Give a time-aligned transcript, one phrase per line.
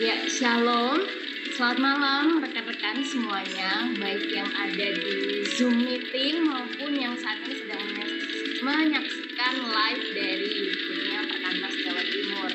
[0.00, 0.96] Ya, shalom.
[1.52, 7.84] Selamat malam rekan-rekan semuanya, baik yang ada di Zoom meeting maupun yang saat ini sedang
[8.64, 12.48] menyaksikan live dari YouTube-nya Perkantas Jawa Timur.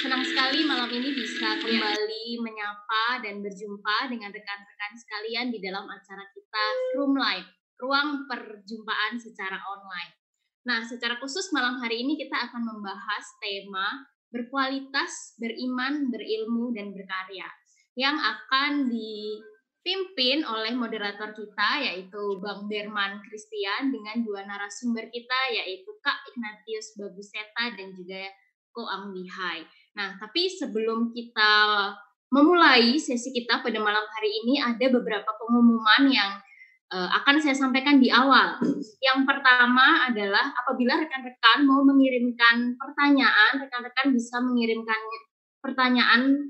[0.00, 6.24] Senang sekali malam ini bisa kembali menyapa dan berjumpa dengan rekan-rekan sekalian di dalam acara
[6.32, 6.64] kita
[6.96, 7.52] Room Live,
[7.84, 10.16] ruang perjumpaan secara online.
[10.64, 17.48] Nah, secara khusus malam hari ini kita akan membahas tema berkualitas, beriman, berilmu, dan berkarya
[17.98, 25.90] yang akan dipimpin oleh moderator kita yaitu Bang Berman Christian dengan dua narasumber kita yaitu
[25.98, 28.22] Kak Ignatius Baguseta dan juga
[28.70, 29.10] Ko Ang.
[29.98, 31.50] Nah, tapi sebelum kita
[32.30, 36.38] memulai sesi kita pada malam hari ini ada beberapa pengumuman yang
[36.88, 38.56] akan saya sampaikan di awal.
[39.04, 44.96] Yang pertama adalah apabila rekan-rekan mau mengirimkan pertanyaan, rekan-rekan bisa mengirimkan
[45.60, 46.48] pertanyaan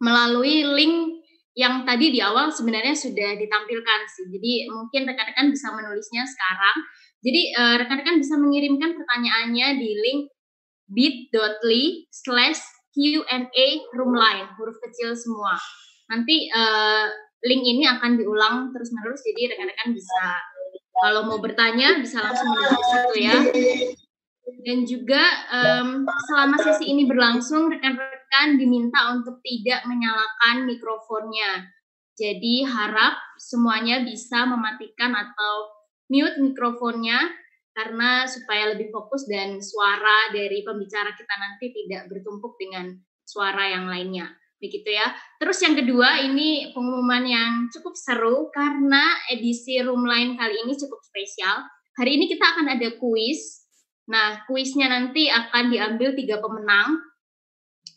[0.00, 4.26] melalui link yang tadi di awal sebenarnya sudah ditampilkan sih.
[4.32, 6.76] Jadi mungkin rekan-rekan bisa menulisnya sekarang.
[7.22, 10.20] Jadi uh, rekan-rekan bisa mengirimkan pertanyaannya di link
[10.90, 12.60] bit.ly slash
[12.92, 15.56] Q&A roomline, huruf kecil semua.
[16.12, 17.08] Nanti uh,
[17.42, 20.22] link ini akan diulang terus-menerus, jadi rekan-rekan bisa
[21.02, 23.38] kalau mau bertanya bisa langsung menuju situ ya.
[24.62, 31.66] Dan juga um, selama sesi ini berlangsung, rekan-rekan diminta untuk tidak menyalakan mikrofonnya.
[32.14, 35.74] Jadi harap semuanya bisa mematikan atau
[36.12, 37.18] mute mikrofonnya
[37.72, 42.92] karena supaya lebih fokus dan suara dari pembicara kita nanti tidak bertumpuk dengan
[43.24, 44.28] suara yang lainnya.
[44.62, 45.10] Begitu ya.
[45.42, 51.02] Terus yang kedua ini pengumuman yang cukup seru karena edisi Room Line kali ini cukup
[51.02, 51.66] spesial.
[51.98, 53.62] Hari ini kita akan ada kuis
[54.10, 56.98] Nah, kuisnya nanti akan diambil tiga pemenang.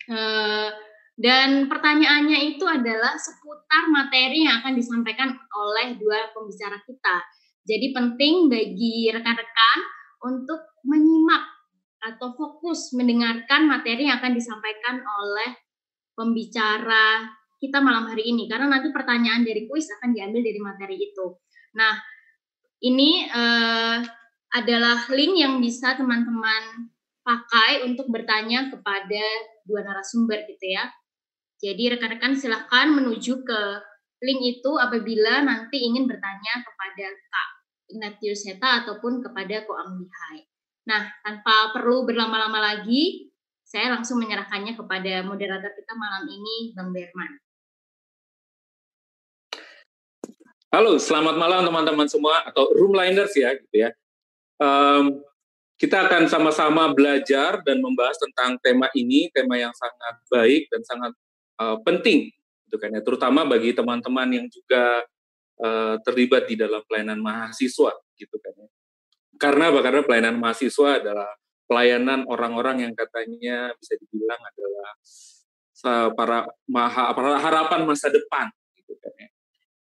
[0.06, 0.70] Uh,
[1.18, 7.18] dan pertanyaannya itu adalah seputar materi yang akan disampaikan oleh dua pembicara kita.
[7.66, 9.78] Jadi penting bagi rekan-rekan
[10.22, 11.42] untuk menyimak
[12.06, 15.65] atau fokus mendengarkan materi yang akan disampaikan oleh
[16.16, 17.28] pembicara
[17.60, 21.28] kita malam hari ini karena nanti pertanyaan dari kuis akan diambil dari materi itu.
[21.76, 21.96] Nah,
[22.84, 24.00] ini uh,
[24.56, 26.92] adalah link yang bisa teman-teman
[27.26, 29.26] pakai untuk bertanya kepada
[29.66, 30.88] dua narasumber gitu ya.
[31.60, 33.62] Jadi rekan-rekan silahkan menuju ke
[34.22, 37.50] link itu apabila nanti ingin bertanya kepada Kak
[37.90, 40.46] Ignatius Seta ataupun kepada Ko Lihai.
[40.86, 43.34] Nah, tanpa perlu berlama-lama lagi,
[43.66, 47.42] saya langsung menyerahkannya kepada moderator kita malam ini, Bang Berman.
[50.70, 53.96] Halo, selamat malam teman-teman semua atau roomliners ya gitu ya
[54.60, 55.24] um,
[55.76, 61.12] kita akan sama-sama belajar dan membahas tentang tema ini, tema yang sangat baik dan sangat
[61.60, 62.32] uh, penting,
[62.68, 65.04] gitu kan ya, terutama bagi teman-teman yang juga
[65.60, 68.68] uh, terlibat di dalam pelayanan mahasiswa, gitu kan ya.
[69.36, 71.28] Karena karena pelayanan mahasiswa adalah
[71.66, 74.90] pelayanan orang-orang yang katanya bisa dibilang adalah
[76.18, 79.30] para maha para harapan masa depan, gitu kan ya,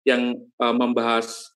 [0.05, 0.22] yang
[0.61, 1.55] uh, membahas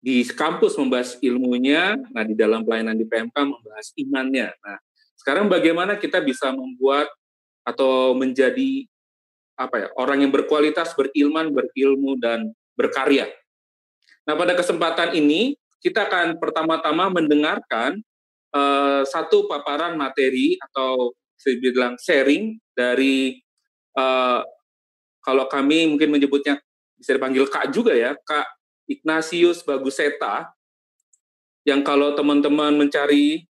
[0.00, 4.48] di kampus membahas ilmunya, nah di dalam pelayanan di PMK membahas imannya.
[4.62, 4.78] Nah,
[5.20, 7.12] sekarang bagaimana kita bisa membuat
[7.66, 8.88] atau menjadi
[9.58, 13.28] apa ya orang yang berkualitas, berilman, berilmu dan berkarya.
[14.24, 18.00] Nah, pada kesempatan ini kita akan pertama-tama mendengarkan
[18.54, 23.38] uh, satu paparan materi atau saya bilang sharing dari
[23.94, 24.42] uh,
[25.22, 26.58] kalau kami mungkin menyebutnya
[26.98, 28.46] bisa dipanggil Kak juga ya, Kak
[28.90, 30.50] Ignatius Baguseta
[31.62, 33.44] yang kalau teman-teman mencari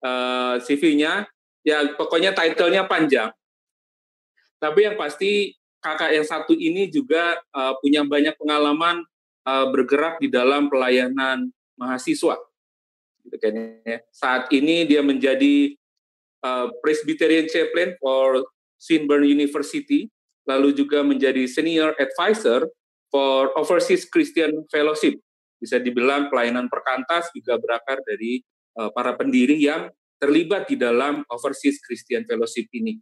[0.00, 1.28] uh, eh, CV-nya
[1.60, 3.28] ya pokoknya title-nya panjang.
[4.56, 9.04] Tapi yang pasti kakak yang satu ini juga uh, punya banyak pengalaman
[9.46, 12.47] uh, bergerak di dalam pelayanan mahasiswa.
[13.28, 13.52] Gitu kan
[13.84, 13.98] ya.
[14.08, 15.76] Saat ini dia menjadi
[16.40, 18.40] uh, Presbyterian Chaplain for
[18.80, 20.08] Swinburne University,
[20.48, 22.64] lalu juga menjadi Senior Advisor
[23.12, 25.20] for Overseas Christian Fellowship.
[25.60, 28.40] Bisa dibilang pelayanan perkantas juga berakar dari
[28.80, 32.98] uh, para pendiri yang terlibat di dalam Overseas Christian Fellowship ini.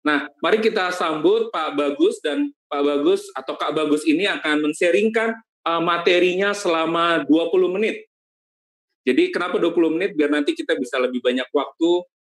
[0.00, 5.36] Nah, mari kita sambut Pak Bagus dan Pak Bagus atau Kak Bagus ini akan menseringkan
[5.68, 8.09] uh, materinya selama 20 menit.
[9.06, 10.10] Jadi kenapa 20 menit?
[10.12, 11.90] Biar nanti kita bisa lebih banyak waktu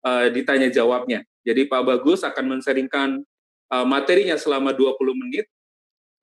[0.08, 1.24] uh, ditanya jawabnya.
[1.44, 3.20] Jadi Pak Bagus akan menseringkan
[3.74, 5.52] uh, materinya selama 20 menit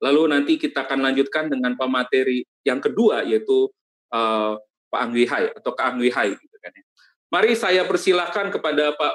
[0.01, 3.69] Lalu nanti kita akan lanjutkan dengan pemateri yang kedua yaitu
[4.09, 4.57] uh,
[4.89, 6.83] Pak Angwi Hai atau Kak Angwi Hai gitu kan ya.
[7.31, 9.13] Mari saya persilahkan kepada Pak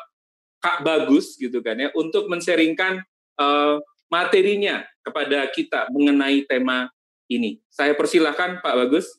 [0.62, 3.02] Kak Bagus gitu kan ya untuk menseringkan
[3.36, 6.86] uh, materinya kepada kita mengenai tema
[7.26, 7.58] ini.
[7.66, 9.10] Saya persilahkan Pak Bagus.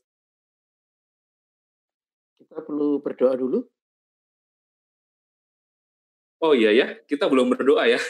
[2.57, 3.59] Kita perlu berdoa dulu.
[6.41, 8.01] Oh iya ya, kita belum berdoa ya.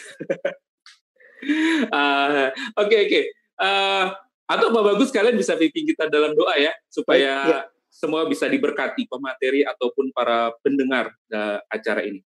[1.94, 2.50] Ah, oke uh,
[2.82, 2.90] oke.
[2.90, 3.24] Okay, okay.
[3.62, 4.10] uh,
[4.50, 7.62] atau Pak Bagus kalian bisa pimpin kita dalam doa ya supaya Baik, ya.
[7.94, 12.24] semua bisa diberkati pemateri ataupun para pendengar uh, acara ini.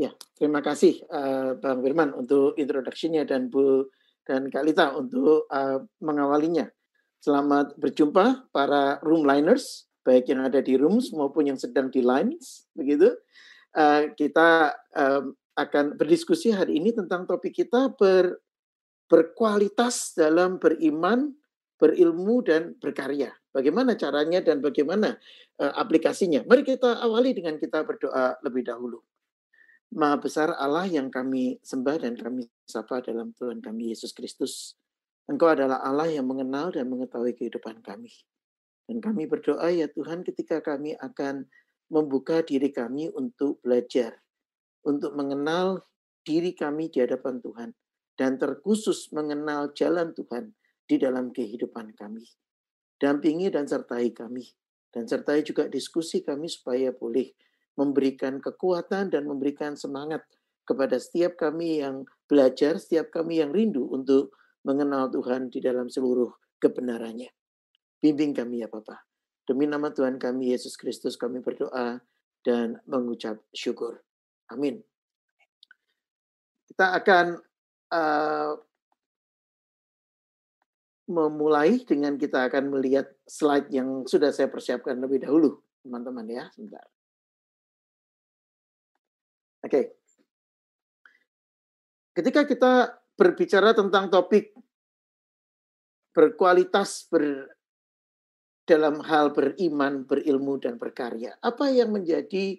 [0.00, 3.90] Ya, terima kasih uh, Bang Firman untuk introduksinya dan Bu
[4.24, 6.70] dan Kak Lita untuk uh, mengawalinya.
[7.20, 13.16] Selamat berjumpa para roomliners, baik yang ada di rooms maupun yang sedang di lines, begitu.
[13.74, 18.38] Uh, kita um, akan berdiskusi hari ini tentang topik kita ber,
[19.10, 21.34] berkualitas dalam beriman,
[21.80, 23.34] berilmu dan berkarya.
[23.50, 25.18] Bagaimana caranya dan bagaimana
[25.58, 26.46] uh, aplikasinya?
[26.46, 29.02] Mari kita awali dengan kita berdoa lebih dahulu.
[29.94, 34.74] Maha besar Allah yang kami sembah dan kami sapa dalam Tuhan kami Yesus Kristus.
[35.30, 38.10] Engkau adalah Allah yang mengenal dan mengetahui kehidupan kami.
[38.84, 41.48] Dan kami berdoa ya Tuhan ketika kami akan
[41.88, 44.24] membuka diri kami untuk belajar
[44.84, 45.82] untuk mengenal
[46.24, 47.70] diri kami di hadapan Tuhan
[48.14, 50.54] dan terkhusus mengenal jalan Tuhan
[50.84, 52.24] di dalam kehidupan kami.
[53.00, 54.44] Dampingi dan sertai kami
[54.94, 57.34] dan sertai juga diskusi kami supaya boleh
[57.74, 60.22] memberikan kekuatan dan memberikan semangat
[60.62, 64.32] kepada setiap kami yang belajar, setiap kami yang rindu untuk
[64.62, 66.30] mengenal Tuhan di dalam seluruh
[66.62, 67.28] kebenarannya.
[68.04, 69.00] Bimbing kami ya Bapak.
[69.48, 72.04] Demi nama Tuhan kami Yesus Kristus kami berdoa
[72.44, 74.04] dan mengucap syukur.
[74.52, 74.84] Amin.
[76.68, 77.40] Kita akan
[77.88, 78.60] uh,
[81.08, 86.44] memulai dengan kita akan melihat slide yang sudah saya persiapkan lebih dahulu, teman-teman ya.
[86.52, 86.84] Sebentar.
[89.64, 89.72] Oke.
[89.72, 89.84] Okay.
[92.20, 92.72] Ketika kita
[93.16, 94.52] berbicara tentang topik
[96.12, 97.48] berkualitas ber,
[98.64, 102.56] dalam hal beriman, berilmu, dan berkarya, apa yang menjadi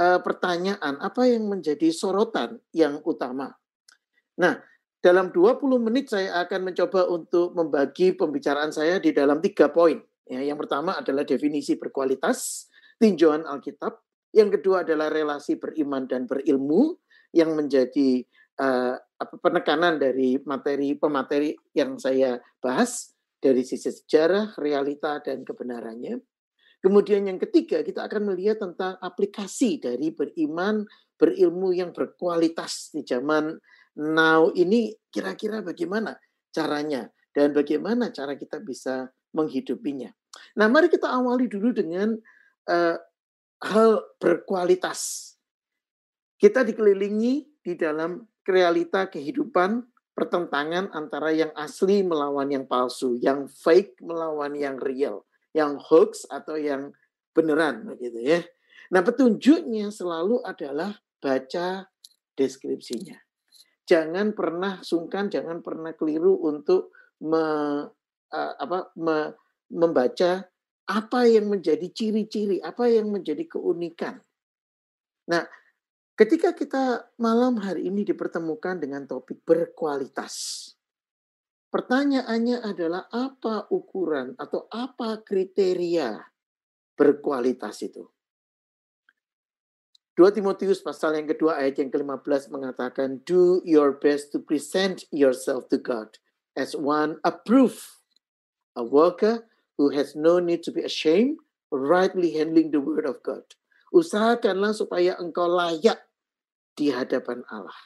[0.00, 3.52] uh, pertanyaan, apa yang menjadi sorotan yang utama.
[4.40, 4.56] Nah,
[5.04, 10.00] dalam 20 menit saya akan mencoba untuk membagi pembicaraan saya di dalam tiga poin.
[10.24, 14.00] Ya, yang pertama adalah definisi berkualitas, tinjauan Alkitab.
[14.32, 16.96] Yang kedua adalah relasi beriman dan berilmu
[17.36, 18.24] yang menjadi
[18.56, 18.96] uh,
[19.44, 26.22] penekanan dari materi pemateri yang saya bahas dari sisi sejarah, realita, dan kebenarannya.
[26.78, 30.86] Kemudian yang ketiga, kita akan melihat tentang aplikasi dari beriman,
[31.18, 33.54] berilmu yang berkualitas di zaman
[33.98, 36.16] now ini kira-kira bagaimana
[36.50, 39.06] caranya dan bagaimana cara kita bisa
[39.36, 40.10] menghidupinya.
[40.56, 42.16] Nah, mari kita awali dulu dengan
[42.68, 42.96] uh,
[43.62, 45.32] hal berkualitas.
[46.36, 53.98] Kita dikelilingi di dalam realita kehidupan pertentangan antara yang asli melawan yang palsu, yang fake
[54.04, 55.24] melawan yang real
[55.56, 56.92] yang hoax atau yang
[57.32, 58.40] beneran begitu ya.
[58.92, 61.88] Nah, petunjuknya selalu adalah baca
[62.36, 63.16] deskripsinya.
[63.88, 66.92] Jangan pernah sungkan, jangan pernah keliru untuk
[67.24, 67.44] me,
[68.32, 69.32] uh, apa, me,
[69.72, 70.44] membaca
[70.88, 74.20] apa yang menjadi ciri-ciri, apa yang menjadi keunikan.
[75.28, 75.44] Nah,
[76.22, 80.70] ketika kita malam hari ini dipertemukan dengan topik berkualitas,
[81.72, 86.20] Pertanyaannya adalah apa ukuran atau apa kriteria
[86.92, 88.12] berkualitas itu?
[90.12, 95.72] 2 Timotius pasal yang kedua ayat yang ke-15 mengatakan do your best to present yourself
[95.72, 96.20] to God
[96.52, 97.80] as one approved,
[98.76, 99.48] a worker
[99.80, 101.40] who has no need to be ashamed,
[101.72, 103.48] rightly handling the word of God.
[103.96, 106.04] Usahakanlah supaya engkau layak
[106.72, 107.76] di hadapan Allah.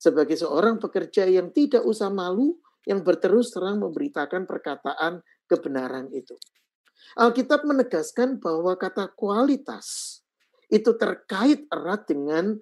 [0.00, 2.56] Sebagai seorang pekerja yang tidak usah malu
[2.88, 6.32] yang berterus terang memberitakan perkataan kebenaran itu.
[7.20, 10.20] Alkitab menegaskan bahwa kata kualitas
[10.70, 12.56] itu terkait erat dengan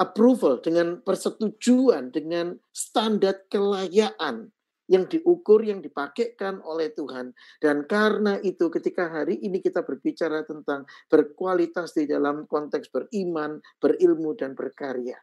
[0.00, 4.50] approval, dengan persetujuan, dengan standar kelayakan
[4.90, 7.34] yang diukur, yang dipakaikan oleh Tuhan.
[7.62, 14.34] Dan karena itu ketika hari ini kita berbicara tentang berkualitas di dalam konteks beriman, berilmu,
[14.34, 15.18] dan berkarya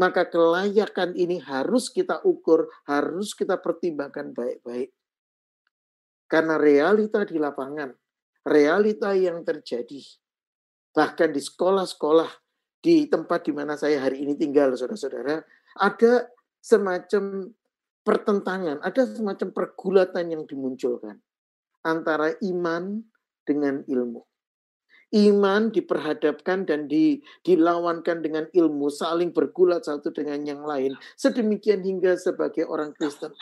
[0.00, 4.96] maka kelayakan ini harus kita ukur, harus kita pertimbangkan baik-baik.
[6.24, 7.92] Karena realita di lapangan,
[8.48, 10.00] realita yang terjadi,
[10.96, 12.30] bahkan di sekolah-sekolah,
[12.80, 15.44] di tempat di mana saya hari ini tinggal, saudara-saudara,
[15.76, 16.32] ada
[16.62, 17.52] semacam
[18.02, 21.20] pertentangan, ada semacam pergulatan yang dimunculkan
[21.84, 23.04] antara iman
[23.44, 24.24] dengan ilmu.
[25.10, 30.94] Iman diperhadapkan dan di, dilawankan dengan ilmu, saling bergulat satu dengan yang lain.
[31.18, 33.34] Sedemikian hingga sebagai orang Kristen.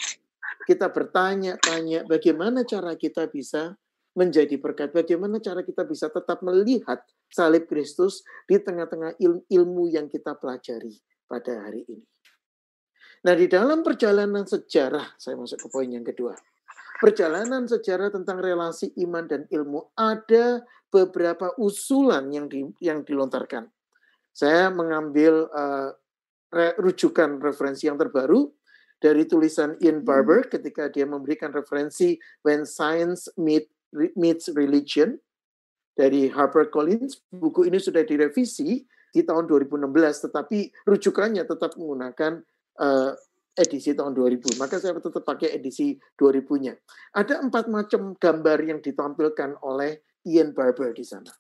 [0.64, 3.76] Kita bertanya-tanya bagaimana cara kita bisa
[4.16, 4.96] menjadi berkat.
[4.96, 9.20] Bagaimana cara kita bisa tetap melihat salib Kristus di tengah-tengah
[9.52, 10.96] ilmu yang kita pelajari
[11.28, 12.04] pada hari ini.
[13.24, 16.38] Nah, di dalam perjalanan sejarah, saya masuk ke poin yang kedua
[16.98, 23.70] perjalanan sejarah tentang relasi iman dan ilmu ada beberapa usulan yang di, yang dilontarkan.
[24.34, 25.94] Saya mengambil uh,
[26.50, 28.50] re, rujukan referensi yang terbaru
[28.98, 30.06] dari tulisan Ian hmm.
[30.06, 33.70] Barber ketika dia memberikan referensi When Science Meet,
[34.18, 35.14] Meets Religion
[35.94, 37.22] dari Harper Collins.
[37.30, 39.86] Buku ini sudah direvisi di tahun 2016,
[40.30, 42.42] tetapi rujukannya tetap menggunakan
[42.78, 43.12] uh,
[43.58, 44.58] edisi tahun 2000.
[44.62, 46.78] Maka saya tetap pakai edisi 2000-nya.
[47.18, 51.34] Ada empat macam gambar yang ditampilkan oleh Ian Barber di sana.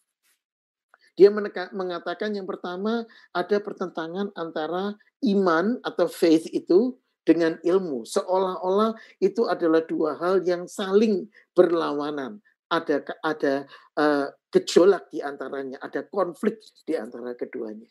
[1.18, 1.34] Dia
[1.74, 3.02] mengatakan yang pertama
[3.34, 4.94] ada pertentangan antara
[5.26, 6.94] iman atau faith itu
[7.26, 8.06] dengan ilmu.
[8.06, 11.26] Seolah-olah itu adalah dua hal yang saling
[11.58, 12.38] berlawanan.
[12.70, 13.66] Ada ada
[13.98, 17.90] uh, gejolak di antaranya, ada konflik di antara keduanya.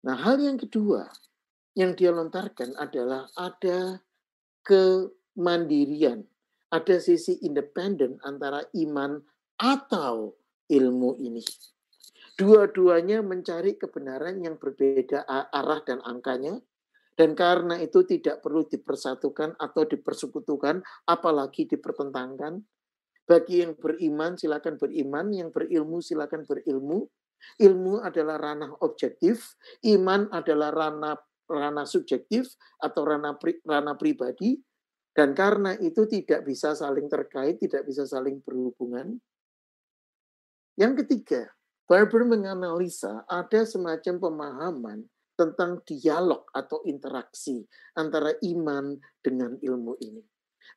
[0.00, 1.12] Nah, hal yang kedua,
[1.74, 4.02] yang dia lontarkan adalah ada
[4.66, 6.26] kemandirian,
[6.70, 9.22] ada sisi independen antara iman
[9.58, 10.34] atau
[10.70, 11.42] ilmu ini.
[12.38, 16.56] Dua-duanya mencari kebenaran yang berbeda arah dan angkanya,
[17.20, 22.64] dan karena itu tidak perlu dipersatukan atau dipersekutukan, apalagi dipertentangkan.
[23.28, 25.28] Bagi yang beriman, silakan beriman.
[25.28, 27.12] Yang berilmu, silakan berilmu.
[27.60, 31.20] Ilmu adalah ranah objektif, iman adalah ranah
[31.50, 34.62] ranah subjektif atau ranah pri, ranah pribadi
[35.10, 39.18] dan karena itu tidak bisa saling terkait, tidak bisa saling berhubungan.
[40.78, 41.50] Yang ketiga,
[41.90, 44.98] Barber menganalisa ada semacam pemahaman
[45.34, 47.66] tentang dialog atau interaksi
[47.98, 50.22] antara iman dengan ilmu ini.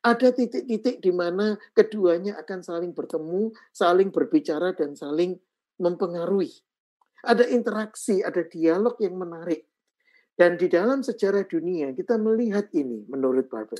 [0.02, 5.38] Ada titik-titik di mana keduanya akan saling bertemu, saling berbicara, dan saling
[5.78, 6.50] mempengaruhi.
[7.24, 9.64] Ada interaksi, ada dialog yang menarik.
[10.34, 13.78] Dan di dalam sejarah dunia kita melihat ini menurut Barber.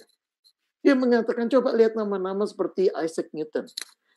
[0.87, 3.67] Dia mengatakan coba lihat nama-nama seperti Isaac Newton,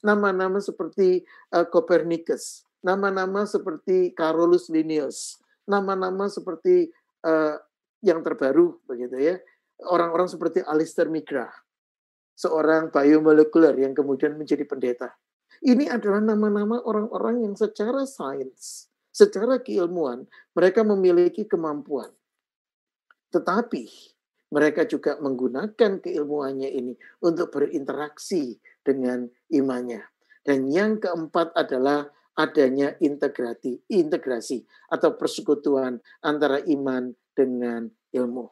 [0.05, 1.25] nama-nama seperti
[1.55, 6.93] uh, Copernicus, nama-nama seperti Carolus Linnaeus, nama-nama seperti
[7.25, 7.57] uh,
[8.05, 9.35] yang terbaru begitu ya.
[9.89, 11.55] Orang-orang seperti Alistair McGrath,
[12.37, 15.09] seorang biomolekuler yang kemudian menjadi pendeta.
[15.63, 22.13] Ini adalah nama-nama orang-orang yang secara sains, secara keilmuan, mereka memiliki kemampuan
[23.33, 23.83] tetapi
[24.47, 30.07] mereka juga menggunakan keilmuannya ini untuk berinteraksi dengan imannya.
[30.47, 32.07] Dan yang keempat adalah
[32.37, 38.47] adanya integrasi, integrasi atau persekutuan antara iman dengan ilmu.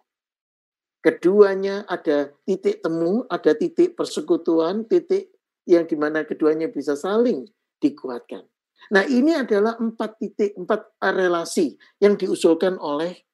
[0.99, 5.31] Keduanya ada titik temu, ada titik persekutuan, titik
[5.69, 7.45] yang di mana keduanya bisa saling
[7.77, 8.41] dikuatkan.
[8.89, 13.24] Nah ini adalah empat titik, empat relasi yang diusulkan oleh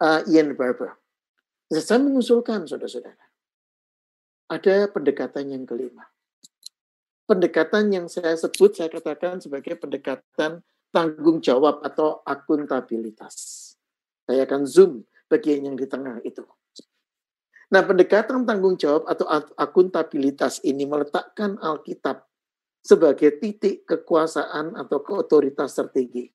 [0.00, 0.96] uh, Ian Barber.
[1.70, 3.30] Saya mengusulkan, saudara-saudara,
[4.50, 6.10] ada pendekatan yang kelima.
[7.30, 13.70] Pendekatan yang saya sebut, saya katakan sebagai pendekatan tanggung jawab atau akuntabilitas.
[14.26, 16.42] Saya akan zoom bagian yang di tengah itu.
[17.70, 22.26] Nah, pendekatan tanggung jawab atau akuntabilitas ini meletakkan Alkitab
[22.82, 26.26] sebagai titik kekuasaan atau keotoritas strategi.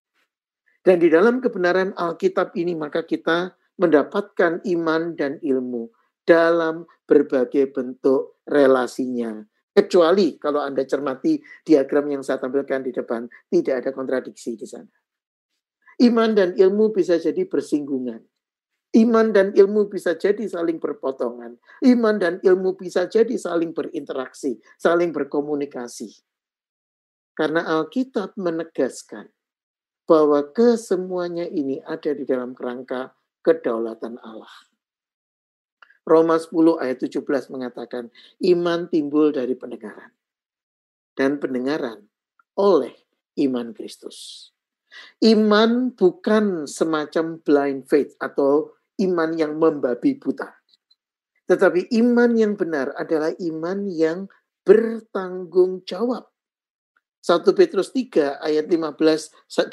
[0.86, 5.90] Dan di dalam kebenaran Alkitab ini maka kita mendapatkan iman dan ilmu
[6.22, 9.42] dalam berbagai bentuk relasinya.
[9.74, 14.88] Kecuali kalau Anda cermati diagram yang saya tampilkan di depan, tidak ada kontradiksi di sana.
[16.06, 18.22] Iman dan ilmu bisa jadi bersinggungan.
[18.96, 21.60] Iman dan ilmu bisa jadi saling berpotongan.
[21.84, 26.16] Iman dan ilmu bisa jadi saling berinteraksi, saling berkomunikasi.
[27.36, 29.35] Karena Alkitab menegaskan
[30.06, 34.54] bahwa kesemuanya ini ada di dalam kerangka kedaulatan Allah.
[36.06, 38.14] Roma 10 ayat 17 mengatakan,
[38.46, 40.14] iman timbul dari pendengaran.
[41.18, 42.06] Dan pendengaran
[42.62, 42.94] oleh
[43.42, 44.50] iman Kristus.
[45.26, 50.54] Iman bukan semacam blind faith atau iman yang membabi buta.
[51.50, 54.30] Tetapi iman yang benar adalah iman yang
[54.66, 56.35] bertanggung jawab.
[57.26, 59.02] 1 Petrus 3 ayat 15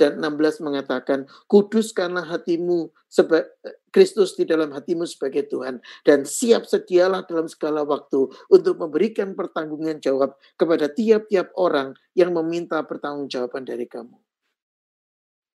[0.00, 3.52] dan 16 mengatakan, kuduskanlah hatimu sebagai
[3.92, 10.00] Kristus di dalam hatimu sebagai Tuhan dan siap sedialah dalam segala waktu untuk memberikan pertanggungan
[10.00, 14.16] jawab kepada tiap-tiap orang yang meminta pertanggungjawaban dari kamu.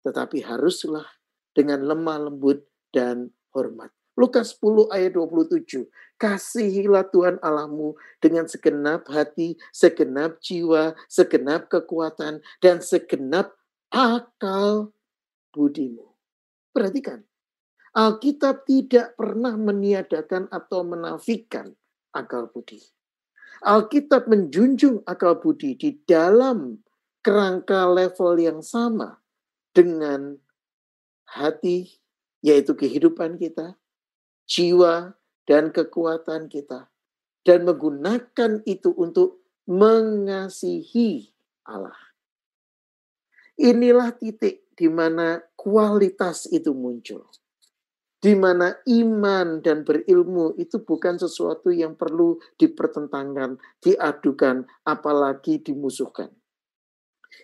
[0.02, 1.06] Tetapi haruslah
[1.54, 3.94] dengan lemah lembut dan hormat.
[4.14, 5.90] Lukas 10 ayat 27.
[6.22, 13.58] Kasihilah Tuhan Allahmu dengan segenap hati, segenap jiwa, segenap kekuatan, dan segenap
[13.90, 14.94] akal
[15.50, 16.14] budimu.
[16.74, 17.26] Perhatikan,
[17.94, 21.78] Alkitab tidak pernah meniadakan atau menafikan
[22.10, 22.82] akal budi.
[23.62, 26.82] Alkitab menjunjung akal budi di dalam
[27.22, 29.22] kerangka level yang sama
[29.78, 30.42] dengan
[31.30, 32.02] hati,
[32.42, 33.78] yaitu kehidupan kita,
[34.54, 35.18] jiwa,
[35.50, 36.94] dan kekuatan kita.
[37.42, 41.34] Dan menggunakan itu untuk mengasihi
[41.68, 41.98] Allah.
[43.60, 47.28] Inilah titik di mana kualitas itu muncul.
[48.24, 56.32] Di mana iman dan berilmu itu bukan sesuatu yang perlu dipertentangkan, diadukan, apalagi dimusuhkan.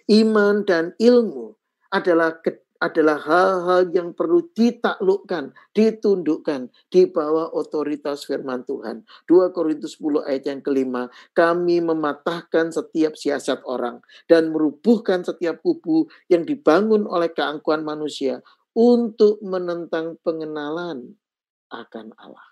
[0.07, 1.59] Iman dan ilmu
[1.91, 2.39] adalah
[2.79, 9.03] adalah hal-hal yang perlu ditaklukkan, ditundukkan di bawah otoritas firman Tuhan.
[9.27, 13.99] 2 Korintus 10 ayat yang kelima, kami mematahkan setiap siasat orang
[14.31, 18.39] dan merubuhkan setiap kubu yang dibangun oleh keangkuhan manusia
[18.71, 21.19] untuk menentang pengenalan
[21.67, 22.47] akan Allah.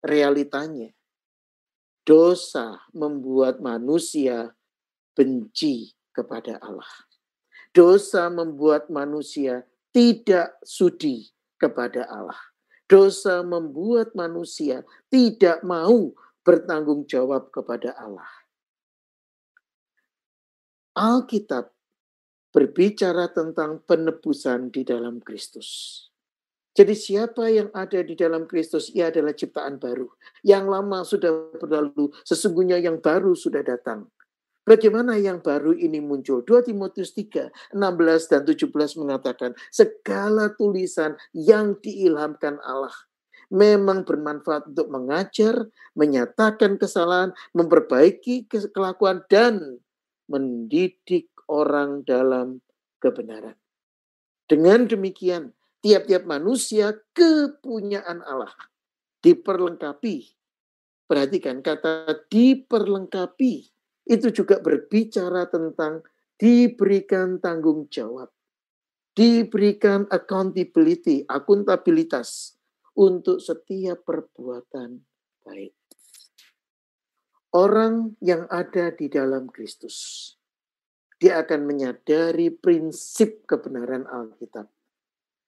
[0.00, 0.96] Realitanya,
[2.08, 4.48] dosa membuat manusia
[5.12, 6.88] benci kepada Allah
[7.76, 11.28] Dosa membuat manusia tidak sudi
[11.60, 12.40] kepada Allah.
[12.88, 14.80] Dosa membuat manusia
[15.12, 18.32] tidak mau bertanggung jawab kepada Allah.
[20.96, 21.68] Alkitab
[22.48, 26.00] berbicara tentang penebusan di dalam Kristus.
[26.72, 30.08] Jadi siapa yang ada di dalam Kristus, ia adalah ciptaan baru.
[30.40, 34.08] Yang lama sudah berlalu, sesungguhnya yang baru sudah datang.
[34.66, 36.42] Bagaimana yang baru ini muncul?
[36.42, 37.78] 2 Timotius 3, 16
[38.26, 42.90] dan 17 mengatakan, segala tulisan yang diilhamkan Allah
[43.46, 49.78] memang bermanfaat untuk mengajar, menyatakan kesalahan, memperbaiki kelakuan, dan
[50.26, 52.58] mendidik orang dalam
[52.98, 53.54] kebenaran.
[54.50, 58.54] Dengan demikian, tiap-tiap manusia kepunyaan Allah
[59.22, 60.34] diperlengkapi.
[61.06, 63.75] Perhatikan kata diperlengkapi
[64.06, 66.06] itu juga berbicara tentang
[66.38, 68.30] diberikan tanggung jawab,
[69.18, 72.54] diberikan accountability, akuntabilitas
[72.94, 75.02] untuk setiap perbuatan
[75.42, 75.74] baik.
[77.56, 80.28] Orang yang ada di dalam Kristus,
[81.16, 84.68] dia akan menyadari prinsip kebenaran Alkitab.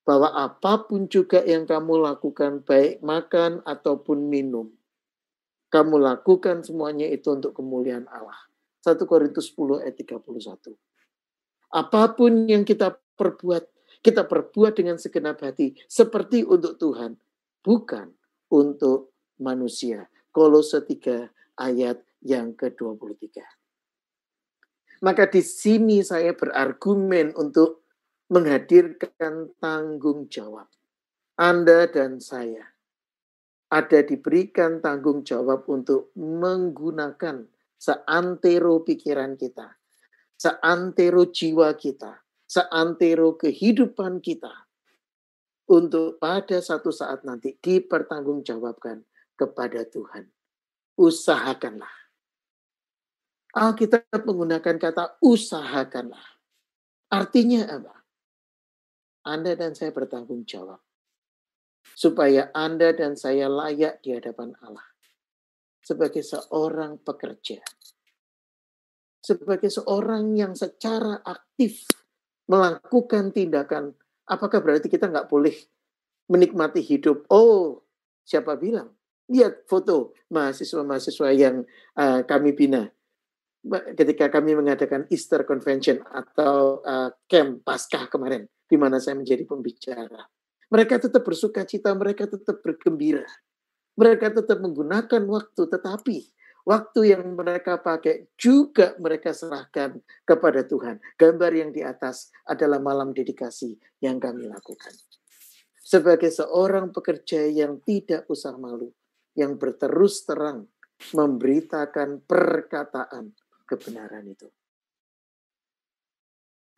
[0.08, 4.72] Bahwa apa pun juga yang kamu lakukan, baik makan ataupun minum,
[5.68, 8.47] kamu lakukan semuanya itu untuk kemuliaan Allah.
[8.88, 10.72] 1 Korintus 10 ayat 31.
[11.68, 13.64] Apa pun yang kita perbuat,
[14.00, 17.20] kita perbuat dengan segenap hati seperti untuk Tuhan,
[17.60, 18.16] bukan
[18.48, 20.08] untuk manusia.
[20.32, 21.28] Kolose 3
[21.60, 23.44] ayat yang ke-23.
[25.04, 27.84] Maka di sini saya berargumen untuk
[28.32, 30.66] menghadirkan tanggung jawab.
[31.38, 32.78] Anda dan saya
[33.68, 37.44] ada diberikan tanggung jawab untuk menggunakan
[37.78, 39.78] seantero pikiran kita,
[40.34, 44.66] seantero jiwa kita, seantero kehidupan kita
[45.70, 49.06] untuk pada satu saat nanti dipertanggungjawabkan
[49.38, 50.26] kepada Tuhan.
[50.98, 51.94] Usahakanlah.
[53.54, 56.42] Alkitab menggunakan kata usahakanlah.
[57.08, 57.94] Artinya apa?
[59.24, 60.80] Anda dan saya bertanggung jawab
[61.96, 64.84] supaya Anda dan saya layak di hadapan Allah
[65.88, 67.64] sebagai seorang pekerja,
[69.24, 71.88] sebagai seorang yang secara aktif
[72.44, 73.96] melakukan tindakan.
[74.28, 75.56] Apakah berarti kita nggak boleh
[76.28, 77.24] menikmati hidup?
[77.32, 77.88] Oh,
[78.20, 78.92] siapa bilang?
[79.32, 81.64] Lihat foto mahasiswa-mahasiswa yang
[81.96, 82.84] uh, kami bina
[83.96, 90.24] ketika kami mengadakan Easter Convention atau uh, camp Paskah kemarin, di mana saya menjadi pembicara.
[90.68, 93.24] Mereka tetap bersuka cita, mereka tetap bergembira.
[93.98, 96.30] Mereka tetap menggunakan waktu, tetapi
[96.62, 101.02] waktu yang mereka pakai juga mereka serahkan kepada Tuhan.
[101.18, 104.94] Gambar yang di atas adalah malam dedikasi yang kami lakukan.
[105.82, 108.94] Sebagai seorang pekerja yang tidak usah malu,
[109.34, 110.70] yang berterus terang
[111.10, 113.34] memberitakan perkataan
[113.66, 114.46] kebenaran itu.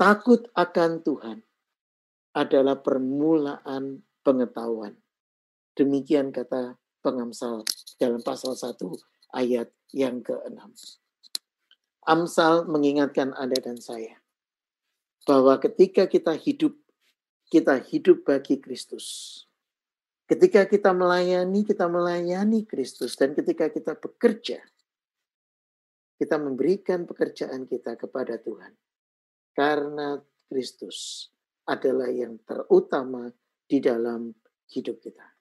[0.01, 1.39] Takut akan Tuhan
[2.33, 4.97] adalah permulaan pengetahuan.
[5.77, 7.65] Demikian kata pengamsal
[7.97, 8.77] dalam pasal 1
[9.37, 10.61] ayat yang ke-6.
[12.09, 14.21] Amsal mengingatkan Anda dan saya
[15.29, 16.75] bahwa ketika kita hidup,
[17.53, 19.39] kita hidup bagi Kristus.
[20.25, 23.19] Ketika kita melayani, kita melayani Kristus.
[23.19, 24.63] Dan ketika kita bekerja,
[26.17, 28.71] kita memberikan pekerjaan kita kepada Tuhan.
[29.51, 31.29] Karena Kristus
[31.67, 33.31] adalah yang terutama
[33.67, 34.31] di dalam
[34.71, 35.40] hidup kita.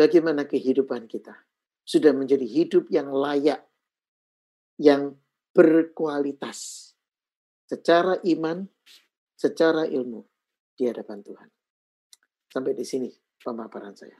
[0.00, 1.44] Bagaimana kehidupan kita?
[1.84, 3.60] Sudah menjadi hidup yang layak,
[4.80, 5.20] yang
[5.52, 6.88] berkualitas.
[7.68, 8.64] Secara iman,
[9.36, 10.24] secara ilmu
[10.72, 11.48] di hadapan Tuhan.
[12.48, 13.12] Sampai di sini
[13.44, 14.16] pemaparan saya.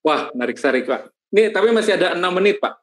[0.00, 1.12] Wah, menarik sekali, Pak.
[1.36, 2.80] Ini tapi masih ada enam menit, Pak.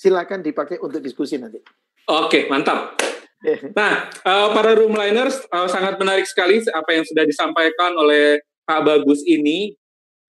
[0.00, 1.60] Silakan dipakai untuk diskusi nanti.
[2.08, 3.07] Oke, mantap.
[3.46, 9.22] Nah, uh, para roomliners uh, sangat menarik sekali apa yang sudah disampaikan oleh Pak Bagus
[9.22, 9.78] ini.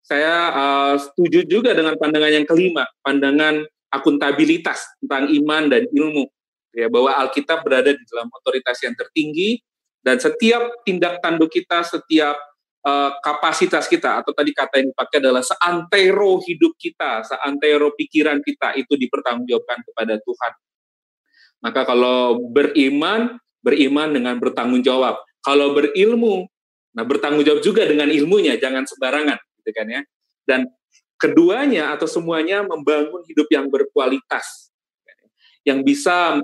[0.04, 6.28] Saya uh, setuju juga dengan pandangan yang kelima, pandangan akuntabilitas tentang iman dan ilmu.
[6.76, 9.60] Ya, bahwa Alkitab berada di dalam otoritas yang tertinggi
[10.04, 12.36] dan setiap tindak tanduk kita, setiap
[12.84, 18.76] uh, kapasitas kita atau tadi kata yang dipakai adalah seantero hidup kita, seantero pikiran kita
[18.76, 20.52] itu dipertanggungjawabkan kepada Tuhan.
[21.58, 25.18] Maka kalau beriman, beriman dengan bertanggung jawab.
[25.42, 26.46] Kalau berilmu,
[26.94, 30.00] nah bertanggung jawab juga dengan ilmunya, jangan sembarangan, gitu kan ya.
[30.46, 30.60] Dan
[31.18, 34.70] keduanya atau semuanya membangun hidup yang berkualitas,
[35.66, 36.38] yang bisa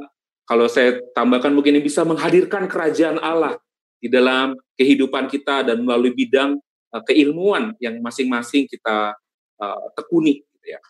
[0.44, 3.56] kalau saya tambahkan mungkin bisa menghadirkan kerajaan Allah
[3.96, 6.60] di dalam kehidupan kita dan melalui bidang
[6.92, 9.16] uh, keilmuan yang masing-masing kita
[9.62, 10.44] uh, tekuni.
[10.44, 10.80] Gitu ya.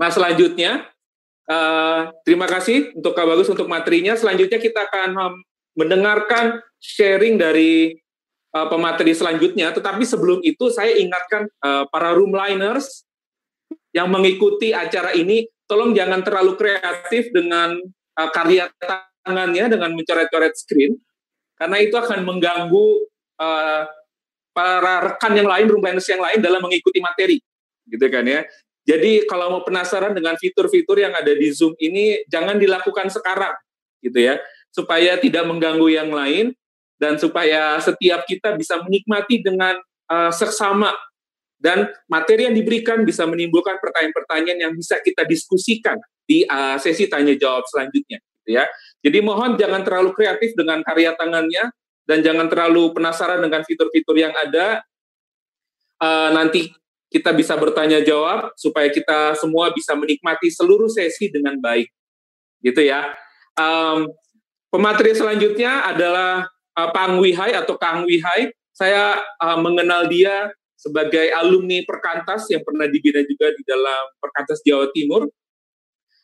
[0.00, 0.88] Nah selanjutnya,
[1.52, 4.16] uh, terima kasih untuk Kak Bagus untuk materinya.
[4.16, 5.36] Selanjutnya kita akan
[5.76, 7.92] mendengarkan sharing dari
[8.56, 9.76] uh, pemateri selanjutnya.
[9.76, 13.04] Tetapi sebelum itu saya ingatkan uh, para roomliners
[13.92, 17.76] yang mengikuti acara ini, tolong jangan terlalu kreatif dengan
[18.16, 20.96] uh, karya tangannya dengan mencoret-coret screen
[21.62, 22.86] karena itu akan mengganggu
[23.38, 23.86] uh,
[24.50, 27.38] para rekan yang lain, roomliners yang lain dalam mengikuti materi,
[27.86, 28.42] gitu kan ya.
[28.82, 33.54] Jadi kalau mau penasaran dengan fitur-fitur yang ada di Zoom ini, jangan dilakukan sekarang,
[34.02, 34.42] gitu ya,
[34.74, 36.50] supaya tidak mengganggu yang lain
[36.98, 39.78] dan supaya setiap kita bisa menikmati dengan
[40.10, 40.90] uh, seksama
[41.62, 45.94] dan materi yang diberikan bisa menimbulkan pertanyaan-pertanyaan yang bisa kita diskusikan
[46.26, 48.66] di uh, sesi tanya jawab selanjutnya gitu ya.
[48.98, 51.70] Jadi mohon jangan terlalu kreatif dengan karya tangannya
[52.02, 54.82] dan jangan terlalu penasaran dengan fitur-fitur yang ada.
[56.02, 56.74] Uh, nanti
[57.12, 61.92] kita bisa bertanya jawab supaya kita semua bisa menikmati seluruh sesi dengan baik,
[62.64, 63.12] gitu ya.
[63.52, 64.08] Um,
[64.72, 68.48] pemateri selanjutnya adalah uh, Pang Wihai atau Kang Wihai.
[68.72, 70.48] Saya uh, mengenal dia
[70.80, 75.28] sebagai alumni Perkantas yang pernah dibina juga di dalam Perkantas Jawa Timur.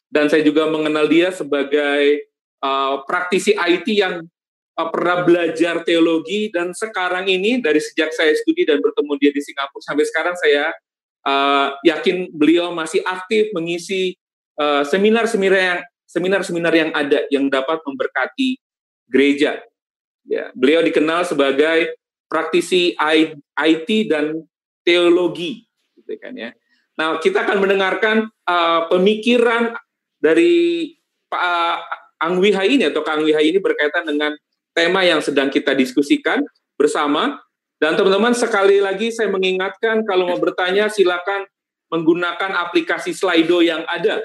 [0.09, 2.33] Dan saya juga mengenal dia sebagai
[2.65, 4.25] uh, praktisi IT yang
[4.87, 9.83] pernah belajar teologi dan sekarang ini dari sejak saya studi dan bertemu dia di Singapura
[9.83, 10.71] sampai sekarang saya
[11.27, 14.15] uh, yakin beliau masih aktif mengisi
[14.59, 18.59] seminar-seminar uh, yang seminar-seminar yang ada yang dapat memberkati
[19.07, 19.63] gereja.
[20.27, 21.95] Ya, beliau dikenal sebagai
[22.27, 22.93] praktisi
[23.55, 24.45] IT dan
[24.85, 25.65] teologi,
[25.97, 26.51] gitu kan ya.
[26.99, 29.79] Nah, kita akan mendengarkan uh, pemikiran
[30.19, 30.91] dari
[31.31, 31.79] Pak
[32.19, 34.35] Ang Wihai ini atau Kang Wihai ini berkaitan dengan
[34.79, 36.47] tema yang sedang kita diskusikan
[36.79, 37.43] bersama.
[37.83, 41.47] Dan teman-teman sekali lagi saya mengingatkan kalau mau bertanya silakan
[41.91, 44.23] menggunakan aplikasi Slido yang ada.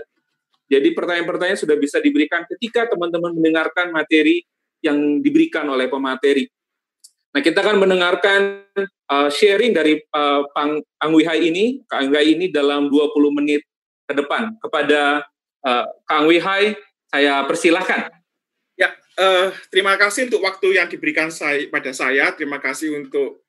[0.69, 4.41] Jadi pertanyaan-pertanyaan sudah bisa diberikan ketika teman-teman mendengarkan materi
[4.81, 6.49] yang diberikan oleh pemateri.
[7.33, 8.69] Nah, kita akan mendengarkan
[9.09, 13.65] uh, sharing dari uh, Pang Angwihai ini, Kang Wihai ini dalam 20 menit
[14.05, 14.53] ke depan.
[14.61, 15.25] Kepada
[15.65, 16.77] uh, Kang Wihai,
[17.09, 18.22] saya persilahkan.
[19.13, 22.33] Uh, terima kasih untuk waktu yang diberikan saya, pada saya.
[22.33, 23.45] Terima kasih untuk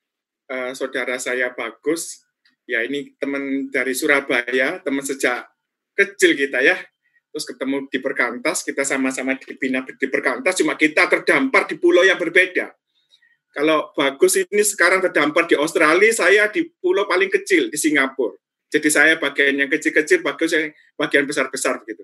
[0.53, 2.25] uh, saudara saya Bagus.
[2.65, 5.49] Ya, ini teman dari Surabaya, teman sejak
[5.97, 6.77] kecil kita ya.
[7.33, 12.17] Terus ketemu di Perkantas, kita sama-sama dibina di Perkantas, cuma kita terdampar di pulau yang
[12.17, 12.73] berbeda
[13.55, 18.35] kalau bagus ini sekarang terdampar di Australia, saya di pulau paling kecil di Singapura.
[18.67, 22.03] Jadi saya bagian yang kecil-kecil, bagus yang bagian besar-besar begitu.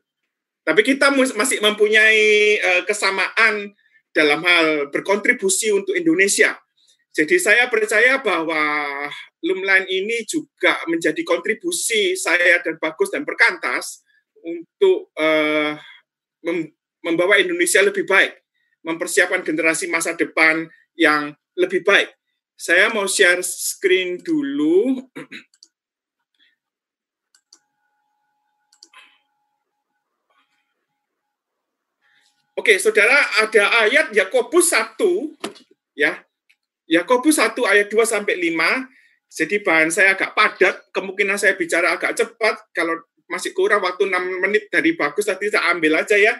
[0.64, 3.72] Tapi kita masih mempunyai uh, kesamaan
[4.10, 6.58] dalam hal berkontribusi untuk Indonesia.
[7.10, 8.62] Jadi saya percaya bahwa
[9.42, 14.04] Lumline ini juga menjadi kontribusi saya dan Bagus dan Perkantas
[14.44, 15.74] untuk uh,
[17.02, 18.36] membawa Indonesia lebih baik,
[18.84, 22.12] mempersiapkan generasi masa depan yang lebih baik.
[22.54, 25.08] Saya mau share screen dulu.
[32.60, 35.00] Oke, saudara, ada ayat Yakobus 1,
[35.96, 36.20] ya.
[36.84, 38.84] Yakobus 1 ayat 2 sampai 5.
[39.32, 42.60] Jadi bahan saya agak padat, kemungkinan saya bicara agak cepat.
[42.76, 43.00] Kalau
[43.32, 46.36] masih kurang waktu 6 menit dari bagus tadi saya ambil aja ya.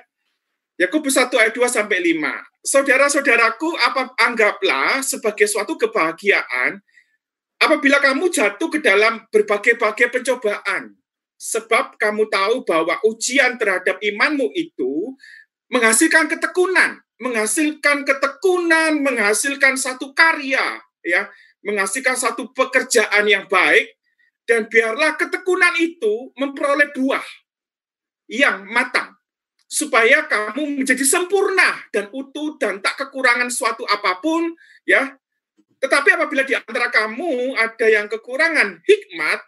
[0.77, 2.21] Yakobus 1 ayat 2 sampai 5.
[2.69, 6.85] Saudara-saudaraku, apa anggaplah sebagai suatu kebahagiaan
[7.65, 11.01] apabila kamu jatuh ke dalam berbagai-bagai pencobaan.
[11.41, 15.17] Sebab kamu tahu bahwa ujian terhadap imanmu itu
[15.71, 21.31] menghasilkan ketekunan, menghasilkan ketekunan, menghasilkan satu karya, ya,
[21.63, 23.95] menghasilkan satu pekerjaan yang baik,
[24.45, 27.23] dan biarlah ketekunan itu memperoleh buah
[28.27, 29.15] yang matang,
[29.71, 34.51] supaya kamu menjadi sempurna dan utuh dan tak kekurangan suatu apa pun,
[34.83, 35.15] ya.
[35.81, 39.41] Tetapi apabila di antara kamu ada yang kekurangan hikmat,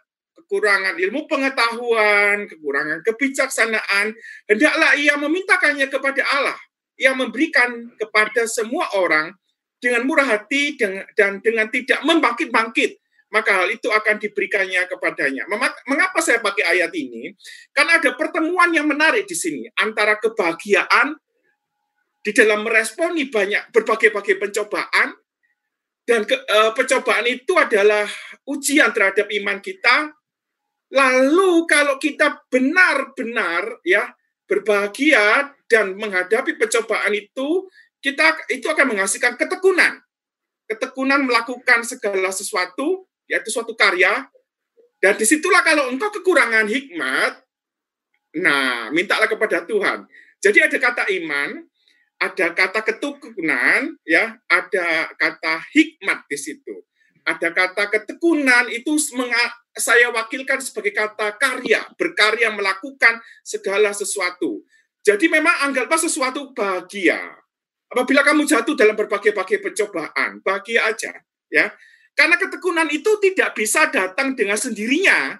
[0.43, 4.11] kekurangan ilmu pengetahuan, kekurangan kebijaksanaan,
[4.51, 6.59] hendaklah ia memintakannya kepada Allah
[6.99, 9.31] yang memberikan kepada semua orang
[9.79, 10.75] dengan murah hati
[11.15, 12.99] dan dengan tidak membangkit-bangkit,
[13.31, 15.43] maka hal itu akan diberikannya kepadanya.
[15.89, 17.33] Mengapa saya pakai ayat ini?
[17.75, 21.17] Karena ada pertemuan yang menarik di sini antara kebahagiaan
[22.23, 25.11] di dalam meresponi banyak berbagai-bagai pencobaan
[26.03, 28.07] dan ke, uh, pencobaan itu adalah
[28.47, 30.11] ujian terhadap iman kita
[30.93, 34.13] Lalu kalau kita benar-benar ya
[34.45, 37.65] berbahagia dan menghadapi pencobaan itu,
[37.97, 39.97] kita itu akan menghasilkan ketekunan.
[40.69, 44.29] Ketekunan melakukan segala sesuatu, yaitu suatu karya.
[45.01, 47.41] Dan di situlah kalau engkau kekurangan hikmat,
[48.37, 50.05] nah mintalah kepada Tuhan.
[50.39, 51.65] Jadi ada kata iman,
[52.21, 56.85] ada kata ketekunan, ya, ada kata hikmat di situ.
[57.23, 58.99] Ada kata ketekunan itu
[59.73, 64.63] saya wakilkan sebagai kata karya, berkarya melakukan segala sesuatu.
[65.03, 67.19] Jadi memang anggaplah sesuatu bahagia.
[67.91, 71.13] Apabila kamu jatuh dalam berbagai-bagai pencobaan, bahagia aja,
[71.51, 71.71] ya.
[72.13, 75.37] Karena ketekunan itu tidak bisa datang dengan sendirinya.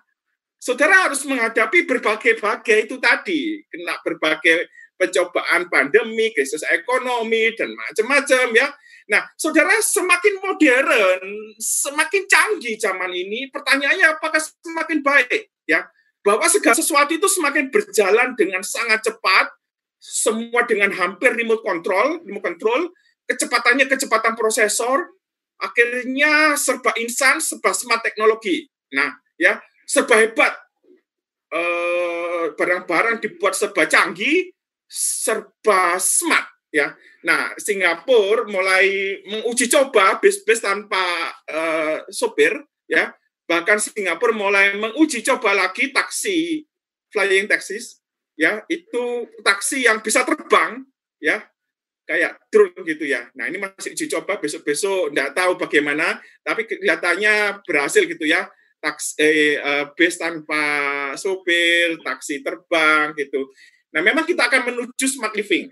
[0.57, 8.67] Saudara harus menghadapi berbagai-bagai itu tadi, kena berbagai pencobaan pandemi, krisis ekonomi dan macam-macam ya.
[9.11, 11.23] Nah, saudara semakin modern,
[11.59, 15.51] semakin canggih zaman ini, pertanyaannya apakah semakin baik?
[15.67, 15.87] Ya,
[16.23, 19.51] bahwa segala sesuatu itu semakin berjalan dengan sangat cepat,
[19.99, 22.81] semua dengan hampir remote control, remote control,
[23.27, 25.11] kecepatannya kecepatan prosesor,
[25.59, 28.67] akhirnya serba insan, serba smart teknologi.
[28.95, 30.53] Nah, ya, serba hebat.
[31.53, 34.51] Eh, barang-barang dibuat serba canggih,
[34.87, 36.91] serba smart, ya
[37.23, 42.51] Nah, Singapura mulai menguji coba bis-bis tanpa uh, sopir,
[42.85, 43.15] ya.
[43.47, 46.67] Bahkan Singapura mulai menguji coba lagi taksi
[47.15, 48.03] flying taxis,
[48.35, 48.59] ya.
[48.67, 50.83] Itu taksi yang bisa terbang,
[51.23, 51.47] ya,
[52.03, 53.31] kayak drone gitu ya.
[53.39, 58.51] Nah, ini masih uji coba besok-besok enggak tahu bagaimana, tapi kelihatannya berhasil gitu ya.
[58.83, 60.59] Taksi eh, uh, bis tanpa
[61.15, 63.47] sopir, taksi terbang gitu.
[63.95, 65.71] Nah, memang kita akan menuju smart living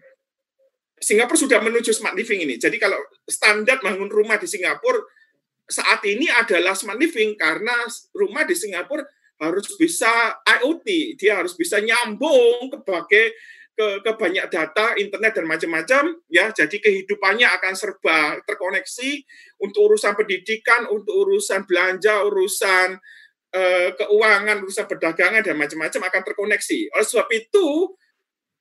[1.02, 2.62] Singapura sudah menuju smart living ini.
[2.62, 5.02] Jadi kalau standar bangun rumah di Singapura
[5.66, 7.74] saat ini adalah smart living karena
[8.14, 9.02] rumah di Singapura
[9.42, 12.78] harus bisa IoT, dia harus bisa nyambung ke
[13.72, 16.54] ke, ke banyak data, internet dan macam-macam ya.
[16.54, 19.26] Jadi kehidupannya akan serba terkoneksi
[19.66, 23.02] untuk urusan pendidikan, untuk urusan belanja, urusan
[23.56, 26.80] uh, keuangan, urusan perdagangan dan macam-macam akan terkoneksi.
[26.94, 27.98] Oleh sebab itu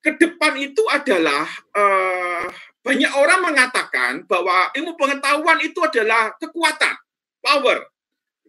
[0.00, 1.44] ke depan itu adalah
[1.76, 2.44] uh,
[2.80, 6.96] banyak orang mengatakan bahwa ilmu pengetahuan itu adalah kekuatan,
[7.44, 7.84] power.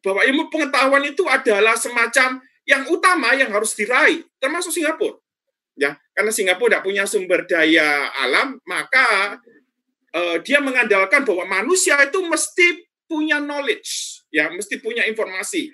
[0.02, 5.20] Bahwa ilmu pengetahuan itu adalah semacam yang utama yang harus diraih, termasuk Singapura.
[5.76, 9.40] Ya, karena Singapura tidak punya sumber daya alam, maka
[10.16, 15.72] uh, dia mengandalkan bahwa manusia itu mesti punya knowledge, ya, mesti punya informasi.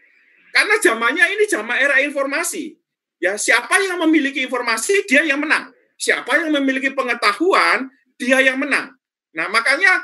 [0.54, 2.77] Karena zamannya ini zaman era informasi.
[3.18, 5.74] Ya, siapa yang memiliki informasi dia yang menang.
[5.98, 8.94] Siapa yang memiliki pengetahuan dia yang menang.
[9.34, 9.98] Nah, makanya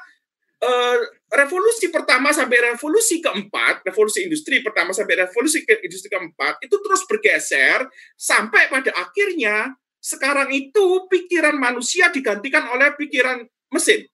[0.58, 0.97] eh,
[1.30, 7.06] revolusi pertama sampai revolusi keempat, revolusi industri pertama sampai revolusi ke industri keempat itu terus
[7.06, 7.86] bergeser
[8.17, 14.10] sampai pada akhirnya sekarang itu pikiran manusia digantikan oleh pikiran mesin.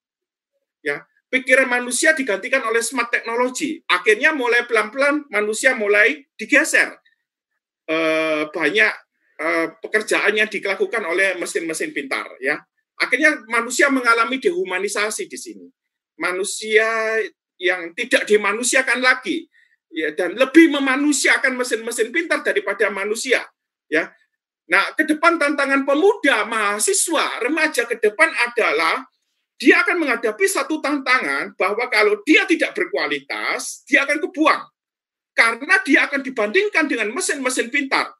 [0.84, 3.80] Ya, pikiran manusia digantikan oleh smart technology.
[3.88, 6.99] Akhirnya mulai pelan-pelan manusia mulai digeser
[7.90, 8.92] uh, banyak
[9.42, 12.62] uh, pekerjaan yang dilakukan oleh mesin-mesin pintar ya
[13.00, 15.66] Akhirnya manusia mengalami dehumanisasi di sini.
[16.20, 17.16] Manusia
[17.56, 19.48] yang tidak dimanusiakan lagi
[19.88, 23.40] ya dan lebih memanusiakan mesin-mesin pintar daripada manusia
[23.88, 24.12] ya.
[24.70, 29.02] Nah, ke depan tantangan pemuda, mahasiswa, remaja ke depan adalah
[29.58, 34.62] dia akan menghadapi satu tantangan bahwa kalau dia tidak berkualitas, dia akan kebuang.
[35.40, 38.12] Karena dia akan dibandingkan dengan mesin-mesin pintar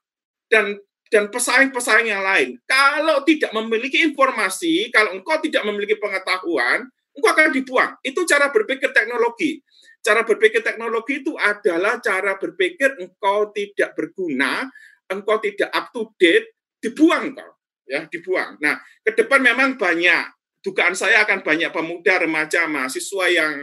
[0.49, 0.73] dan
[1.11, 2.57] dan pesaing-pesaing yang lain.
[2.65, 7.91] Kalau tidak memiliki informasi, kalau engkau tidak memiliki pengetahuan, engkau akan dibuang.
[8.01, 9.59] Itu cara berpikir teknologi.
[10.01, 14.65] Cara berpikir teknologi itu adalah cara berpikir engkau tidak berguna,
[15.11, 17.53] engkau tidak up to date, dibuang kau,
[17.85, 18.57] ya, dibuang.
[18.63, 20.25] Nah, ke depan memang banyak
[20.65, 23.53] dugaan saya akan banyak pemuda, remaja, mahasiswa yang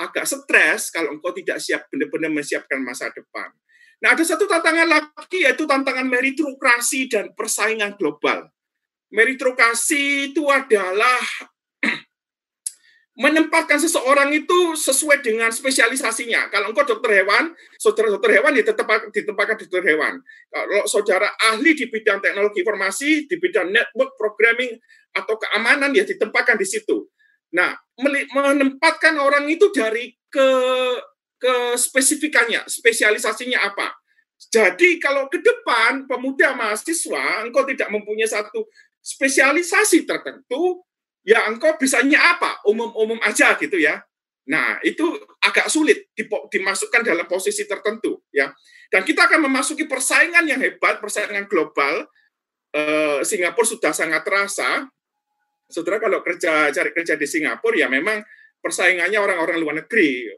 [0.00, 3.52] agak stres kalau engkau tidak siap benar-benar menyiapkan masa depan.
[4.00, 8.48] Nah, ada satu tantangan lagi yaitu tantangan meritokrasi dan persaingan global.
[9.12, 11.20] Meritokrasi itu adalah
[13.22, 16.48] menempatkan seseorang itu sesuai dengan spesialisasinya.
[16.48, 20.16] Kalau engkau dokter hewan, saudara dokter hewan ya tetap ditempatkan dokter hewan.
[20.48, 24.80] Kalau saudara ahli di bidang teknologi informasi, di bidang network programming
[25.12, 27.04] atau keamanan ya ditempatkan di situ.
[27.54, 27.74] Nah,
[28.34, 30.48] menempatkan orang itu dari ke
[31.40, 33.96] ke spesifikannya, spesialisasinya apa.
[34.52, 38.68] Jadi kalau ke depan pemuda mahasiswa engkau tidak mempunyai satu
[39.00, 40.84] spesialisasi tertentu,
[41.24, 42.60] ya engkau bisanya apa?
[42.68, 44.00] Umum-umum aja gitu ya.
[44.48, 45.04] Nah, itu
[45.44, 46.08] agak sulit
[46.50, 48.52] dimasukkan dalam posisi tertentu ya.
[48.90, 52.08] Dan kita akan memasuki persaingan yang hebat, persaingan global.
[52.74, 54.88] Eh, Singapura sudah sangat terasa.
[55.70, 58.18] Saudara kalau kerja cari kerja di Singapura ya memang
[58.58, 60.28] persaingannya orang-orang luar negeri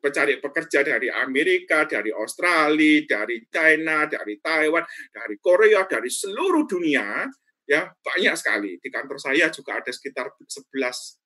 [0.00, 7.28] pencari pekerja dari Amerika, dari Australia, dari China, dari Taiwan, dari Korea, dari seluruh dunia,
[7.68, 8.80] ya banyak sekali.
[8.80, 11.20] Di kantor saya juga ada sekitar 11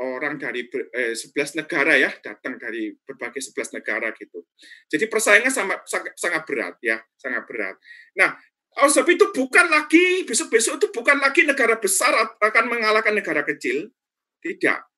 [0.00, 4.48] orang dari eh, 11 negara ya, datang dari berbagai 11 negara gitu.
[4.88, 7.76] Jadi persaingan sangat, sangat sangat berat ya, sangat berat.
[8.16, 8.32] Nah,
[8.80, 13.92] oleh sebab itu bukan lagi besok-besok itu bukan lagi negara besar akan mengalahkan negara kecil,
[14.40, 14.90] tidak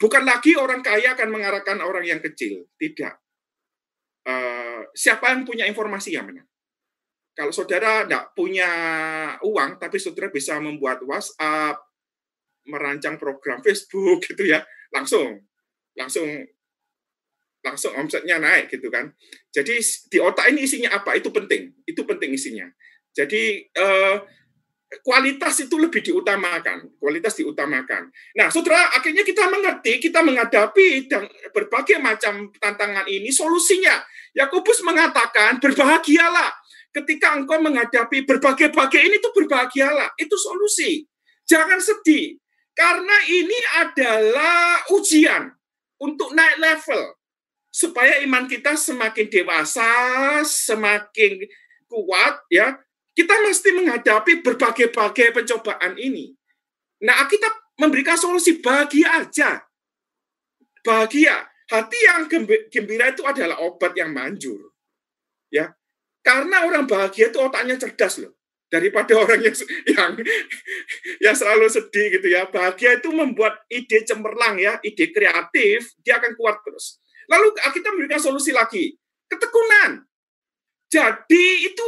[0.00, 2.64] Bukan lagi orang kaya akan mengarahkan orang yang kecil.
[2.80, 3.14] Tidak.
[4.24, 6.48] Uh, siapa yang punya informasi yang menang?
[7.36, 8.70] Kalau saudara tidak punya
[9.44, 11.76] uang, tapi saudara bisa membuat WhatsApp,
[12.64, 15.44] merancang program Facebook gitu ya, langsung,
[15.92, 16.28] langsung,
[17.60, 19.12] langsung omsetnya naik gitu kan.
[19.52, 21.12] Jadi di otak ini isinya apa?
[21.20, 22.64] Itu penting, itu penting isinya.
[23.10, 24.16] Jadi uh,
[24.98, 28.10] kualitas itu lebih diutamakan, kualitas diutamakan.
[28.34, 34.02] Nah, saudara, akhirnya kita mengerti, kita menghadapi dan berbagai macam tantangan ini, solusinya.
[34.34, 36.50] Yakobus mengatakan, berbahagialah.
[36.90, 40.10] Ketika engkau menghadapi berbagai-bagai ini, itu berbahagialah.
[40.18, 41.06] Itu solusi.
[41.46, 42.34] Jangan sedih.
[42.74, 45.54] Karena ini adalah ujian
[46.02, 47.14] untuk naik level.
[47.70, 49.86] Supaya iman kita semakin dewasa,
[50.42, 51.46] semakin
[51.86, 52.74] kuat, ya
[53.20, 56.32] kita mesti menghadapi berbagai-bagai pencobaan ini.
[57.04, 59.60] Nah, kita memberikan solusi bahagia aja.
[60.80, 61.44] Bahagia.
[61.68, 62.26] Hati yang
[62.72, 64.72] gembira itu adalah obat yang manjur.
[65.52, 65.76] Ya.
[66.24, 68.32] Karena orang bahagia itu otaknya cerdas loh.
[68.72, 70.12] Daripada orang yang yang
[71.20, 72.48] yang selalu sedih gitu ya.
[72.48, 76.96] Bahagia itu membuat ide cemerlang ya, ide kreatif, dia akan kuat terus.
[77.28, 78.96] Lalu kita memberikan solusi lagi.
[79.28, 80.08] Ketekunan.
[80.90, 81.86] Jadi itu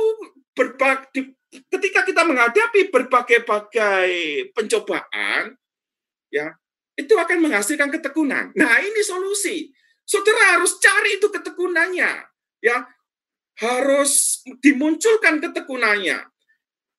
[0.53, 1.37] berbagai
[1.69, 4.11] ketika kita menghadapi berbagai-bagai
[4.57, 5.57] pencobaan
[6.33, 6.57] ya
[6.97, 8.53] itu akan menghasilkan ketekunan.
[8.53, 9.73] Nah, ini solusi.
[10.05, 12.11] Saudara harus cari itu ketekunannya,
[12.61, 12.79] ya.
[13.57, 16.21] Harus dimunculkan ketekunannya.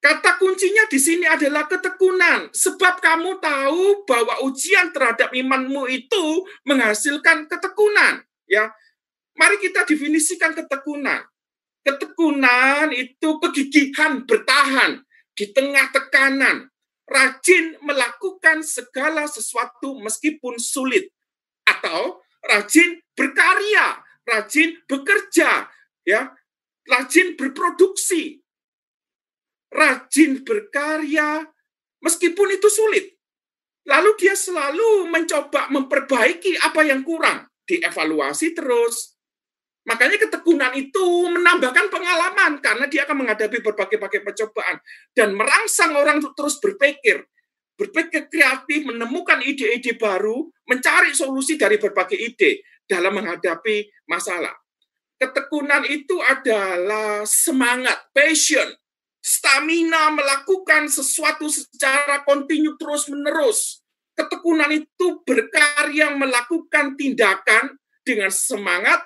[0.03, 6.25] Kata kuncinya di sini adalah ketekunan, sebab kamu tahu bahwa ujian terhadap imanmu itu
[6.67, 8.73] menghasilkan ketekunan, ya.
[9.37, 11.21] Mari kita definisikan ketekunan.
[11.83, 15.03] Ketekunan itu kegigihan bertahan
[15.35, 16.71] di tengah tekanan,
[17.03, 21.11] rajin melakukan segala sesuatu meskipun sulit,
[21.67, 25.67] atau rajin berkarya, rajin bekerja,
[26.07, 26.31] ya,
[26.87, 28.39] rajin berproduksi,
[29.71, 31.43] rajin berkarya
[31.99, 33.05] meskipun itu sulit.
[33.83, 39.12] Lalu dia selalu mencoba memperbaiki apa yang kurang, dievaluasi terus,
[39.83, 44.79] Makanya ketekunan itu menambahkan pengalaman karena dia akan menghadapi berbagai-bagai percobaan
[45.11, 47.19] dan merangsang orang untuk terus berpikir,
[47.75, 54.55] berpikir kreatif, menemukan ide-ide baru, mencari solusi dari berbagai ide dalam menghadapi masalah.
[55.19, 58.71] Ketekunan itu adalah semangat, passion
[59.23, 63.79] stamina melakukan sesuatu secara kontinu terus-menerus.
[64.13, 68.99] Ketekunan itu berkarya melakukan tindakan dengan semangat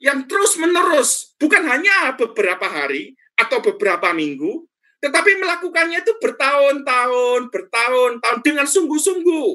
[0.00, 4.64] yang terus-menerus, bukan hanya beberapa hari atau beberapa minggu,
[5.00, 9.48] tetapi melakukannya itu bertahun-tahun, bertahun-tahun dengan sungguh-sungguh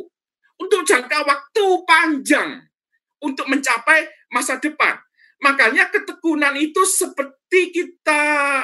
[0.61, 2.61] untuk jangka waktu panjang
[3.21, 4.97] untuk mencapai masa depan.
[5.41, 8.63] Makanya ketekunan itu seperti kita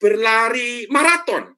[0.00, 1.56] berlari maraton,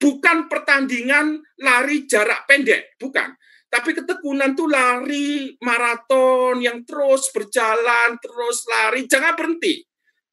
[0.00, 3.36] bukan pertandingan lari jarak pendek, bukan.
[3.74, 9.82] Tapi ketekunan itu lari maraton yang terus berjalan, terus lari, jangan berhenti.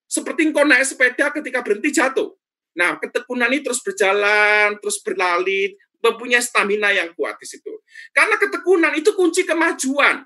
[0.06, 2.30] Seperti engkau naik sepeda ketika berhenti jatuh.
[2.78, 5.74] Nah, ketekunan ini terus berjalan, terus berlari,
[6.06, 7.82] mempunyai stamina yang kuat di situ.
[8.14, 10.22] Karena ketekunan itu kunci kemajuan,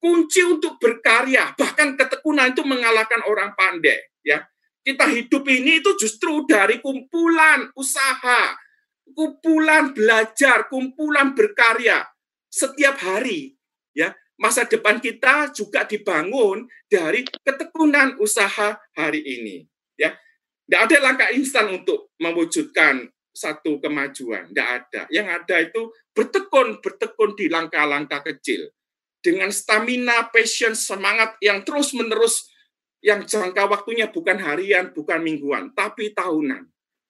[0.00, 4.00] kunci untuk berkarya, bahkan ketekunan itu mengalahkan orang pandai.
[4.24, 4.40] Ya,
[4.88, 8.56] kita hidup ini itu justru dari kumpulan usaha,
[9.12, 12.08] kumpulan belajar, kumpulan berkarya
[12.48, 13.56] setiap hari
[13.92, 14.12] ya.
[14.38, 19.66] Masa depan kita juga dibangun dari ketekunan usaha hari ini
[19.98, 20.14] ya.
[20.68, 25.02] Tidak ada langkah instan untuk mewujudkan satu kemajuan tidak ada.
[25.10, 25.82] Yang ada itu
[26.14, 28.70] bertekun bertekun di langkah-langkah kecil.
[29.18, 32.46] Dengan stamina passion semangat yang terus menerus
[33.02, 36.62] yang jangka waktunya bukan harian bukan mingguan tapi tahunan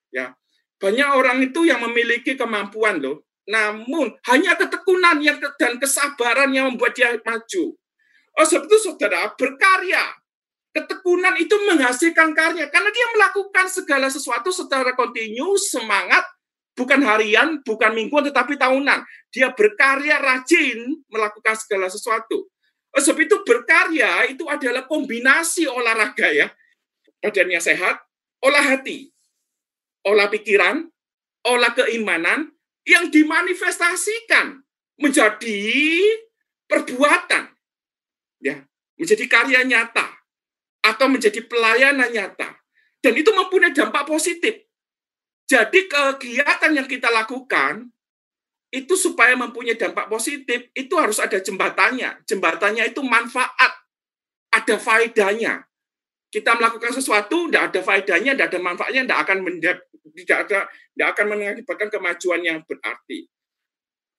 [0.09, 0.33] ya.
[0.81, 6.93] Banyak orang itu yang memiliki kemampuan loh namun hanya ketekunan yang dan kesabaran yang membuat
[6.93, 7.73] dia maju.
[8.37, 10.05] Oh, sebab itu saudara berkarya.
[10.69, 16.21] Ketekunan itu menghasilkan karya karena dia melakukan segala sesuatu secara kontinu, semangat,
[16.77, 19.01] bukan harian, bukan mingguan, tetapi tahunan.
[19.33, 22.45] Dia berkarya rajin melakukan segala sesuatu.
[22.93, 26.53] Oh, sebab itu berkarya itu adalah kombinasi olahraga ya.
[27.17, 27.97] Badannya sehat,
[28.45, 29.09] olah hati,
[30.05, 30.85] olah pikiran,
[31.49, 32.53] olah keimanan,
[32.87, 34.61] yang dimanifestasikan
[34.99, 35.59] menjadi
[36.69, 37.49] perbuatan
[38.43, 38.63] ya
[38.99, 40.19] menjadi karya nyata
[40.83, 42.55] atau menjadi pelayanan nyata.
[42.99, 44.59] Dan itu mempunyai dampak positif.
[45.47, 47.87] Jadi kegiatan yang kita lakukan
[48.69, 52.27] itu supaya mempunyai dampak positif itu harus ada jembatannya.
[52.27, 53.71] Jembatannya itu manfaat.
[54.51, 55.63] Ada faedahnya.
[56.29, 59.37] Kita melakukan sesuatu tidak ada faedahnya tidak ada manfaatnya tidak akan
[60.13, 63.27] tidak ada tidak akan mengakibatkan kemajuan yang berarti.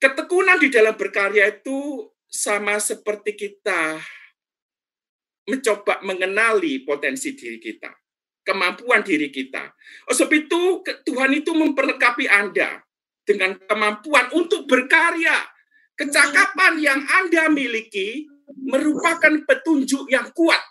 [0.01, 4.01] Ketekunan di dalam berkarya itu sama seperti kita
[5.51, 7.91] mencoba mengenali potensi diri kita,
[8.47, 9.67] kemampuan diri kita.
[10.09, 12.81] Oh, sebab itu Tuhan itu memperlengkapi Anda
[13.27, 15.37] dengan kemampuan untuk berkarya.
[15.99, 18.25] Kecakapan yang Anda miliki
[18.57, 20.63] merupakan petunjuk yang kuat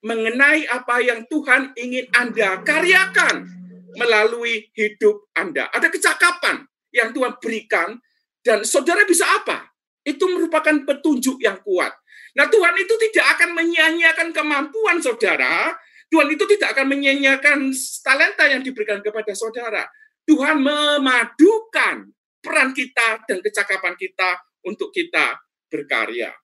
[0.00, 3.63] mengenai apa yang Tuhan ingin Anda karyakan
[3.96, 5.70] melalui hidup Anda.
[5.70, 7.98] Ada kecakapan yang Tuhan berikan
[8.44, 9.72] dan saudara bisa apa?
[10.04, 11.90] Itu merupakan petunjuk yang kuat.
[12.34, 15.72] Nah, Tuhan itu tidak akan menyia-nyiakan kemampuan saudara.
[16.12, 17.72] Tuhan itu tidak akan menyia-nyiakan
[18.04, 19.86] talenta yang diberikan kepada saudara.
[20.28, 22.10] Tuhan memadukan
[22.44, 24.36] peran kita dan kecakapan kita
[24.68, 25.40] untuk kita
[25.72, 26.43] berkarya.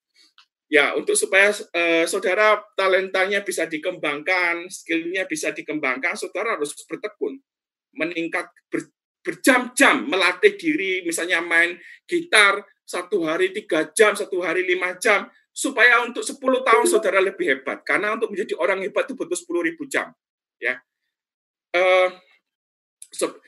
[0.71, 7.43] Ya, untuk supaya uh, saudara talentanya bisa dikembangkan, skillnya bisa dikembangkan, saudara harus bertekun,
[7.99, 8.87] meningkat ber,
[9.19, 11.75] berjam-jam melatih diri, misalnya main
[12.07, 17.51] gitar satu hari tiga jam, satu hari lima jam, supaya untuk 10 tahun saudara lebih
[17.51, 17.83] hebat.
[17.83, 20.15] Karena untuk menjadi orang hebat itu butuh 10 ribu jam.
[20.63, 20.79] Ya,
[21.75, 22.15] uh,
[23.11, 23.43] so,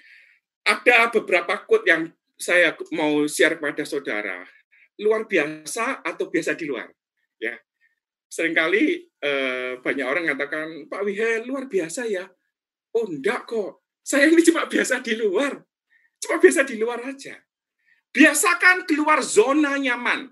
[0.67, 4.43] ada beberapa quote yang saya mau share kepada saudara.
[4.99, 6.91] Luar biasa atau biasa di luar
[7.43, 7.55] ya.
[8.31, 8.85] Seringkali
[9.19, 12.25] eh, banyak orang mengatakan Pak Wihe luar biasa ya.
[12.95, 13.83] Oh enggak kok.
[14.01, 15.59] Saya ini cuma biasa di luar.
[16.23, 17.35] Cuma biasa di luar aja.
[18.15, 20.31] Biasakan keluar zona nyaman.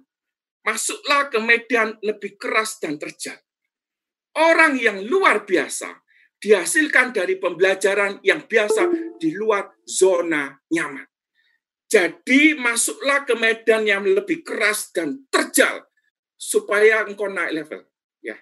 [0.64, 3.36] Masuklah ke medan lebih keras dan terjal.
[4.36, 5.88] Orang yang luar biasa
[6.40, 8.88] dihasilkan dari pembelajaran yang biasa
[9.20, 11.04] di luar zona nyaman.
[11.90, 15.89] Jadi masuklah ke medan yang lebih keras dan terjal
[16.40, 17.84] supaya engkau naik level.
[18.24, 18.40] Ya,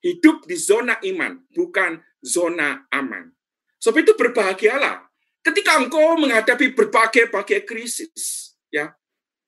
[0.00, 3.36] hidup di zona iman, bukan zona aman.
[3.84, 5.04] Sebab itu berbahagialah
[5.44, 8.56] ketika engkau menghadapi berbagai-bagai krisis.
[8.72, 8.96] Ya,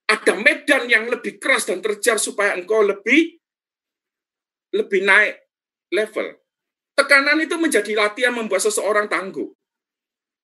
[0.04, 3.40] ada medan yang lebih keras dan terjar supaya engkau lebih
[4.76, 5.40] lebih naik
[5.88, 6.36] level.
[6.92, 9.48] Tekanan itu menjadi latihan membuat seseorang tangguh.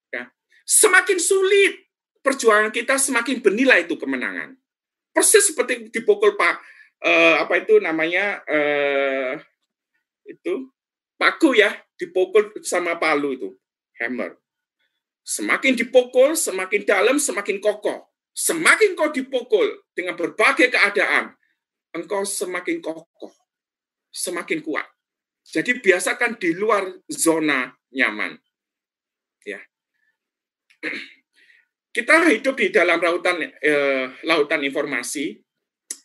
[0.09, 0.29] Ya.
[0.65, 1.89] Semakin sulit
[2.21, 4.57] perjuangan kita, semakin bernilai itu kemenangan.
[5.13, 6.61] Persis seperti dipukul Pak
[7.03, 9.35] uh, apa itu namanya uh,
[10.25, 10.71] itu
[11.19, 13.49] paku ya dipukul sama palu itu
[14.01, 14.39] hammer
[15.23, 18.11] Semakin dipukul, semakin dalam, semakin kokoh.
[18.35, 21.31] Semakin kau dipukul dengan berbagai keadaan,
[21.95, 23.31] engkau semakin kokoh,
[24.11, 24.83] semakin kuat.
[25.47, 28.35] Jadi biasakan di luar zona nyaman.
[29.47, 29.61] Ya.
[31.95, 35.37] Kita hidup di dalam lautan eh, lautan informasi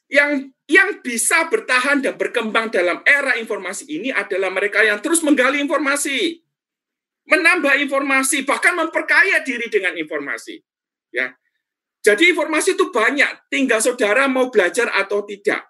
[0.09, 5.61] yang yang bisa bertahan dan berkembang dalam era informasi ini adalah mereka yang terus menggali
[5.64, 6.44] informasi,
[7.28, 10.61] menambah informasi, bahkan memperkaya diri dengan informasi.
[11.12, 11.32] Ya.
[12.04, 15.68] Jadi informasi itu banyak, tinggal saudara mau belajar atau tidak.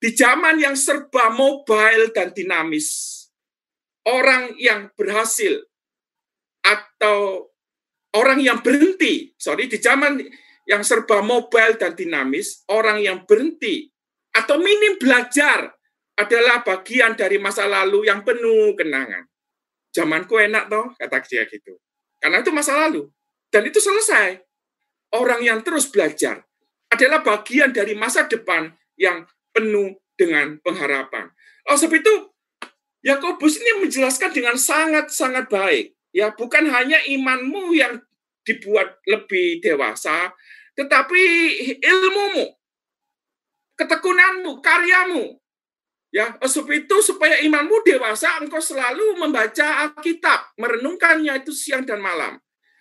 [0.00, 3.20] Di zaman yang serba mobile dan dinamis,
[4.06, 5.60] orang yang berhasil
[6.64, 7.48] atau
[8.16, 10.18] orang yang berhenti, sorry, di zaman
[10.68, 13.90] yang serba mobile dan dinamis, orang yang berhenti
[14.34, 15.74] atau minim belajar
[16.14, 19.24] adalah bagian dari masa lalu yang penuh kenangan.
[19.90, 21.80] Zamanku enak toh, kata dia gitu.
[22.20, 23.10] Karena itu masa lalu.
[23.50, 24.38] Dan itu selesai.
[25.10, 26.46] Orang yang terus belajar
[26.92, 31.32] adalah bagian dari masa depan yang penuh dengan pengharapan.
[31.66, 32.14] Oh, sebab itu
[33.00, 35.96] Yakobus ini menjelaskan dengan sangat-sangat baik.
[36.12, 38.04] Ya, bukan hanya imanmu yang
[38.50, 40.34] dibuat lebih dewasa,
[40.74, 41.22] tetapi
[41.78, 42.50] ilmumu,
[43.78, 45.38] ketekunanmu, karyamu.
[46.10, 52.34] Ya, sebab itu supaya imanmu dewasa, engkau selalu membaca Alkitab, merenungkannya itu siang dan malam.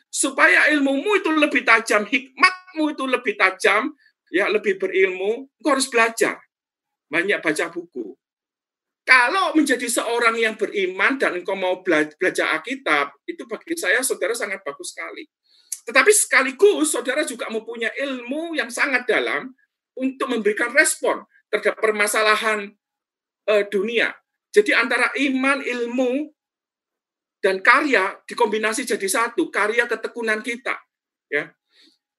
[0.09, 3.93] Supaya ilmumu itu lebih tajam, hikmatmu itu lebih tajam,
[4.33, 6.41] ya lebih berilmu, engkau harus belajar.
[7.05, 8.17] Banyak baca buku.
[9.05, 14.65] Kalau menjadi seorang yang beriman dan engkau mau belajar Alkitab, itu bagi saya saudara sangat
[14.65, 15.25] bagus sekali.
[15.89, 19.49] Tetapi sekaligus saudara juga mempunyai ilmu yang sangat dalam
[19.97, 22.69] untuk memberikan respon terhadap permasalahan
[23.49, 24.13] uh, dunia.
[24.53, 26.29] Jadi antara iman, ilmu,
[27.41, 30.77] dan karya dikombinasi jadi satu, karya ketekunan kita.
[31.25, 31.49] Ya,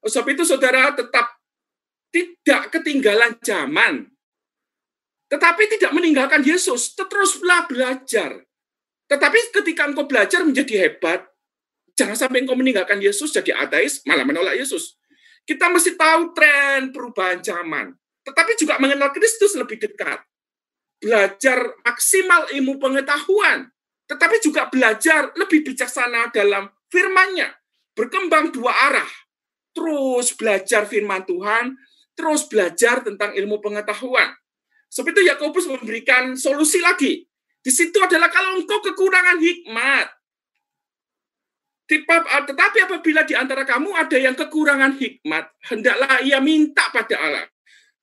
[0.02, 1.30] Sebab itu saudara tetap
[2.10, 4.10] tidak ketinggalan zaman,
[5.30, 8.42] tetapi tidak meninggalkan Yesus, teruslah belajar.
[9.06, 11.29] Tetapi ketika engkau belajar menjadi hebat,
[12.00, 14.96] jangan sampai engkau meninggalkan Yesus jadi ateis, malah menolak Yesus.
[15.44, 17.92] Kita mesti tahu tren perubahan zaman,
[18.24, 20.24] tetapi juga mengenal Kristus lebih dekat.
[21.00, 23.68] Belajar maksimal ilmu pengetahuan,
[24.08, 27.52] tetapi juga belajar lebih bijaksana dalam firman-Nya.
[27.92, 29.12] Berkembang dua arah.
[29.76, 31.76] Terus belajar firman Tuhan,
[32.16, 34.32] terus belajar tentang ilmu pengetahuan.
[34.90, 37.22] Sebab itu Yakobus memberikan solusi lagi.
[37.60, 40.19] Di situ adalah kalau engkau kekurangan hikmat,
[41.90, 47.46] tetapi apabila di antara kamu ada yang kekurangan hikmat, hendaklah ia minta pada Allah.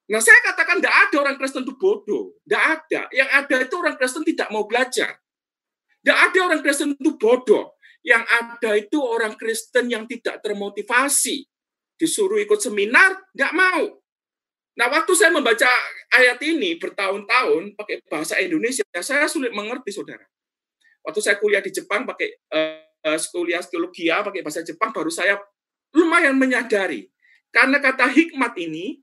[0.07, 2.35] Nah, saya katakan tidak ada orang Kristen itu bodoh.
[2.43, 3.01] Tidak ada.
[3.11, 5.19] Yang ada itu orang Kristen tidak mau belajar.
[5.99, 7.75] Tidak ada orang Kristen itu bodoh.
[8.03, 11.43] Yang ada itu orang Kristen yang tidak termotivasi.
[11.99, 13.83] Disuruh ikut seminar, tidak mau.
[14.79, 15.67] Nah, waktu saya membaca
[16.15, 20.23] ayat ini bertahun-tahun pakai bahasa Indonesia, saya sulit mengerti, saudara.
[21.03, 22.86] Waktu saya kuliah di Jepang pakai uh,
[23.31, 25.39] kuliah teologi pakai bahasa Jepang baru saya
[25.95, 27.07] lumayan menyadari
[27.53, 28.99] karena kata hikmat ini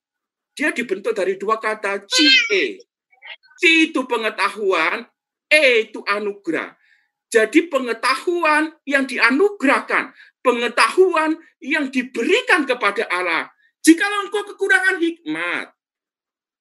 [0.54, 2.16] dia dibentuk dari dua kata C
[2.48, 5.06] C itu pengetahuan,
[5.48, 6.74] E itu anugerah.
[7.30, 13.50] Jadi pengetahuan yang dianugerahkan, pengetahuan yang diberikan kepada Allah.
[13.82, 15.66] Jika engkau kekurangan hikmat,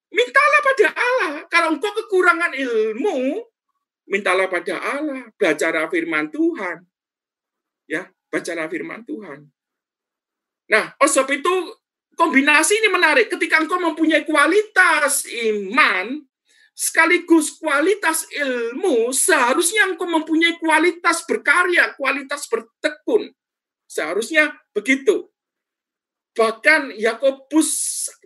[0.10, 1.34] mintalah pada Allah.
[1.48, 3.42] Kalau engkau kekurangan ilmu,
[4.10, 5.30] mintalah pada Allah.
[5.38, 6.82] Belajar firman Tuhan
[7.94, 9.46] ya bacalah firman Tuhan.
[10.74, 11.54] Nah, oleh sebab itu
[12.18, 13.30] kombinasi ini menarik.
[13.30, 16.26] Ketika engkau mempunyai kualitas iman
[16.74, 23.30] sekaligus kualitas ilmu, seharusnya engkau mempunyai kualitas berkarya, kualitas bertekun.
[23.86, 25.30] Seharusnya begitu.
[26.34, 27.70] Bahkan Yakobus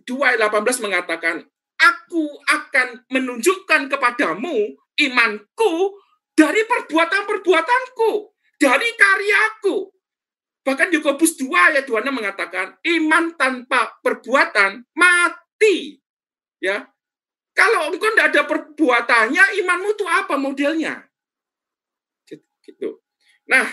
[0.07, 1.43] 2:18 mengatakan,
[1.75, 5.99] "Aku akan menunjukkan kepadamu imanku
[6.31, 9.93] dari perbuatan-perbuatanku." Dari karyaku.
[10.67, 15.95] Bahkan Yakobus 2 ayat 2 mengatakan iman tanpa perbuatan mati.
[16.59, 16.91] Ya.
[17.55, 21.07] Kalau engkau tidak ada perbuatannya, imanmu itu apa modelnya?
[22.61, 22.99] Gitu.
[23.47, 23.65] Nah,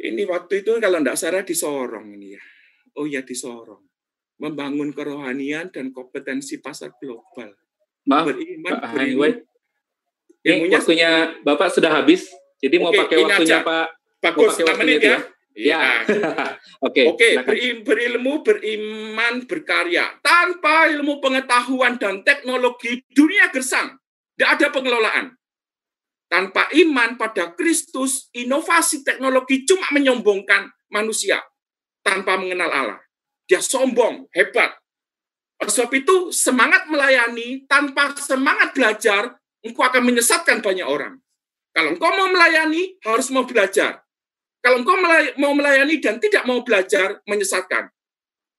[0.00, 2.42] ini waktu itu kalau tidak salah disorong ini ya.
[2.96, 3.84] Oh ya disorong.
[4.40, 7.54] Membangun kerohanian dan kompetensi pasar global.
[8.08, 9.32] Maaf, Beriman, Pak beriman.
[10.44, 11.10] Ini waktunya
[11.44, 12.26] Bapak sudah habis.
[12.60, 13.66] Jadi mau pakai waktunya aja.
[13.66, 13.86] Pak
[14.24, 15.18] Bagus, mau pakai menit ya.
[15.54, 16.02] Ya.
[16.86, 17.14] Oke.
[17.14, 17.28] Oke,
[17.86, 20.18] berilmu, beriman, berkarya.
[20.18, 23.94] Tanpa ilmu pengetahuan dan teknologi, dunia gersang.
[24.34, 25.30] Tidak ada pengelolaan.
[26.26, 31.38] Tanpa iman pada Kristus, inovasi teknologi cuma menyombongkan manusia
[32.02, 33.00] tanpa mengenal Allah.
[33.46, 34.74] Dia sombong, hebat.
[35.62, 41.23] Oleh sebab itu, semangat melayani tanpa semangat belajar, engkau akan menyesatkan banyak orang.
[41.74, 43.98] Kalau engkau mau melayani, harus mau belajar.
[44.62, 44.94] Kalau engkau
[45.42, 47.90] mau melayani dan tidak mau belajar, menyesatkan.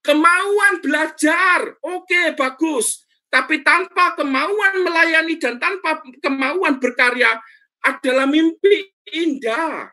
[0.03, 3.07] Kemauan belajar, oke, bagus.
[3.31, 7.39] Tapi tanpa kemauan melayani dan tanpa kemauan berkarya
[7.81, 9.89] adalah mimpi indah.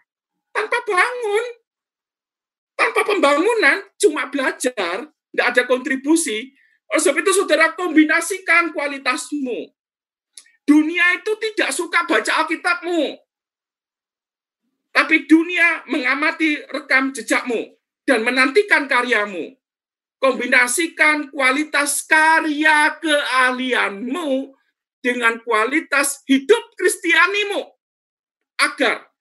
[0.52, 1.44] Tanpa bangun,
[2.76, 6.52] tanpa pembangunan, cuma belajar, tidak ada kontribusi.
[6.92, 9.72] Oleh sebab itu, saudara kombinasikan kualitasmu.
[10.72, 13.20] Dunia itu tidak suka baca Alkitabmu.
[14.88, 17.76] Tapi dunia mengamati rekam jejakmu
[18.08, 19.52] dan menantikan karyamu.
[20.16, 24.56] Kombinasikan kualitas karya keahlianmu
[25.04, 27.68] dengan kualitas hidup kristianimu
[28.64, 29.12] agar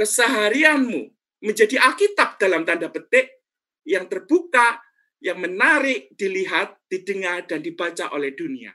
[0.00, 1.12] keseharianmu
[1.44, 3.44] menjadi Alkitab dalam tanda petik
[3.84, 4.80] yang terbuka,
[5.20, 8.72] yang menarik dilihat, didengar, dan dibaca oleh dunia.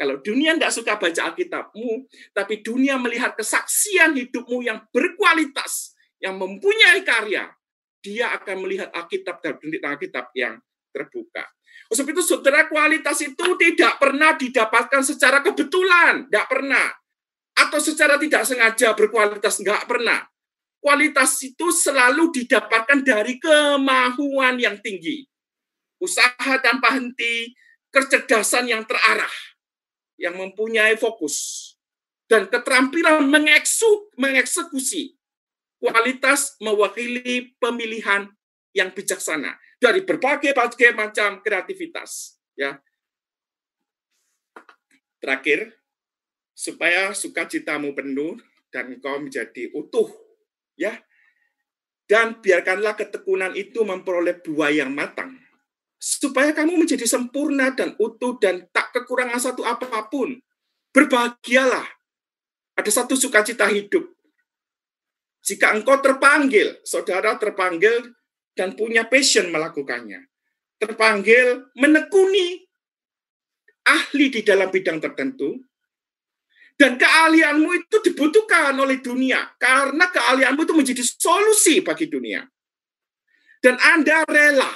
[0.00, 7.04] Kalau dunia tidak suka baca Alkitabmu, tapi dunia melihat kesaksian hidupmu yang berkualitas, yang mempunyai
[7.04, 7.52] karya,
[8.00, 10.56] dia akan melihat Alkitab dan Alkitab yang
[10.88, 11.44] terbuka.
[11.92, 16.86] Sebab itu saudara kualitas itu tidak pernah didapatkan secara kebetulan, tidak pernah.
[17.60, 20.24] Atau secara tidak sengaja berkualitas, nggak pernah.
[20.80, 25.28] Kualitas itu selalu didapatkan dari kemahuan yang tinggi.
[26.00, 27.52] Usaha tanpa henti,
[27.92, 29.49] kecerdasan yang terarah
[30.20, 31.66] yang mempunyai fokus
[32.28, 33.24] dan keterampilan
[34.14, 35.16] mengeksekusi
[35.80, 38.28] kualitas mewakili pemilihan
[38.76, 40.52] yang bijaksana dari berbagai
[40.92, 42.76] macam kreativitas ya.
[45.18, 45.72] Terakhir
[46.52, 48.36] supaya sukacitamu penuh
[48.68, 50.12] dan engkau menjadi utuh
[50.76, 51.00] ya.
[52.04, 55.38] Dan biarkanlah ketekunan itu memperoleh buah yang matang
[56.00, 60.36] supaya kamu menjadi sempurna dan utuh dan tak kekurangan satu apa pun.
[60.90, 61.86] Berbahagialah.
[62.76, 64.06] Ada satu sukacita hidup.
[65.40, 68.12] Jika engkau terpanggil, saudara terpanggil
[68.52, 70.28] dan punya passion melakukannya.
[70.80, 72.64] Terpanggil menekuni
[73.84, 75.56] ahli di dalam bidang tertentu,
[76.80, 82.40] dan keahlianmu itu dibutuhkan oleh dunia, karena keahlianmu itu menjadi solusi bagi dunia.
[83.60, 84.72] Dan Anda rela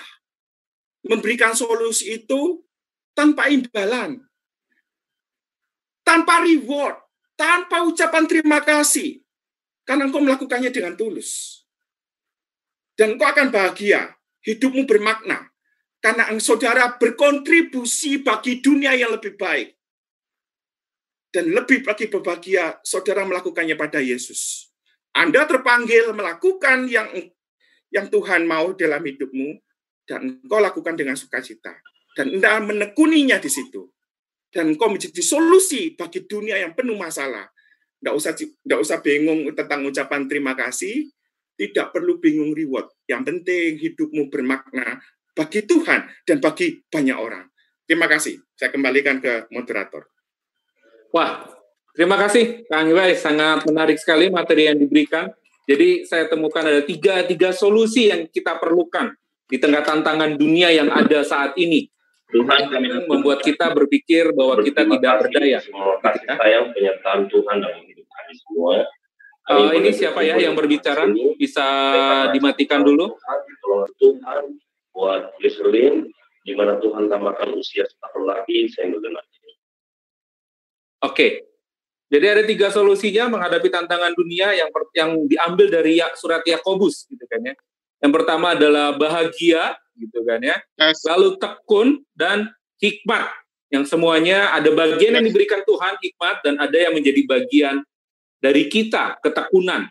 [1.09, 2.61] memberikan solusi itu
[3.15, 4.19] tanpa imbalan,
[6.03, 6.99] tanpa reward,
[7.39, 9.23] tanpa ucapan terima kasih,
[9.87, 11.63] karena engkau melakukannya dengan tulus.
[12.95, 15.51] Dan engkau akan bahagia, hidupmu bermakna,
[16.03, 19.73] karena saudara berkontribusi bagi dunia yang lebih baik.
[21.35, 24.71] Dan lebih bagi berbahagia, saudara melakukannya pada Yesus.
[25.15, 27.11] Anda terpanggil melakukan yang
[27.91, 29.59] yang Tuhan mau dalam hidupmu,
[30.07, 31.75] dan engkau lakukan dengan sukacita
[32.15, 33.91] dan anda menekuninya di situ.
[34.55, 37.51] Dan engkau menjadi solusi bagi dunia yang penuh masalah.
[37.99, 41.11] Tidak usah tidak usah bingung tentang ucapan terima kasih.
[41.59, 42.87] Tidak perlu bingung reward.
[43.11, 45.03] Yang penting hidupmu bermakna
[45.35, 47.51] bagi Tuhan dan bagi banyak orang.
[47.85, 48.39] Terima kasih.
[48.55, 50.07] Saya kembalikan ke moderator.
[51.11, 51.51] Wah
[51.91, 53.19] terima kasih Kang Iwai.
[53.19, 55.35] Sangat menarik sekali materi yang diberikan.
[55.67, 59.17] Jadi saya temukan ada tiga tiga solusi yang kita perlukan
[59.51, 61.91] di tengah tantangan dunia yang ada saat ini.
[62.33, 65.59] Tuhan kami membuat kita berpikir bahwa kita tidak berdaya.
[66.01, 68.75] Kasih sayang penyertaan Tuhan dalam hidup kami semua.
[69.45, 71.05] Uh, ini siapa ya yang berbicara?
[71.37, 71.67] Bisa
[72.33, 73.13] dimatikan dulu.
[73.61, 74.43] Tolong Tuhan
[74.97, 76.09] buat Liselin,
[76.47, 79.25] di mana Tuhan tambahkan usia setahun lagi, saya mendengar
[81.05, 81.45] Oke,
[82.09, 87.29] jadi ada tiga solusinya menghadapi tantangan dunia yang yang diambil dari ya, surat Yakobus, gitu
[87.29, 87.53] kan ya.
[88.01, 90.57] Yang pertama adalah bahagia, gitu kan ya.
[90.79, 91.03] Yes.
[91.07, 92.51] Lalu tekun dan
[92.83, 93.31] hikmat.
[93.73, 97.83] Yang semuanya ada bagian yang diberikan Tuhan hikmat dan ada yang menjadi bagian
[98.39, 99.91] dari kita ketekunan.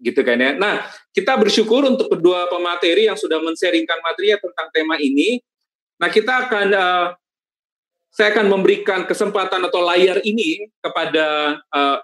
[0.00, 0.56] Gitu kan ya.
[0.56, 5.44] Nah, kita bersyukur untuk kedua pemateri yang sudah menseringkan materi tentang tema ini.
[6.00, 7.06] Nah, kita akan uh,
[8.08, 12.00] saya akan memberikan kesempatan atau layar ini kepada uh,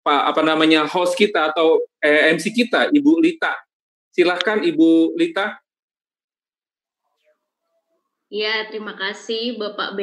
[0.00, 3.66] Pak apa namanya host kita atau eh, MC kita Ibu Lita
[4.16, 5.60] Silahkan Ibu Lita.
[8.26, 9.94] Ya, terima kasih Bapak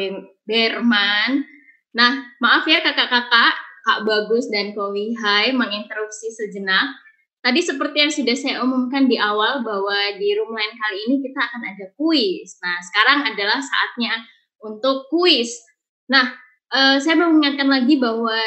[0.47, 1.43] Berman.
[1.91, 3.53] Nah, maaf ya kakak-kakak,
[3.83, 6.95] Kak Bagus dan Ko Wihai menginterupsi sejenak.
[7.43, 11.35] Tadi seperti yang sudah saya umumkan di awal bahwa di room lain kali ini kita
[11.35, 12.55] akan ada kuis.
[12.63, 14.15] Nah, sekarang adalah saatnya
[14.63, 15.59] untuk kuis.
[16.07, 16.31] Nah,
[16.71, 18.39] eh, saya mau mengingatkan lagi bahwa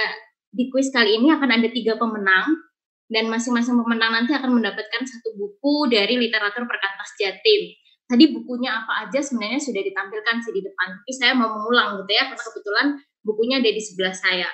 [0.56, 2.48] di kuis kali ini akan ada tiga pemenang
[3.12, 7.76] dan masing-masing pemenang nanti akan mendapatkan satu buku dari literatur perkantas Jatim.
[8.06, 12.12] Tadi bukunya apa aja sebenarnya sudah ditampilkan sih di depan, tapi saya mau mengulang gitu
[12.14, 12.86] ya karena kebetulan
[13.26, 14.46] bukunya ada di sebelah saya.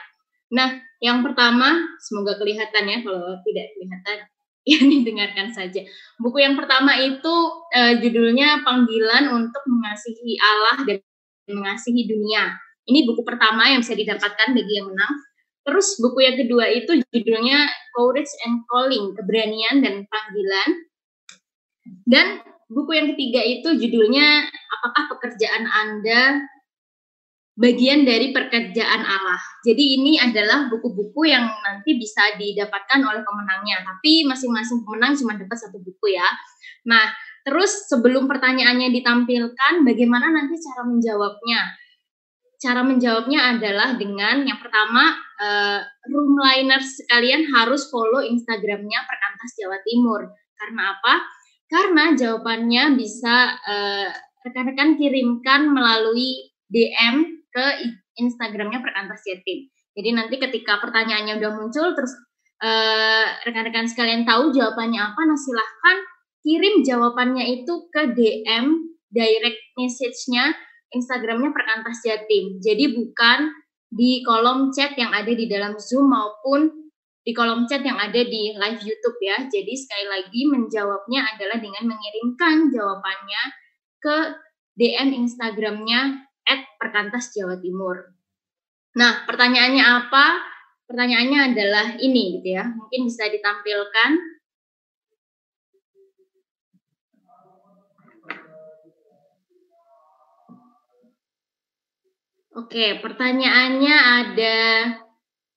[0.52, 4.16] Nah, yang pertama semoga kelihatan ya kalau tidak kelihatan
[4.70, 5.80] ya dengarkan saja.
[6.16, 7.34] Buku yang pertama itu
[7.76, 10.98] uh, judulnya Panggilan untuk Mengasihi Allah dan
[11.50, 12.56] Mengasihi Dunia.
[12.88, 15.14] Ini buku pertama yang bisa didapatkan bagi yang menang.
[15.62, 20.70] Terus buku yang kedua itu judulnya Courage and Calling, Keberanian dan Panggilan.
[22.06, 22.26] Dan
[22.72, 26.42] buku yang ketiga itu judulnya Apakah Pekerjaan Anda
[27.52, 29.40] bagian dari pekerjaan Allah.
[29.60, 33.84] Jadi ini adalah buku-buku yang nanti bisa didapatkan oleh pemenangnya.
[33.84, 36.24] Tapi masing-masing pemenang cuma dapat satu buku ya.
[36.88, 37.12] Nah,
[37.44, 41.60] terus sebelum pertanyaannya ditampilkan, bagaimana nanti cara menjawabnya?
[42.62, 50.30] Cara menjawabnya adalah dengan yang pertama, uh, roomliners sekalian harus follow Instagramnya Perkantas Jawa Timur.
[50.56, 51.14] Karena apa?
[51.72, 54.12] Karena jawabannya bisa uh,
[54.44, 57.66] rekan-rekan kirimkan melalui DM ke
[58.20, 59.72] Instagramnya Perkantas Jatim.
[59.92, 62.12] Jadi nanti ketika pertanyaannya udah muncul, terus
[62.64, 65.96] eh, rekan-rekan sekalian tahu jawabannya apa, nah silahkan
[66.40, 70.56] kirim jawabannya itu ke DM direct message-nya
[70.96, 72.56] Instagramnya Perkantas Jatim.
[72.64, 73.52] Jadi bukan
[73.92, 76.81] di kolom chat yang ada di dalam Zoom maupun
[77.22, 79.46] di kolom chat yang ada di live YouTube ya.
[79.46, 83.42] Jadi sekali lagi menjawabnya adalah dengan mengirimkan jawabannya
[84.02, 84.16] ke
[84.74, 88.10] DM Instagramnya at Perkantas Jawa Timur.
[88.98, 90.26] Nah, pertanyaannya apa?
[90.90, 92.66] Pertanyaannya adalah ini gitu ya.
[92.68, 94.10] Mungkin bisa ditampilkan.
[102.52, 104.60] Oke, pertanyaannya ada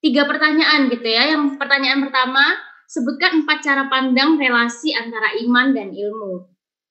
[0.06, 1.34] tiga pertanyaan gitu ya.
[1.34, 2.46] Yang pertanyaan pertama,
[2.86, 6.46] sebutkan empat cara pandang relasi antara iman dan ilmu.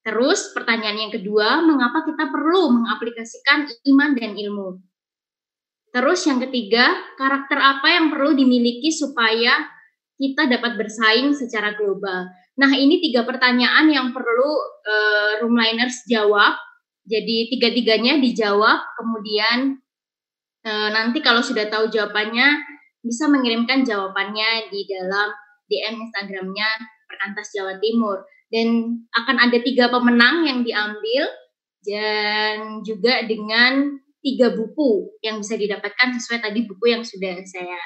[0.04, 4.82] Terus pertanyaan yang kedua, mengapa kita perlu mengaplikasikan iman dan ilmu?
[5.94, 9.64] Terus yang ketiga, karakter apa yang perlu dimiliki supaya
[10.18, 12.26] kita dapat bersaing secara global?
[12.58, 14.50] Nah, ini tiga pertanyaan yang perlu
[14.84, 16.58] uh, roomliners jawab.
[17.06, 19.78] Jadi tiga-tiganya dijawab, kemudian
[20.66, 22.73] uh, nanti kalau sudah tahu jawabannya
[23.04, 25.28] bisa mengirimkan jawabannya di dalam
[25.68, 26.68] DM Instagramnya
[27.04, 28.24] Perkantas Jawa Timur.
[28.48, 31.28] Dan akan ada tiga pemenang yang diambil
[31.84, 37.76] dan juga dengan tiga buku yang bisa didapatkan sesuai tadi buku yang sudah saya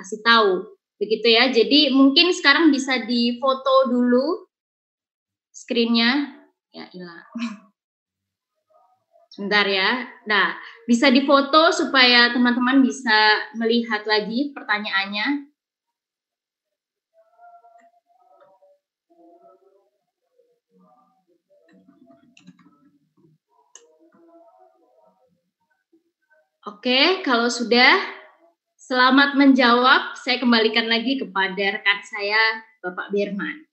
[0.00, 0.52] kasih tahu.
[0.96, 1.52] Begitu ya.
[1.52, 4.48] Jadi mungkin sekarang bisa difoto dulu
[5.52, 6.40] screennya.
[6.72, 7.28] Ya hilang
[9.32, 10.52] sebentar ya nah
[10.84, 15.48] bisa difoto supaya teman-teman bisa melihat lagi pertanyaannya
[26.62, 27.98] Oke, kalau sudah
[28.78, 32.38] selamat menjawab, saya kembalikan lagi kepada rekan saya,
[32.78, 33.66] Bapak Birman.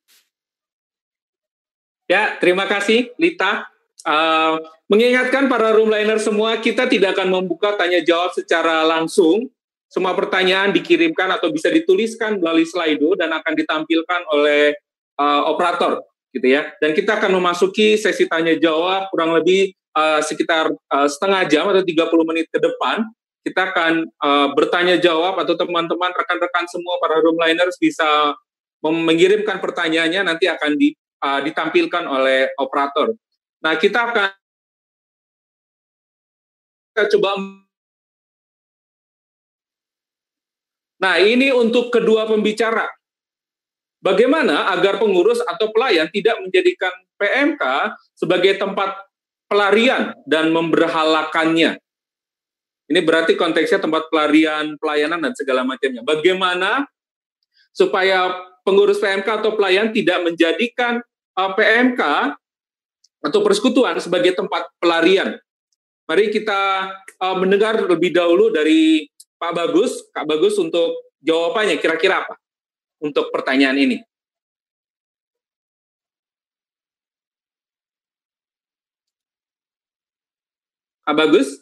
[2.09, 3.69] Ya, terima kasih Lita.
[4.07, 9.51] Uh, mengingatkan para roomliner semua, kita tidak akan membuka tanya jawab secara langsung.
[9.89, 14.77] Semua pertanyaan dikirimkan atau bisa dituliskan melalui Slido dan akan ditampilkan oleh
[15.17, 16.69] uh, operator, gitu ya.
[16.77, 21.81] Dan kita akan memasuki sesi tanya jawab kurang lebih uh, sekitar uh, setengah jam atau
[21.81, 23.01] 30 menit ke depan
[23.43, 28.35] kita akan uh, bertanya jawab atau teman-teman rekan-rekan semua para roomliners bisa
[28.83, 30.91] mengirimkan pertanyaannya nanti akan di,
[31.23, 33.15] uh, ditampilkan oleh operator.
[33.59, 34.29] Nah, kita akan
[36.95, 37.31] kita coba
[40.99, 42.83] Nah, ini untuk kedua pembicara.
[44.03, 47.63] Bagaimana agar pengurus atau pelayan tidak menjadikan PMK
[48.19, 49.07] sebagai tempat
[49.47, 51.79] pelarian dan memberhalakannya.
[52.89, 56.03] Ini berarti konteksnya tempat pelarian, pelayanan, dan segala macamnya.
[56.03, 56.83] Bagaimana
[57.71, 58.33] supaya
[58.67, 60.99] pengurus PMK atau pelayan tidak menjadikan
[61.39, 62.01] uh, PMK
[63.19, 65.35] atau persekutuan sebagai tempat pelarian.
[66.09, 66.89] Mari kita
[67.21, 69.05] uh, mendengar lebih dahulu dari
[69.37, 72.35] Pak Bagus, Kak Bagus untuk jawabannya kira-kira apa
[72.99, 73.97] untuk pertanyaan ini.
[81.05, 81.57] Pak Bagus?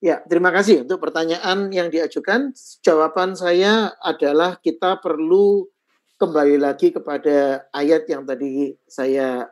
[0.00, 2.56] Ya, terima kasih untuk pertanyaan yang diajukan.
[2.80, 5.68] Jawaban saya adalah kita perlu
[6.20, 9.48] kembali lagi kepada ayat yang tadi saya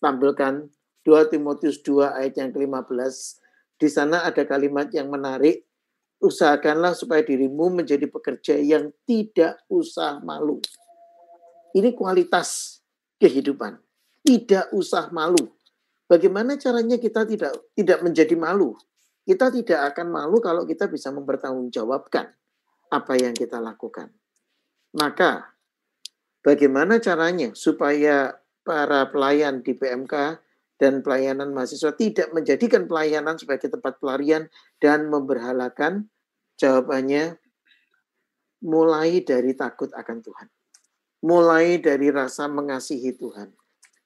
[0.00, 0.64] tampilkan
[1.04, 3.44] 2 Timotius 2 ayat yang ke-15
[3.76, 5.68] Di sana ada kalimat yang menarik,
[6.24, 10.64] usahakanlah supaya dirimu menjadi pekerja yang tidak usah malu.
[11.76, 12.80] Ini kualitas
[13.20, 13.76] kehidupan.
[14.24, 15.52] Tidak usah malu.
[16.08, 18.72] Bagaimana caranya kita tidak tidak menjadi malu?
[19.28, 22.32] Kita tidak akan malu kalau kita bisa mempertanggungjawabkan
[22.88, 24.08] apa yang kita lakukan.
[24.96, 25.55] Maka
[26.46, 30.38] bagaimana caranya supaya para pelayan di PMK
[30.78, 34.46] dan pelayanan mahasiswa tidak menjadikan pelayanan sebagai tempat pelarian
[34.78, 36.06] dan memberhalakan?
[36.54, 37.42] Jawabannya
[38.62, 40.48] mulai dari takut akan Tuhan
[41.26, 43.50] mulai dari rasa mengasihi Tuhan.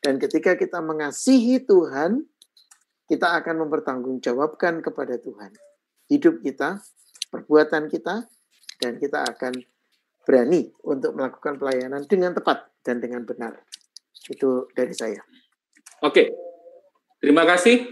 [0.00, 2.24] Dan ketika kita mengasihi Tuhan,
[3.04, 5.52] kita akan mempertanggungjawabkan kepada Tuhan
[6.08, 6.80] hidup kita,
[7.28, 8.24] perbuatan kita,
[8.80, 9.60] dan kita akan
[10.24, 13.60] berani untuk melakukan pelayanan dengan tepat dan dengan benar.
[14.28, 15.20] Itu dari saya.
[16.04, 16.30] Oke,
[17.20, 17.88] terima kasih.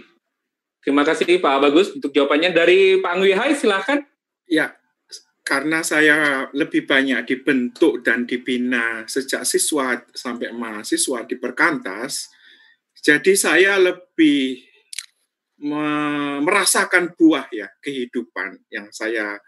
[0.78, 2.54] Terima kasih Pak Bagus untuk jawabannya.
[2.54, 4.00] Dari Pak Hai, silahkan.
[4.48, 4.72] Ya,
[5.48, 12.28] karena saya lebih banyak dibentuk dan dibina sejak siswa sampai mahasiswa di perkantas,
[13.00, 14.60] jadi saya lebih
[16.44, 19.40] merasakan buah ya kehidupan yang saya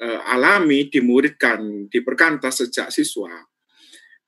[0.00, 3.30] uh, alami dimuridkan di perkantas sejak siswa.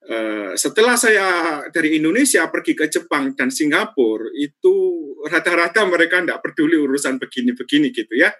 [0.07, 1.27] Uh, setelah saya
[1.67, 4.75] dari Indonesia pergi ke Jepang dan Singapura itu
[5.27, 8.31] rata-rata mereka tidak peduli urusan begini-begini gitu ya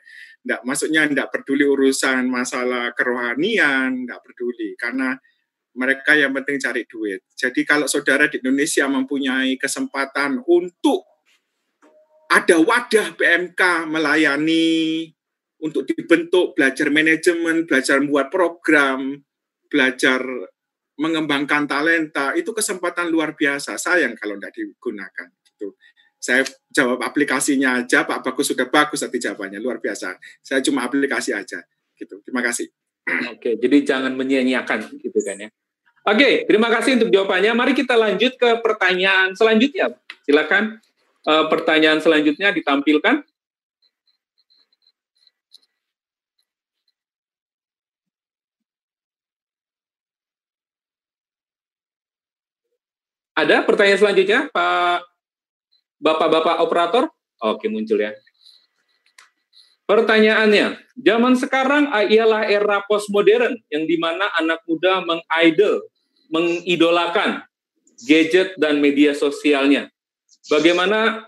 [0.47, 4.79] Nggak, maksudnya tidak peduli urusan masalah kerohanian, tidak peduli.
[4.79, 5.11] Karena
[5.75, 7.27] mereka yang penting cari duit.
[7.35, 11.03] Jadi kalau saudara di Indonesia mempunyai kesempatan untuk
[12.31, 15.11] ada wadah PMK melayani,
[15.61, 19.17] untuk dibentuk, belajar manajemen, belajar membuat program,
[19.67, 20.21] belajar
[20.97, 23.77] mengembangkan talenta, itu kesempatan luar biasa.
[23.77, 25.27] Sayang kalau tidak digunakan.
[25.45, 25.77] Gitu.
[26.17, 26.41] Saya
[26.73, 30.17] jawab aplikasinya aja Pak Bagus sudah bagus tadi jawabannya luar biasa.
[30.41, 31.61] Saya cuma aplikasi aja
[31.93, 32.21] gitu.
[32.25, 32.69] Terima kasih.
[33.31, 35.49] Oke jadi jangan menyia-nyiakan gitu kan ya.
[36.09, 37.53] Oke terima kasih untuk jawabannya.
[37.53, 39.93] Mari kita lanjut ke pertanyaan selanjutnya.
[40.25, 40.81] Silakan.
[41.27, 43.19] Uh, pertanyaan selanjutnya ditampilkan
[53.37, 55.05] ada pertanyaan selanjutnya Pak
[55.97, 57.09] Bapak-bapak operator?
[57.41, 58.13] Oke, muncul ya.
[59.87, 65.87] Pertanyaannya, zaman sekarang ialah era postmodern yang di mana anak muda mengidol,
[66.27, 67.45] mengidolakan
[68.03, 69.89] gadget dan media sosialnya.
[70.51, 71.25] Bagaimana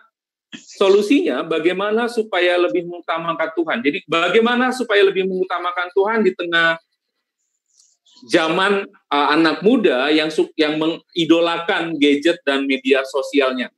[0.53, 1.41] solusinya?
[1.41, 3.77] Bagaimana supaya lebih mengutamakan Tuhan?
[3.79, 6.77] Jadi bagaimana supaya lebih mengutamakan Tuhan di tengah
[8.27, 10.27] zaman uh, anak muda yang
[10.59, 13.71] yang mengidolakan gadget dan media sosialnya?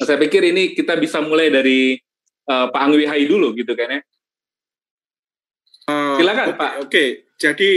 [0.00, 1.98] Nah, saya pikir ini kita bisa mulai dari
[2.48, 4.00] uh, Pak Angwi Hai dulu gitu kan ya.
[5.90, 6.72] Uh, Silakan okay, Pak.
[6.72, 7.08] Oke, okay.
[7.36, 7.70] jadi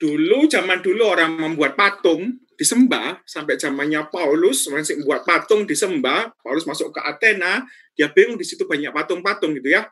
[0.00, 6.34] dulu zaman dulu orang membuat patung disembah sampai zamannya Paulus masih membuat patung disembah.
[6.42, 7.64] Paulus masuk ke Athena,
[7.94, 9.86] dia bingung di situ banyak patung-patung gitu ya.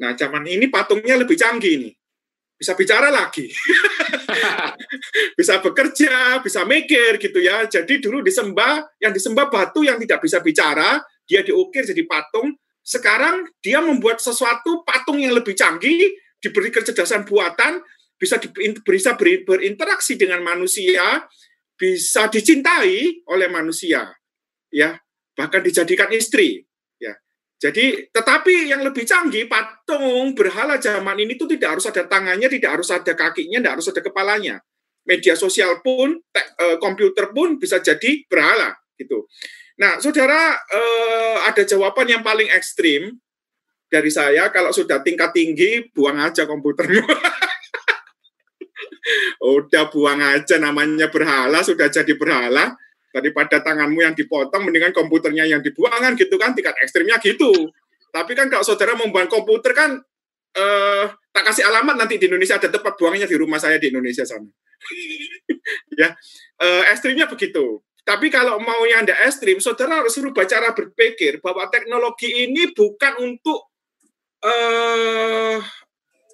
[0.00, 1.94] Nah, zaman ini patungnya lebih canggih nih
[2.62, 3.50] bisa bicara lagi,
[5.38, 7.66] bisa bekerja, bisa mikir gitu ya.
[7.66, 12.54] Jadi dulu disembah, yang disembah batu yang tidak bisa bicara, dia diukir jadi patung.
[12.86, 17.82] Sekarang dia membuat sesuatu patung yang lebih canggih, diberi kecerdasan buatan,
[18.14, 18.46] bisa di,
[18.86, 21.26] bisa berinteraksi dengan manusia,
[21.74, 24.06] bisa dicintai oleh manusia,
[24.70, 24.94] ya
[25.34, 26.62] bahkan dijadikan istri.
[27.62, 32.74] Jadi, tetapi yang lebih canggih, patung berhala zaman ini itu tidak harus ada tangannya, tidak
[32.74, 34.58] harus ada kakinya, tidak harus ada kepalanya.
[35.06, 39.30] Media sosial pun, e, komputer pun bisa jadi berhala, gitu.
[39.78, 40.80] Nah, saudara, e,
[41.46, 43.14] ada jawaban yang paling ekstrim
[43.86, 44.50] dari saya.
[44.50, 47.06] Kalau sudah tingkat tinggi, buang aja komputernya.
[49.54, 52.74] Udah buang aja namanya berhala, sudah jadi berhala
[53.12, 56.56] daripada tanganmu yang dipotong mendingan komputernya yang dibuangan gitu kan?
[56.56, 57.70] Tingkat ekstrimnya gitu.
[58.12, 60.00] Tapi kan kalau saudara membuang komputer kan
[60.56, 64.24] eh, tak kasih alamat nanti di Indonesia ada tempat buangnya di rumah saya di Indonesia
[64.24, 64.48] sana.
[65.94, 66.16] Ya
[66.58, 67.84] eh, ekstrimnya begitu.
[68.02, 73.14] Tapi kalau mau yang tidak ekstrim saudara harus rubah cara berpikir bahwa teknologi ini bukan
[73.22, 73.70] untuk
[74.42, 75.62] eh,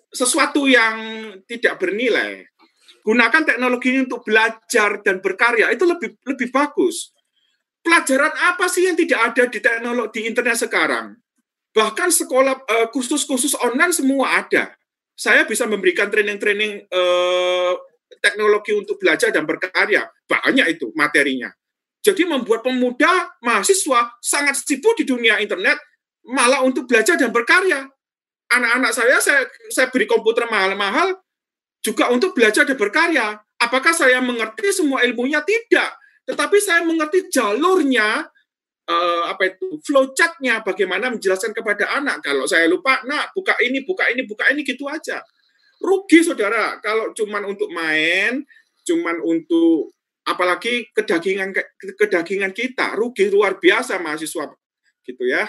[0.08, 0.96] sesuatu yang
[1.44, 2.47] tidak bernilai
[3.08, 7.16] gunakan teknologi ini untuk belajar dan berkarya itu lebih lebih bagus.
[7.80, 11.16] Pelajaran apa sih yang tidak ada di teknologi di internet sekarang?
[11.72, 14.76] Bahkan sekolah uh, khusus-khusus online semua ada.
[15.16, 17.72] Saya bisa memberikan training-training uh,
[18.20, 20.04] teknologi untuk belajar dan berkarya.
[20.28, 21.48] Banyak itu materinya.
[22.04, 25.80] Jadi membuat pemuda mahasiswa sangat sibuk di dunia internet
[26.28, 27.88] malah untuk belajar dan berkarya.
[28.52, 31.16] Anak-anak saya saya saya beri komputer mahal-mahal
[31.82, 33.38] juga untuk belajar dan berkarya.
[33.58, 35.42] Apakah saya mengerti semua ilmunya?
[35.42, 35.90] Tidak.
[36.28, 38.28] Tetapi saya mengerti jalurnya
[38.88, 42.24] uh, apa itu flow chartnya bagaimana menjelaskan kepada anak.
[42.24, 45.22] Kalau saya lupa nak buka ini buka ini buka ini gitu aja.
[45.78, 46.80] Rugi saudara.
[46.82, 48.42] Kalau cuman untuk main
[48.84, 49.92] cuman untuk
[50.24, 51.52] apalagi kedagingan
[51.96, 52.96] kedagingan kita.
[52.96, 54.52] Rugi luar biasa mahasiswa.
[55.04, 55.48] Gitu ya.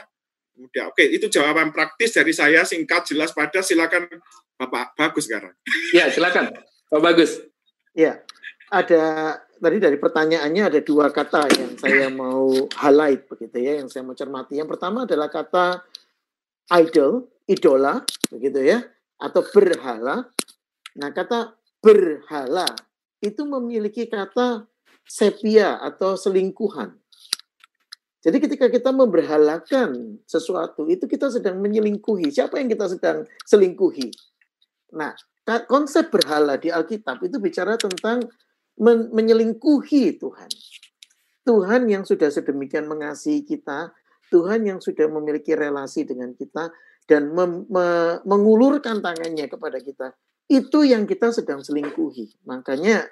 [0.60, 4.12] Udah oke itu jawaban praktis dari saya singkat jelas pada silakan
[4.60, 5.56] bapak bagus sekarang
[5.98, 6.52] ya silakan
[6.92, 7.40] pak bagus
[7.96, 8.20] ya
[8.70, 14.04] ada tadi dari pertanyaannya ada dua kata yang saya mau highlight begitu ya yang saya
[14.04, 15.80] mau cermati yang pertama adalah kata
[16.76, 18.84] idol idola begitu ya
[19.18, 20.28] atau berhala
[21.00, 22.68] nah kata berhala
[23.24, 24.68] itu memiliki kata
[25.10, 26.94] sepia atau selingkuhan.
[28.20, 32.30] Jadi ketika kita memberhalakan sesuatu, itu kita sedang menyelingkuhi.
[32.30, 34.12] Siapa yang kita sedang selingkuhi?
[34.94, 35.14] Nah,
[35.66, 38.26] konsep berhala di Alkitab itu bicara tentang
[38.80, 40.52] men menyelingkuhi Tuhan.
[41.44, 43.90] Tuhan yang sudah sedemikian mengasihi kita,
[44.30, 46.70] Tuhan yang sudah memiliki relasi dengan kita,
[47.10, 47.66] dan me
[48.24, 50.14] mengulurkan tangannya kepada kita.
[50.50, 52.46] Itu yang kita sedang selingkuhi.
[52.46, 53.10] Makanya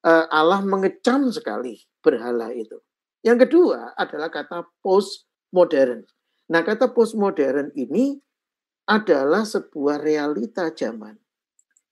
[0.00, 2.80] Eh, Allah mengecam sekali berhala itu.
[3.20, 6.08] Yang kedua adalah kata postmodern.
[6.48, 8.16] Nah, kata postmodern ini
[8.90, 11.14] adalah sebuah realita zaman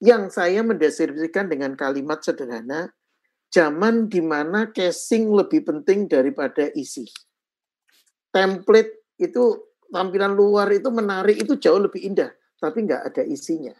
[0.03, 2.91] yang saya mendeskripsikan dengan kalimat sederhana,
[3.55, 7.07] zaman di mana casing lebih penting daripada isi.
[8.35, 13.75] Template itu tampilan luar itu menarik itu jauh lebih indah, tapi nggak ada isinya.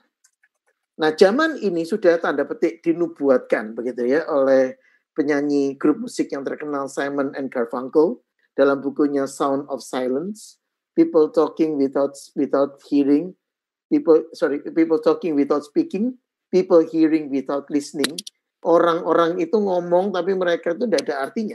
[0.99, 4.75] Nah, zaman ini sudah tanda petik dinubuatkan begitu ya oleh
[5.15, 8.19] penyanyi grup musik yang terkenal Simon and Garfunkel
[8.59, 10.59] dalam bukunya Sound of Silence.
[10.99, 13.39] People talking without without hearing,
[13.87, 16.19] people sorry, people talking without speaking,
[16.51, 18.19] people hearing without listening.
[18.67, 21.55] Orang-orang itu ngomong tapi mereka itu tidak ada artinya.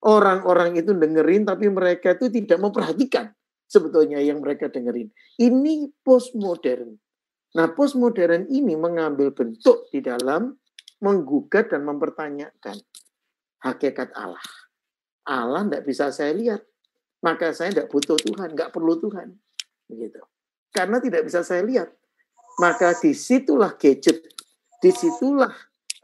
[0.00, 3.36] Orang-orang itu dengerin tapi mereka itu tidak memperhatikan
[3.68, 5.12] sebetulnya yang mereka dengerin.
[5.36, 6.96] Ini postmodern
[7.54, 10.58] Nah, postmodern ini mengambil bentuk di dalam
[10.98, 12.76] menggugat dan mempertanyakan
[13.62, 14.42] hakikat Allah.
[15.24, 16.66] Allah tidak bisa saya lihat,
[17.24, 19.32] maka saya tidak butuh Tuhan, nggak perlu Tuhan,
[19.88, 20.20] begitu.
[20.68, 21.88] Karena tidak bisa saya lihat,
[22.60, 24.28] maka di situlah gadget,
[24.84, 25.48] di situlah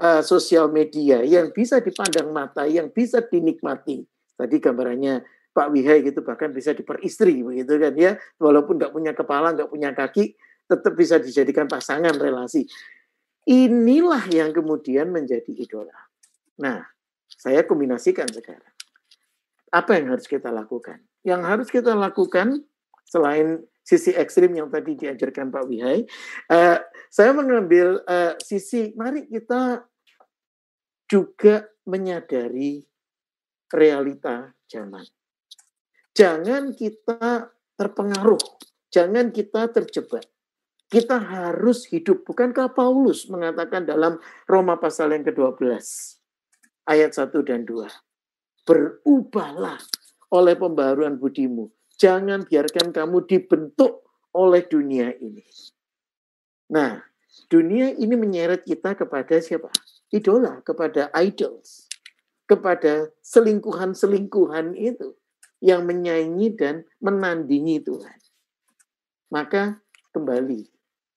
[0.01, 4.01] uh, sosial media yang bisa dipandang mata, yang bisa dinikmati.
[4.41, 5.21] Tadi gambarannya
[5.53, 9.93] Pak Wihai gitu bahkan bisa diperistri begitu kan ya, walaupun nggak punya kepala, nggak punya
[9.93, 10.33] kaki,
[10.65, 12.65] tetap bisa dijadikan pasangan relasi.
[13.45, 16.09] Inilah yang kemudian menjadi idola.
[16.63, 16.81] Nah,
[17.29, 18.73] saya kombinasikan sekarang.
[19.75, 21.10] Apa yang harus kita lakukan?
[21.27, 22.65] Yang harus kita lakukan
[23.05, 26.07] selain sisi ekstrim yang tadi diajarkan Pak Wihai,
[26.53, 26.79] uh,
[27.11, 29.83] saya mengambil uh, sisi mari kita
[31.11, 32.87] juga menyadari
[33.67, 35.03] realita zaman.
[36.15, 38.43] Jangan kita terpengaruh,
[38.95, 40.27] jangan kita terjebak.
[40.91, 42.27] Kita harus hidup.
[42.27, 44.19] Bukankah Paulus mengatakan dalam
[44.51, 45.71] Roma pasal yang ke-12
[46.91, 48.67] ayat 1 dan 2.
[48.67, 49.79] Berubahlah
[50.31, 51.69] oleh pembaruan budimu.
[52.01, 55.45] Jangan biarkan kamu dibentuk oleh dunia ini.
[56.71, 57.03] Nah,
[57.51, 59.69] dunia ini menyeret kita kepada siapa?
[60.15, 61.91] Idola, kepada idols.
[62.47, 65.15] Kepada selingkuhan-selingkuhan itu
[65.63, 68.19] yang menyaingi dan menandingi Tuhan.
[69.31, 69.79] Maka
[70.11, 70.67] kembali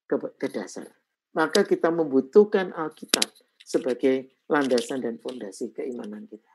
[0.05, 0.85] ke, ke dasar.
[1.33, 3.25] Maka kita membutuhkan Alkitab
[3.65, 6.52] sebagai landasan dan fondasi keimanan kita.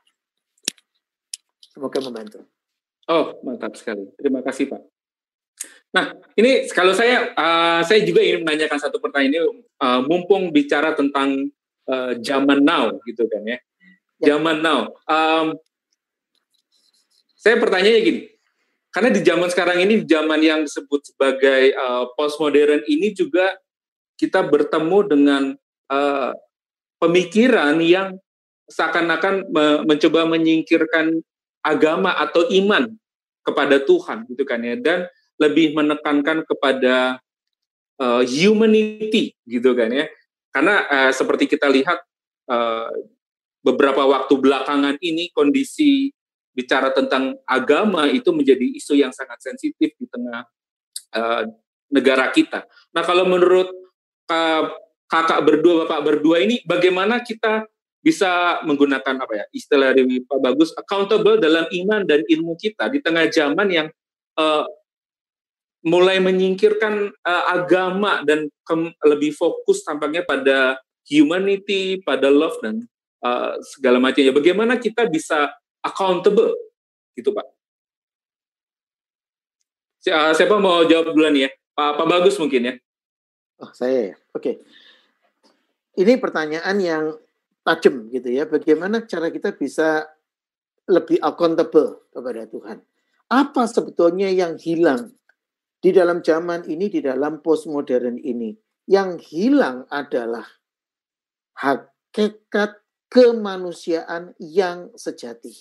[1.69, 2.43] Semoga membantu.
[3.09, 4.09] Oh, mantap sekali.
[4.17, 4.81] Terima kasih, Pak.
[5.89, 9.39] Nah, ini kalau saya uh, saya juga ingin menanyakan satu pertanyaan ini
[9.81, 11.49] uh, mumpung bicara tentang
[11.89, 13.57] uh, zaman now gitu kan ya.
[14.21, 14.37] ya.
[14.37, 14.93] Zaman now.
[15.09, 15.57] Um,
[17.39, 18.21] saya pertanyaannya gini,
[18.93, 23.57] karena di zaman sekarang ini, zaman yang disebut sebagai uh, postmodern ini juga
[24.19, 25.43] kita bertemu dengan
[25.89, 26.31] uh,
[26.99, 28.19] pemikiran yang
[28.69, 31.23] seakan-akan me mencoba menyingkirkan
[31.63, 32.87] agama atau iman
[33.43, 37.19] kepada Tuhan gitu kan ya dan lebih menekankan kepada
[37.99, 40.05] uh, humanity gitu kan ya
[40.51, 41.99] karena uh, seperti kita lihat
[42.49, 42.91] uh,
[43.63, 46.11] beberapa waktu belakangan ini kondisi
[46.55, 50.43] bicara tentang agama itu menjadi isu yang sangat sensitif di tengah
[51.15, 51.43] uh,
[51.93, 52.65] negara kita.
[52.91, 53.69] Nah, kalau menurut
[54.29, 54.63] uh,
[55.09, 57.65] kakak berdua, bapak berdua ini, bagaimana kita
[57.99, 63.03] bisa menggunakan apa ya istilah dari Pak Bagus accountable dalam iman dan ilmu kita di
[63.03, 63.87] tengah zaman yang
[64.39, 64.63] uh,
[65.83, 68.47] mulai menyingkirkan uh, agama dan
[69.03, 72.83] lebih fokus tampaknya pada humanity, pada love dan
[73.23, 74.35] uh, segala macamnya.
[74.35, 76.55] Bagaimana kita bisa accountable,
[77.15, 77.47] gitu Pak?
[80.09, 81.49] Uh, siapa mau jawab duluan ya?
[81.75, 82.73] Pak, Pak Bagus mungkin ya?
[83.59, 84.15] Oh, saya ya.
[84.31, 84.39] Oke.
[84.39, 84.55] Okay.
[85.99, 87.03] Ini pertanyaan yang
[87.69, 88.49] tajam gitu ya.
[88.49, 90.09] Bagaimana cara kita bisa
[90.89, 92.81] lebih accountable kepada Tuhan?
[93.29, 95.13] Apa sebetulnya yang hilang
[95.77, 98.57] di dalam zaman ini, di dalam postmodern ini,
[98.89, 100.49] yang hilang adalah
[101.61, 105.53] hakikat kemanusiaan yang sejati.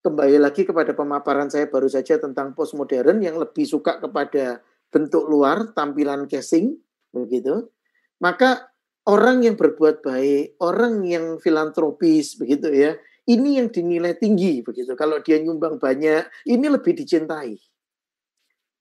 [0.00, 5.76] Kembali lagi kepada pemaparan saya baru saja tentang postmodern yang lebih suka kepada bentuk luar,
[5.76, 6.78] tampilan casing,
[7.12, 7.68] begitu.
[8.22, 8.70] Maka
[9.06, 14.94] orang yang berbuat baik, orang yang filantropis, begitu ya, ini yang dinilai tinggi, begitu.
[14.98, 17.58] Kalau dia nyumbang banyak, ini lebih dicintai.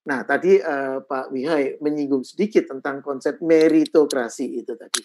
[0.05, 5.01] Nah, tadi uh, Pak Wihai menyinggung sedikit tentang konsep meritokrasi itu tadi.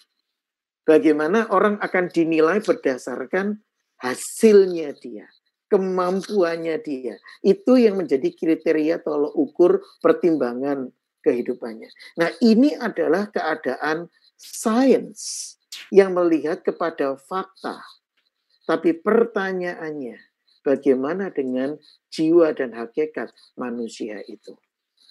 [0.85, 3.57] Bagaimana orang akan dinilai berdasarkan
[4.01, 5.25] hasilnya dia,
[5.73, 7.17] kemampuannya dia.
[7.41, 10.93] Itu yang menjadi kriteria tolok ukur pertimbangan
[11.25, 11.89] kehidupannya.
[12.21, 14.09] Nah, ini adalah keadaan
[14.41, 15.55] sains
[15.93, 17.85] yang melihat kepada fakta.
[18.65, 20.17] Tapi pertanyaannya,
[20.65, 21.77] bagaimana dengan
[22.09, 23.29] jiwa dan hakikat
[23.61, 24.57] manusia itu?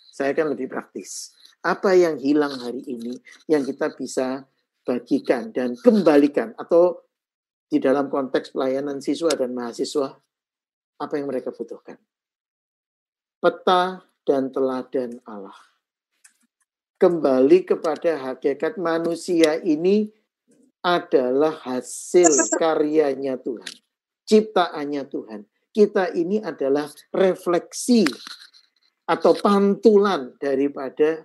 [0.09, 1.37] Saya akan lebih praktis.
[1.61, 4.47] Apa yang hilang hari ini yang kita bisa
[4.87, 7.03] bagikan dan kembalikan atau
[7.69, 10.17] di dalam konteks pelayanan siswa dan mahasiswa
[10.99, 12.01] apa yang mereka butuhkan.
[13.39, 15.68] Peta dan teladan Allah.
[16.99, 20.11] Kembali kepada hakikat manusia ini
[20.83, 22.27] adalah hasil
[22.59, 23.71] karyanya Tuhan.
[24.27, 25.47] Ciptaannya Tuhan.
[25.71, 28.03] Kita ini adalah refleksi
[29.07, 31.23] atau pantulan daripada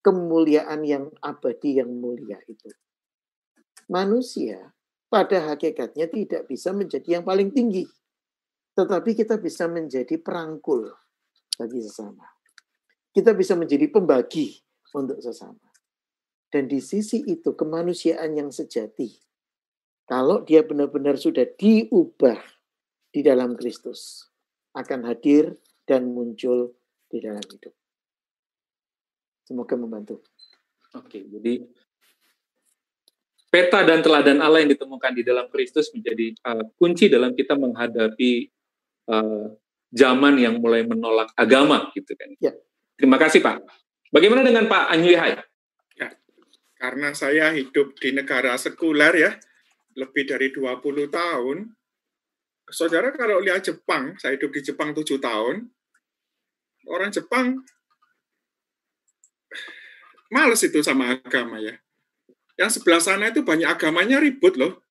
[0.00, 2.72] kemuliaan yang abadi yang mulia itu.
[3.92, 4.72] Manusia
[5.12, 7.84] pada hakikatnya tidak bisa menjadi yang paling tinggi.
[8.72, 10.88] Tetapi kita bisa menjadi perangkul
[11.60, 12.24] bagi sesama.
[13.12, 15.72] Kita bisa menjadi pembagi untuk sesama.
[16.52, 19.08] Dan di sisi itu kemanusiaan yang sejati.
[20.04, 22.36] Kalau dia benar-benar sudah diubah
[23.12, 24.28] di dalam Kristus.
[24.76, 26.76] Akan hadir dan muncul
[27.08, 27.72] di dalam hidup.
[29.44, 30.20] Semoga membantu.
[30.92, 31.64] Oke, jadi
[33.52, 38.48] peta dan teladan Allah yang ditemukan di dalam Kristus menjadi uh, kunci dalam kita menghadapi
[39.12, 39.52] uh,
[39.92, 42.32] zaman yang mulai menolak agama gitu kan.
[42.40, 42.56] Ya.
[42.96, 43.81] Terima kasih Pak.
[44.12, 45.40] Bagaimana dengan Pak Anyuihai?
[45.96, 46.12] Ya,
[46.76, 49.32] karena saya hidup di negara sekuler ya,
[49.96, 51.72] lebih dari 20 tahun.
[52.68, 55.64] Saudara kalau lihat Jepang, saya hidup di Jepang 7 tahun,
[56.92, 57.64] orang Jepang
[60.28, 61.80] males itu sama agama ya.
[62.60, 64.84] Yang sebelah sana itu banyak agamanya ribut loh.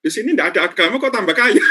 [0.00, 1.60] Di sini tidak ada agama kok tambah kaya.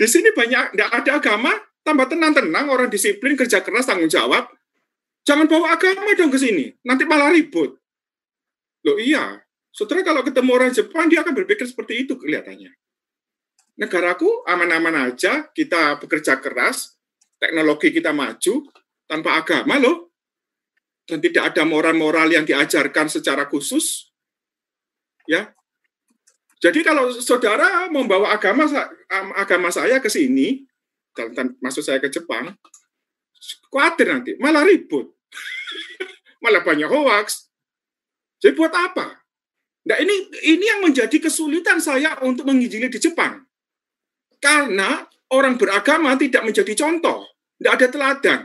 [0.00, 1.52] Di sini banyak tidak ada agama,
[1.82, 4.48] tambah tenang-tenang, orang disiplin, kerja keras, tanggung jawab.
[5.22, 7.78] Jangan bawa agama dong ke sini, nanti malah ribut.
[8.82, 9.38] Loh iya,
[9.70, 12.74] saudara kalau ketemu orang Jepang, dia akan berpikir seperti itu kelihatannya
[13.80, 16.98] negaraku aman-aman aja, kita bekerja keras,
[17.40, 18.68] teknologi kita maju,
[19.08, 20.12] tanpa agama loh.
[21.02, 24.14] Dan tidak ada moral-moral yang diajarkan secara khusus.
[25.26, 25.50] Ya.
[26.62, 28.70] Jadi kalau saudara membawa agama
[29.34, 30.62] agama saya ke sini,
[31.12, 32.56] dan, maksud saya ke Jepang,
[33.68, 35.12] khawatir nanti, malah ribut.
[36.42, 37.52] malah banyak hoax.
[38.42, 39.22] Jadi buat apa?
[39.82, 40.14] Nah ini
[40.46, 43.42] ini yang menjadi kesulitan saya untuk menginjili di Jepang.
[44.42, 45.02] Karena
[45.34, 47.26] orang beragama tidak menjadi contoh,
[47.58, 48.40] tidak ada teladan.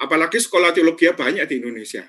[0.00, 2.04] Apalagi sekolah teologi banyak di Indonesia.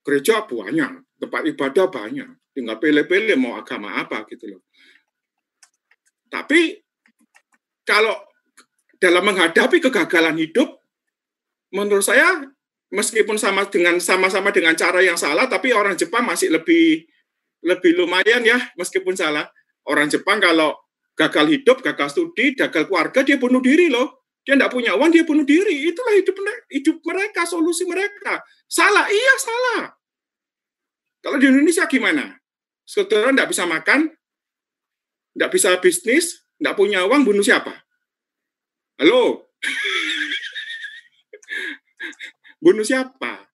[0.00, 2.28] Gereja banyak, tempat ibadah banyak.
[2.56, 4.62] Tinggal pilih-pilih mau agama apa gitu loh.
[6.28, 6.76] Tapi
[7.84, 8.27] kalau
[8.98, 10.82] dalam menghadapi kegagalan hidup,
[11.74, 12.46] menurut saya
[12.90, 17.06] meskipun sama dengan sama-sama dengan cara yang salah, tapi orang Jepang masih lebih
[17.62, 19.46] lebih lumayan ya meskipun salah.
[19.88, 20.76] Orang Jepang kalau
[21.16, 24.28] gagal hidup, gagal studi, gagal keluarga, dia bunuh diri loh.
[24.46, 25.88] Dia tidak punya uang, dia bunuh diri.
[25.88, 26.36] Itulah hidup
[26.72, 28.40] hidup mereka, solusi mereka.
[28.64, 29.92] Salah, iya salah.
[31.20, 32.38] Kalau di Indonesia gimana?
[32.88, 34.08] Saudara tidak bisa makan,
[35.36, 37.87] tidak bisa bisnis, tidak punya uang, bunuh siapa?
[38.98, 39.46] Halo?
[42.58, 43.46] bunuh siapa?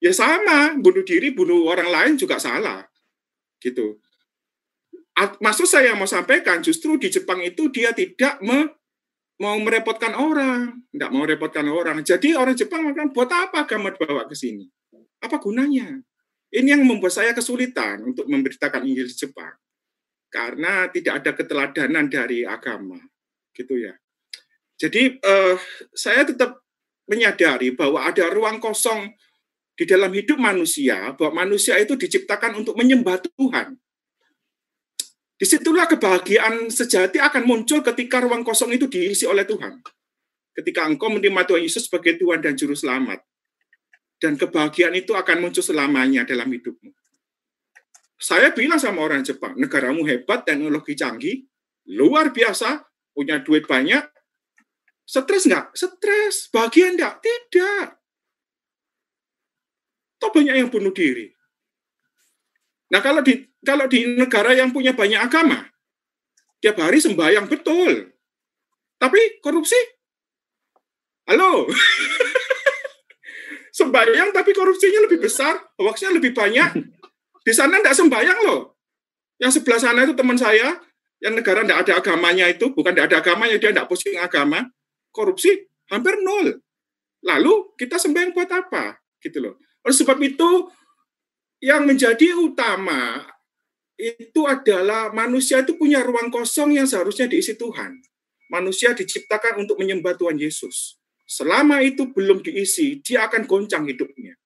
[0.00, 2.88] Ya sama, bunuh diri, bunuh orang lain juga salah.
[3.60, 4.00] Gitu
[5.18, 8.70] maksud saya mau sampaikan justru di Jepang itu dia tidak me,
[9.42, 12.06] mau merepotkan orang, tidak mau merepotkan orang.
[12.06, 14.66] Jadi orang Jepang makan buat apa agama dibawa ke sini?
[15.18, 15.98] Apa gunanya?
[16.48, 19.52] Ini yang membuat saya kesulitan untuk memberitakan Injil Jepang.
[20.28, 22.96] Karena tidak ada keteladanan dari agama.
[23.52, 23.92] Gitu ya.
[24.78, 25.58] Jadi uh,
[25.90, 26.62] saya tetap
[27.10, 29.10] menyadari bahwa ada ruang kosong
[29.74, 33.74] di dalam hidup manusia, bahwa manusia itu diciptakan untuk menyembah Tuhan.
[35.38, 39.78] Di situlah kebahagiaan sejati akan muncul ketika ruang kosong itu diisi oleh Tuhan.
[40.50, 43.22] Ketika engkau menerima Tuhan Yesus sebagai Tuhan dan Juru Selamat.
[44.18, 46.90] Dan kebahagiaan itu akan muncul selamanya dalam hidupmu.
[48.18, 51.46] Saya bilang sama orang Jepang, negaramu hebat, teknologi canggih,
[51.86, 52.82] luar biasa,
[53.14, 54.02] punya duit banyak,
[55.08, 55.72] stres nggak?
[55.72, 56.52] Stres.
[56.52, 57.24] Bahagia enggak?
[57.24, 57.86] Tidak.
[60.20, 61.32] Toh banyak yang bunuh diri.
[62.92, 65.64] Nah kalau di kalau di negara yang punya banyak agama,
[66.60, 68.12] tiap hari sembahyang betul,
[68.98, 69.78] tapi korupsi,
[71.30, 71.68] halo,
[73.78, 76.82] sembahyang tapi korupsinya lebih besar, hoaxnya lebih banyak.
[77.44, 78.76] Di sana tidak sembahyang loh.
[79.38, 80.74] Yang sebelah sana itu teman saya,
[81.22, 84.66] yang negara tidak ada agamanya itu, bukan tidak ada agamanya, dia tidak pusing agama,
[85.18, 86.62] korupsi hampir nol.
[87.26, 88.94] Lalu kita sembahyang buat apa?
[89.18, 89.58] Gitu loh.
[89.82, 90.70] Oleh sebab itu
[91.58, 93.26] yang menjadi utama
[93.98, 97.98] itu adalah manusia itu punya ruang kosong yang seharusnya diisi Tuhan.
[98.46, 101.02] Manusia diciptakan untuk menyembah Tuhan Yesus.
[101.26, 104.38] Selama itu belum diisi, dia akan goncang hidupnya.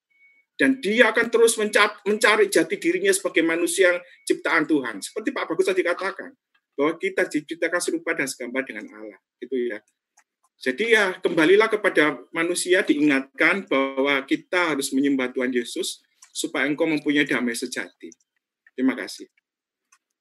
[0.57, 4.99] Dan dia akan terus mencari jati dirinya sebagai manusia yang ciptaan Tuhan.
[5.05, 6.33] Seperti Pak Bagus tadi katakan,
[6.75, 9.21] bahwa kita diciptakan serupa dan segambar dengan Allah.
[9.39, 9.79] Itu ya.
[10.63, 17.27] Jadi ya kembalilah kepada manusia diingatkan bahwa kita harus menyembah Tuhan Yesus supaya engkau mempunyai
[17.27, 18.15] damai sejati.
[18.79, 19.27] Terima kasih.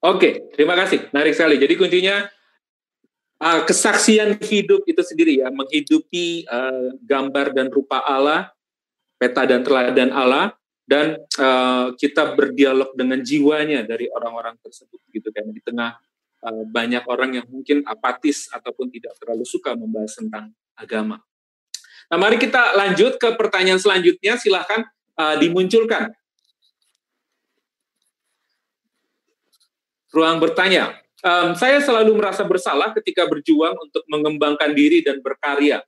[0.01, 1.13] Oke, terima kasih.
[1.13, 1.61] Menarik sekali.
[1.61, 2.25] Jadi kuncinya
[3.37, 8.49] uh, kesaksian hidup itu sendiri ya, menghidupi uh, gambar dan rupa Allah,
[9.21, 10.57] peta dan teladan Allah,
[10.89, 16.01] dan uh, kita berdialog dengan jiwanya dari orang-orang tersebut gitu kan di tengah
[16.45, 21.21] uh, banyak orang yang mungkin apatis ataupun tidak terlalu suka membahas tentang agama.
[22.11, 24.35] Nah, mari kita lanjut ke pertanyaan selanjutnya.
[24.35, 24.83] Silahkan
[25.15, 26.11] uh, dimunculkan.
[30.11, 30.99] Ruang bertanya.
[31.23, 35.85] Um, saya selalu merasa bersalah ketika berjuang untuk mengembangkan diri dan berkarya.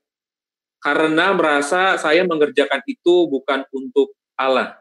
[0.80, 4.80] Karena merasa saya mengerjakan itu bukan untuk Allah.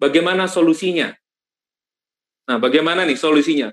[0.00, 1.12] Bagaimana solusinya?
[2.48, 3.68] Nah, bagaimana nih solusinya?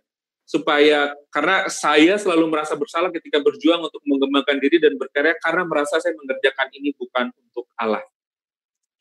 [0.45, 5.97] Supaya karena saya selalu merasa bersalah ketika berjuang untuk mengembangkan diri dan berkarya karena merasa
[5.97, 8.05] saya mengerjakan ini bukan untuk Allah.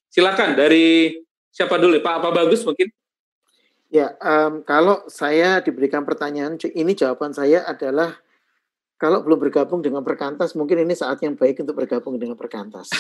[0.09, 1.21] Silakan dari
[1.53, 2.89] siapa dulu Pak apa bagus mungkin?
[3.95, 8.19] Ya, um, kalau saya diberikan pertanyaan, ini jawaban saya adalah
[8.99, 12.91] kalau belum bergabung dengan Perkantas, mungkin ini saat yang baik untuk bergabung dengan Perkantas.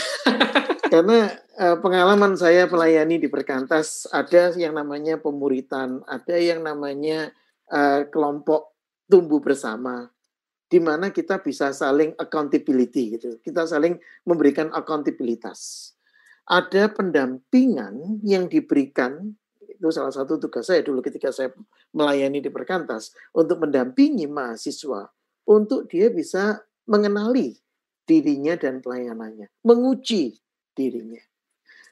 [0.92, 7.34] Karena uh, pengalaman saya melayani di Perkantas, ada yang namanya pemuritan, ada yang namanya
[7.74, 8.78] uh, kelompok
[9.10, 10.06] tumbuh bersama,
[10.70, 13.42] di mana kita bisa saling accountability gitu.
[13.42, 15.92] Kita saling memberikan akuntabilitas
[16.44, 19.32] ada pendampingan yang diberikan
[19.64, 21.50] itu salah satu tugas saya dulu ketika saya
[21.96, 25.08] melayani di Perkantas untuk mendampingi mahasiswa
[25.48, 27.56] untuk dia bisa mengenali
[28.04, 30.36] dirinya dan pelayanannya, menguji
[30.76, 31.20] dirinya.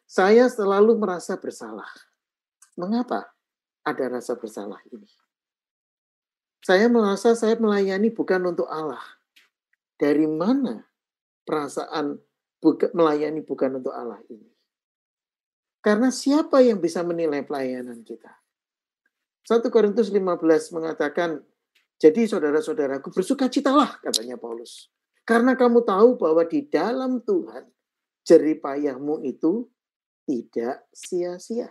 [0.04, 1.88] Saya selalu merasa bersalah.
[2.76, 3.32] Mengapa
[3.80, 5.08] ada rasa bersalah ini?
[6.62, 9.02] Saya merasa saya melayani bukan untuk Allah.
[9.98, 10.86] Dari mana
[11.42, 12.22] perasaan
[12.62, 14.46] buka, melayani bukan untuk Allah ini.
[15.82, 18.30] Karena siapa yang bisa menilai pelayanan kita?
[19.42, 20.38] 1 Korintus 15
[20.78, 21.42] mengatakan,
[21.98, 24.86] jadi saudara-saudaraku bersukacitalah katanya Paulus.
[25.26, 27.66] Karena kamu tahu bahwa di dalam Tuhan
[28.22, 29.66] jeripayahmu itu
[30.26, 31.66] tidak sia-sia.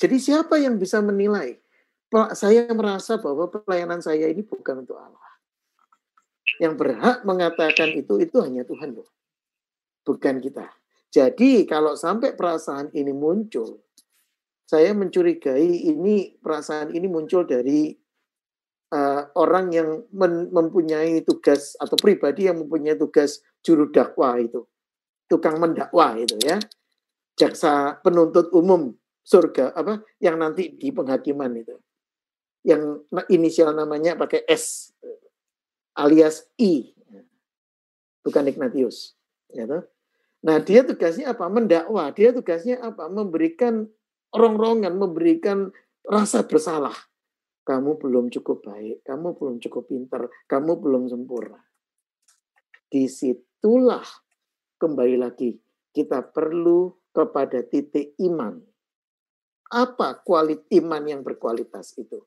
[0.00, 1.60] Jadi siapa yang bisa menilai?
[2.32, 5.30] Saya merasa bahwa pelayanan saya ini bukan untuk Allah.
[6.56, 9.08] Yang berhak mengatakan itu, itu hanya Tuhan loh
[10.06, 10.70] bukan kita.
[11.10, 13.82] Jadi kalau sampai perasaan ini muncul,
[14.62, 17.90] saya mencurigai ini perasaan ini muncul dari
[18.94, 20.06] uh, orang yang
[20.54, 24.62] mempunyai tugas atau pribadi yang mempunyai tugas juru dakwah itu,
[25.26, 26.62] tukang mendakwah itu ya,
[27.34, 28.94] jaksa penuntut umum
[29.26, 31.74] surga apa yang nanti di penghakiman itu,
[32.66, 34.90] yang inisial namanya pakai S
[35.94, 36.90] alias I,
[38.26, 39.14] bukan Ignatius,
[39.54, 39.86] ya tuh.
[40.42, 41.46] Nah, dia tugasnya apa?
[41.46, 42.10] Mendakwa.
[42.10, 43.06] Dia tugasnya apa?
[43.06, 43.86] Memberikan
[44.34, 45.70] rongrongan, memberikan
[46.02, 46.94] rasa bersalah.
[47.66, 51.58] Kamu belum cukup baik, kamu belum cukup pinter, kamu belum sempurna.
[52.86, 54.06] di situlah
[54.78, 55.58] kembali lagi
[55.90, 58.62] kita perlu kepada titik iman.
[59.66, 62.22] Apa kualitas iman yang berkualitas itu?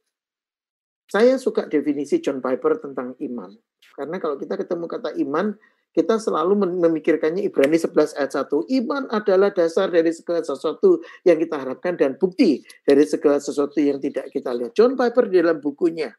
[1.10, 3.49] Saya suka definisi John Piper tentang iman.
[3.98, 5.57] Karena kalau kita ketemu kata iman,
[5.90, 8.69] kita selalu memikirkannya Ibrani 11 ayat 1.
[8.77, 13.98] Iman adalah dasar dari segala sesuatu yang kita harapkan dan bukti dari segala sesuatu yang
[13.98, 14.77] tidak kita lihat.
[14.77, 16.14] John Piper dalam bukunya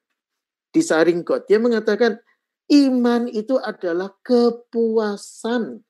[0.70, 2.22] Disaring God, dia mengatakan
[2.70, 5.82] iman itu adalah kepuasan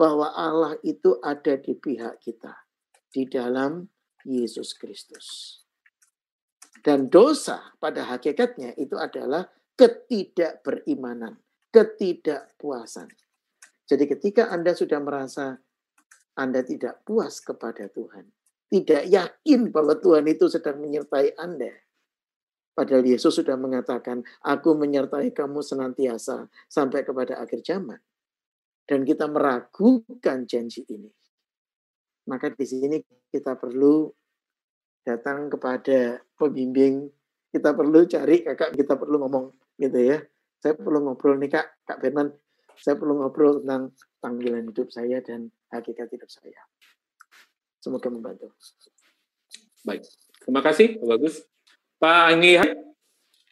[0.00, 2.56] bahwa Allah itu ada di pihak kita
[3.12, 3.84] di dalam
[4.24, 5.60] Yesus Kristus.
[6.84, 11.40] Dan dosa pada hakikatnya itu adalah ketidakberimanan,
[11.72, 13.08] ketidakpuasan.
[13.88, 15.56] Jadi ketika Anda sudah merasa
[16.36, 18.28] Anda tidak puas kepada Tuhan,
[18.68, 21.72] tidak yakin bahwa Tuhan itu sedang menyertai Anda.
[22.74, 28.02] Padahal Yesus sudah mengatakan, aku menyertai kamu senantiasa sampai kepada akhir zaman
[28.84, 31.08] dan kita meragukan janji ini.
[32.28, 32.98] Maka di sini
[33.32, 34.08] kita perlu
[35.04, 37.12] datang kepada pembimbing,
[37.52, 40.18] kita perlu cari kakak, kita perlu ngomong gitu ya.
[40.58, 42.32] Saya perlu ngobrol nih kak, kak Firman,
[42.80, 46.64] saya perlu ngobrol tentang panggilan hidup saya dan hakikat hidup saya.
[47.84, 48.48] Semoga membantu.
[49.84, 50.08] Baik,
[50.40, 51.44] terima kasih Bagus.
[52.00, 52.56] Pak Anggi.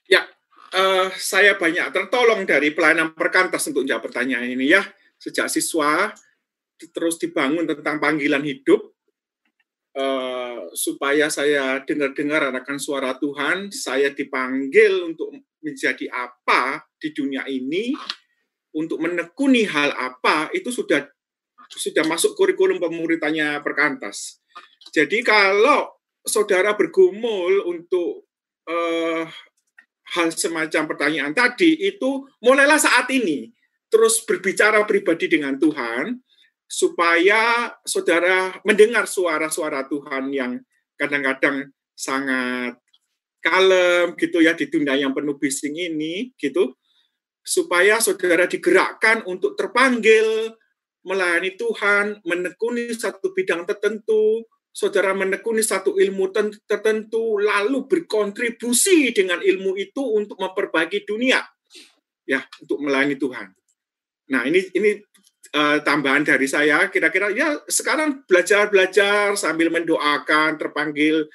[0.08, 0.24] Ya,
[0.72, 4.80] uh, saya banyak tertolong dari pelayanan perkantas untuk jawab pertanyaan ini ya
[5.20, 6.10] sejak siswa
[6.90, 8.98] terus dibangun tentang panggilan hidup
[9.96, 15.32] uh, supaya saya dengar-dengar akan suara Tuhan, saya dipanggil untuk
[15.62, 17.94] menjadi apa di dunia ini,
[18.72, 21.04] untuk menekuni hal apa itu sudah
[21.72, 24.42] sudah masuk kurikulum pemuritannya perkantas.
[24.92, 25.88] Jadi kalau
[26.20, 28.28] saudara bergumul untuk
[28.68, 29.24] uh,
[30.12, 33.48] hal semacam pertanyaan tadi itu mulailah saat ini
[33.88, 36.20] terus berbicara pribadi dengan Tuhan
[36.72, 40.56] supaya saudara mendengar suara-suara Tuhan yang
[40.96, 42.80] kadang-kadang sangat
[43.44, 46.72] kalem gitu ya di dunia yang penuh bising ini gitu
[47.44, 50.56] supaya saudara digerakkan untuk terpanggil
[51.02, 56.30] melayani Tuhan, menekuni satu bidang tertentu, saudara menekuni satu ilmu
[56.64, 61.42] tertentu, lalu berkontribusi dengan ilmu itu untuk memperbaiki dunia,
[62.22, 63.50] ya, untuk melayani Tuhan.
[64.30, 65.02] Nah, ini ini
[65.54, 71.28] uh, tambahan dari saya kira-kira ya sekarang belajar-belajar sambil mendoakan terpanggil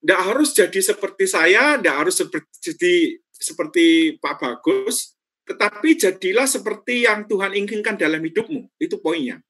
[0.00, 2.16] tidak harus jadi seperti saya, tidak harus
[2.64, 2.94] jadi
[3.28, 5.12] seperti Pak Bagus,
[5.44, 8.80] tetapi jadilah seperti yang Tuhan inginkan dalam hidupmu.
[8.80, 9.44] Itu poinnya.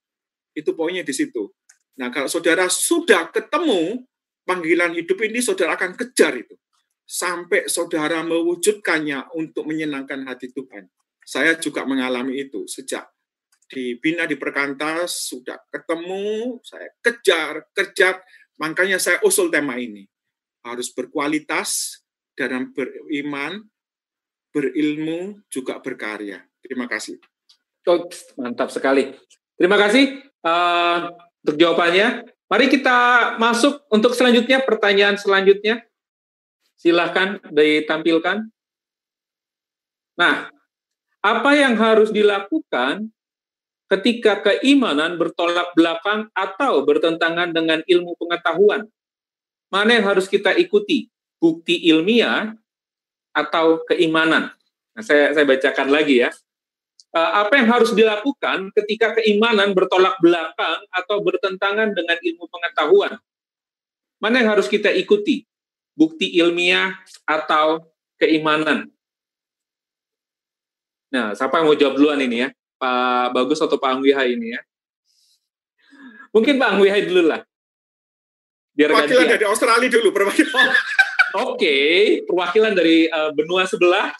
[0.50, 1.54] Itu poinnya di situ.
[2.02, 4.02] Nah, kalau saudara sudah ketemu
[4.42, 6.58] panggilan hidup ini, saudara akan kejar itu.
[7.06, 10.90] Sampai saudara mewujudkannya untuk menyenangkan hati Tuhan.
[11.22, 13.06] Saya juga mengalami itu sejak
[13.70, 18.18] dibina di perkantas, sudah ketemu, saya kejar, kejar,
[18.58, 20.02] makanya saya usul tema ini.
[20.66, 22.02] Harus berkualitas
[22.34, 23.62] dalam beriman,
[24.50, 26.42] berilmu, juga berkarya.
[26.60, 27.16] Terima kasih.
[27.88, 29.14] Oh, mantap sekali.
[29.56, 31.14] Terima kasih uh,
[31.46, 32.28] untuk jawabannya.
[32.50, 32.98] Mari kita
[33.38, 35.86] masuk untuk selanjutnya, pertanyaan selanjutnya.
[36.74, 38.50] Silahkan ditampilkan.
[40.18, 40.50] Nah,
[41.20, 43.12] apa yang harus dilakukan
[43.90, 48.86] ketika keimanan bertolak belakang atau bertentangan dengan ilmu pengetahuan?
[49.70, 51.10] Mana yang harus kita ikuti?
[51.42, 52.54] Bukti ilmiah
[53.34, 54.54] atau keimanan?
[54.94, 56.30] Nah, saya, saya bacakan lagi ya.
[57.10, 63.18] Eh, apa yang harus dilakukan ketika keimanan bertolak belakang atau bertentangan dengan ilmu pengetahuan?
[64.22, 65.42] Mana yang harus kita ikuti?
[65.98, 66.94] Bukti ilmiah
[67.26, 67.82] atau
[68.14, 68.86] keimanan?
[71.10, 72.48] Nah, siapa yang mau jawab duluan ini ya?
[72.80, 74.60] Pak Bagus atau Pak Angwihai ini ya?
[76.32, 77.44] Mungkin Pak Angwihai dulu lah.
[78.72, 79.36] Biar perwakilan gantian.
[79.36, 80.68] dari Australia dulu, perwakilan.
[81.30, 81.94] Oh, Oke, okay.
[82.24, 84.10] perwakilan dari uh, benua sebelah.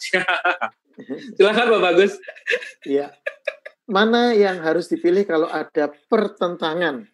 [1.35, 2.15] Silakan Pak Bagus.
[2.85, 3.09] Iya.
[3.89, 7.09] Mana yang harus dipilih kalau ada pertentangan?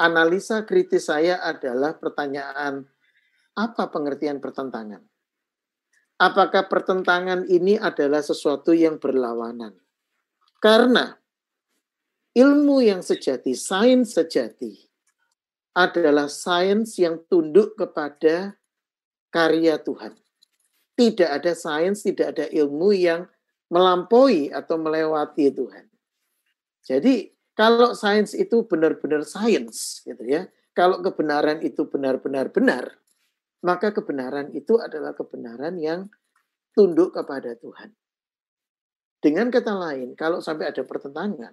[0.00, 2.88] Analisa kritis saya adalah pertanyaan
[3.52, 5.09] apa pengertian pertentangan?
[6.20, 9.72] Apakah pertentangan ini adalah sesuatu yang berlawanan.
[10.60, 11.16] Karena
[12.36, 14.76] ilmu yang sejati, sains sejati,
[15.72, 18.60] adalah sains yang tunduk kepada
[19.32, 20.20] karya Tuhan.
[20.92, 23.24] Tidak ada sains, tidak ada ilmu yang
[23.72, 25.88] melampaui atau melewati Tuhan.
[26.84, 30.44] Jadi kalau sains itu benar-benar sains, gitu ya.
[30.76, 33.00] Kalau kebenaran itu benar-benar benar,
[33.60, 36.08] maka kebenaran itu adalah kebenaran yang
[36.72, 37.92] tunduk kepada Tuhan.
[39.20, 41.52] Dengan kata lain, kalau sampai ada pertentangan,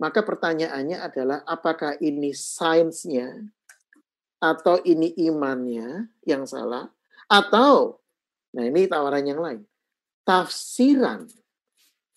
[0.00, 3.44] maka pertanyaannya adalah apakah ini sainsnya
[4.38, 6.88] atau ini imannya yang salah
[7.28, 7.98] atau
[8.54, 9.62] nah ini tawaran yang lain.
[10.24, 11.28] Tafsiran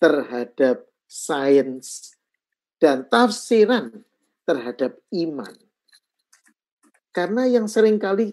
[0.00, 2.16] terhadap sains
[2.80, 4.04] dan tafsiran
[4.48, 5.52] terhadap iman.
[7.12, 8.32] Karena yang sering kali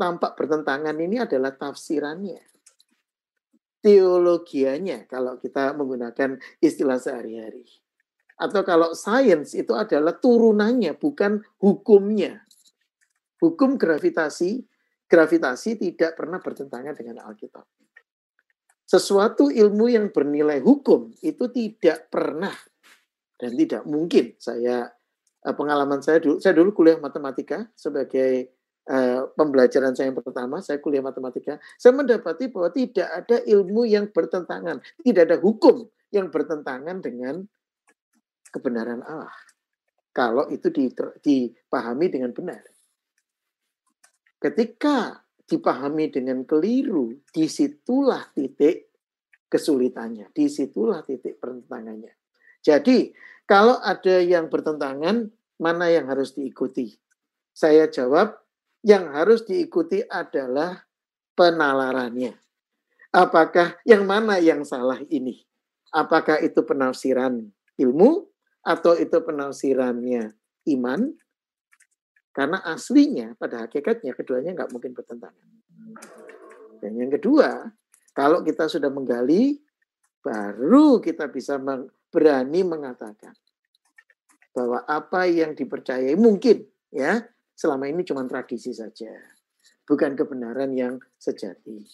[0.00, 2.50] tampak bertentangan ini adalah tafsirannya
[3.80, 7.64] teologianya kalau kita menggunakan istilah sehari-hari.
[8.40, 12.44] Atau kalau sains itu adalah turunannya, bukan hukumnya.
[13.40, 14.64] Hukum gravitasi,
[15.08, 17.64] gravitasi tidak pernah bertentangan dengan Alkitab.
[18.84, 22.52] Sesuatu ilmu yang bernilai hukum itu tidak pernah
[23.36, 24.36] dan tidak mungkin.
[24.40, 24.88] Saya
[25.44, 30.80] eh, pengalaman saya dulu, saya dulu kuliah matematika sebagai uh, pembelajaran saya yang pertama, saya
[30.80, 37.02] kuliah matematika, saya mendapati bahwa tidak ada ilmu yang bertentangan, tidak ada hukum yang bertentangan
[37.04, 37.44] dengan
[38.50, 39.36] kebenaran Allah.
[40.10, 40.72] Kalau itu
[41.22, 42.62] dipahami dengan benar.
[44.40, 48.90] Ketika dipahami dengan keliru, di situlah titik
[49.46, 52.14] kesulitannya, di situlah titik pertentangannya.
[52.62, 53.10] Jadi,
[53.46, 55.26] kalau ada yang bertentangan,
[55.58, 56.94] mana yang harus diikuti?
[57.50, 58.38] Saya jawab,
[58.80, 60.80] yang harus diikuti adalah
[61.36, 62.36] penalarannya.
[63.10, 65.42] Apakah yang mana yang salah ini?
[65.90, 67.42] Apakah itu penafsiran
[67.74, 68.30] ilmu
[68.62, 70.30] atau itu penafsirannya
[70.76, 71.10] iman?
[72.30, 75.48] Karena aslinya pada hakikatnya keduanya nggak mungkin bertentangan.
[76.78, 77.66] Dan yang kedua,
[78.14, 79.58] kalau kita sudah menggali,
[80.22, 81.58] baru kita bisa
[82.12, 83.34] berani mengatakan
[84.54, 87.22] bahwa apa yang dipercayai mungkin ya
[87.60, 89.12] selama ini cuma tradisi saja,
[89.84, 91.84] bukan kebenaran yang sejati.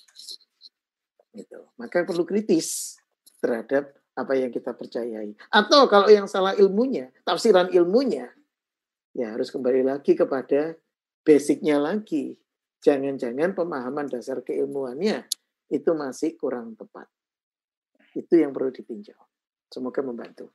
[1.34, 1.60] Gitu.
[1.74, 2.94] Maka perlu kritis
[3.43, 5.34] terhadap apa yang kita percayai.
[5.51, 8.30] Atau kalau yang salah ilmunya, tafsiran ilmunya,
[9.10, 10.78] ya harus kembali lagi kepada
[11.26, 12.38] basicnya lagi.
[12.86, 15.26] Jangan-jangan pemahaman dasar keilmuannya
[15.66, 17.10] itu masih kurang tepat.
[18.14, 19.18] Itu yang perlu ditinjau.
[19.66, 20.55] Semoga membantu.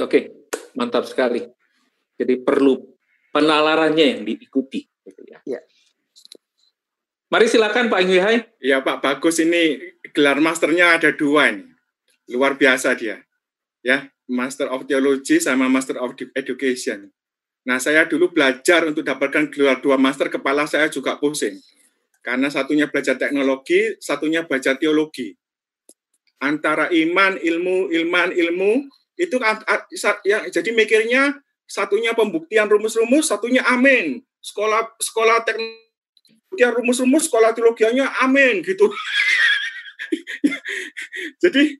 [0.00, 1.44] Oke, mantap sekali.
[2.16, 2.95] Jadi perlu
[3.36, 4.88] penalarannya yang diikuti.
[5.04, 5.38] Gitu ya.
[5.44, 5.60] ya.
[7.28, 8.38] Mari silakan Pak Ingwihai.
[8.64, 9.76] Ya Pak, bagus ini
[10.16, 11.68] gelar masternya ada dua ini.
[12.32, 13.20] Luar biasa dia.
[13.84, 17.12] Ya, Master of Theology sama Master of Education.
[17.66, 21.58] Nah, saya dulu belajar untuk dapatkan gelar dua master, kepala saya juga pusing.
[22.22, 25.34] Karena satunya belajar teknologi, satunya belajar teologi.
[26.42, 28.86] Antara iman, ilmu, ilman, ilmu,
[29.18, 29.38] itu
[30.26, 34.22] yang jadi mikirnya satunya pembuktian rumus-rumus, satunya amin.
[34.38, 38.86] Sekolah sekolah teknologi rumus-rumus, sekolah teologianya amin gitu.
[41.42, 41.74] Jadi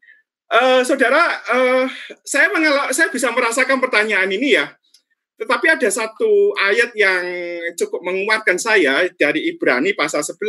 [0.51, 1.87] uh, saudara, uh,
[2.27, 2.51] saya
[2.91, 4.75] saya bisa merasakan pertanyaan ini ya.
[5.37, 7.25] Tetapi ada satu ayat yang
[7.77, 10.41] cukup menguatkan saya dari Ibrani pasal 11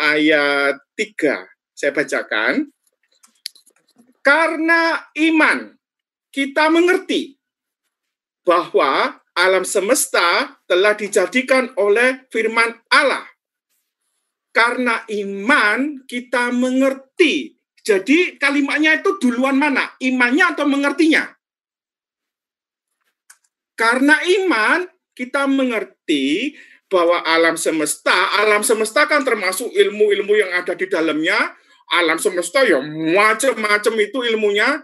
[0.00, 1.76] ayat 3.
[1.76, 2.72] Saya bacakan.
[4.24, 5.76] Karena iman
[6.32, 7.36] kita mengerti
[8.42, 13.24] bahwa alam semesta telah dijadikan oleh firman Allah.
[14.52, 17.56] Karena iman kita mengerti.
[17.82, 19.96] Jadi kalimatnya itu duluan mana?
[19.98, 21.24] Imannya atau mengertinya?
[23.72, 24.84] Karena iman
[25.16, 26.54] kita mengerti
[26.92, 31.56] bahwa alam semesta, alam semesta kan termasuk ilmu-ilmu yang ada di dalamnya.
[31.92, 34.80] Alam semesta ya macam-macam itu ilmunya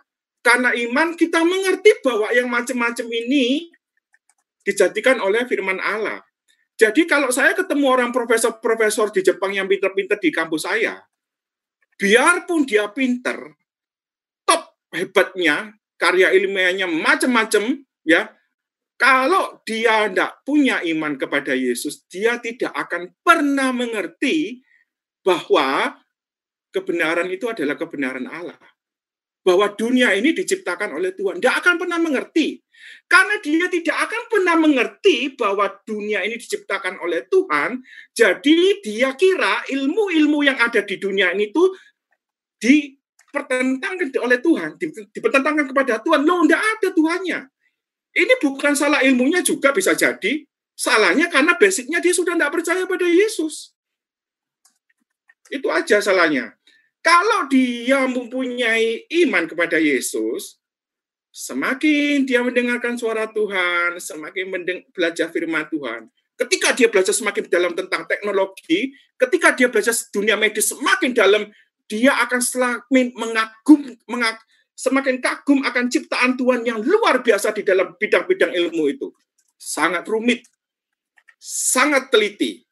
[0.48, 3.68] karena iman kita mengerti bahwa yang macam-macam ini
[4.64, 6.24] dijadikan oleh firman Allah.
[6.72, 11.04] Jadi kalau saya ketemu orang profesor-profesor di Jepang yang pinter-pinter di kampus saya,
[12.00, 13.60] biarpun dia pinter,
[14.48, 18.32] top hebatnya, karya ilmiahnya macam-macam, ya,
[18.96, 24.64] kalau dia tidak punya iman kepada Yesus, dia tidak akan pernah mengerti
[25.20, 25.92] bahwa
[26.72, 28.77] kebenaran itu adalah kebenaran Allah
[29.48, 31.40] bahwa dunia ini diciptakan oleh Tuhan.
[31.40, 32.60] Tidak akan pernah mengerti.
[33.08, 37.80] Karena dia tidak akan pernah mengerti bahwa dunia ini diciptakan oleh Tuhan,
[38.12, 41.64] jadi dia kira ilmu-ilmu yang ada di dunia ini itu
[42.60, 44.76] dipertentangkan oleh Tuhan,
[45.08, 46.20] dipertentangkan kepada Tuhan.
[46.28, 47.38] Loh, tidak ada Tuhannya.
[48.12, 50.44] Ini bukan salah ilmunya juga bisa jadi.
[50.76, 53.72] Salahnya karena basicnya dia sudah tidak percaya pada Yesus.
[55.48, 56.57] Itu aja salahnya.
[56.98, 60.58] Kalau dia mempunyai iman kepada Yesus,
[61.30, 64.50] semakin dia mendengarkan suara Tuhan, semakin
[64.90, 66.10] belajar firman Tuhan.
[66.38, 71.50] Ketika dia belajar semakin dalam tentang teknologi, ketika dia belajar dunia medis semakin dalam
[71.90, 74.38] dia akan semakin mengagum, mengag,
[74.78, 79.10] semakin kagum akan ciptaan Tuhan yang luar biasa di dalam bidang-bidang ilmu itu.
[79.58, 80.46] Sangat rumit,
[81.42, 82.62] sangat teliti,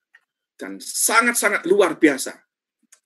[0.54, 2.45] dan sangat-sangat luar biasa.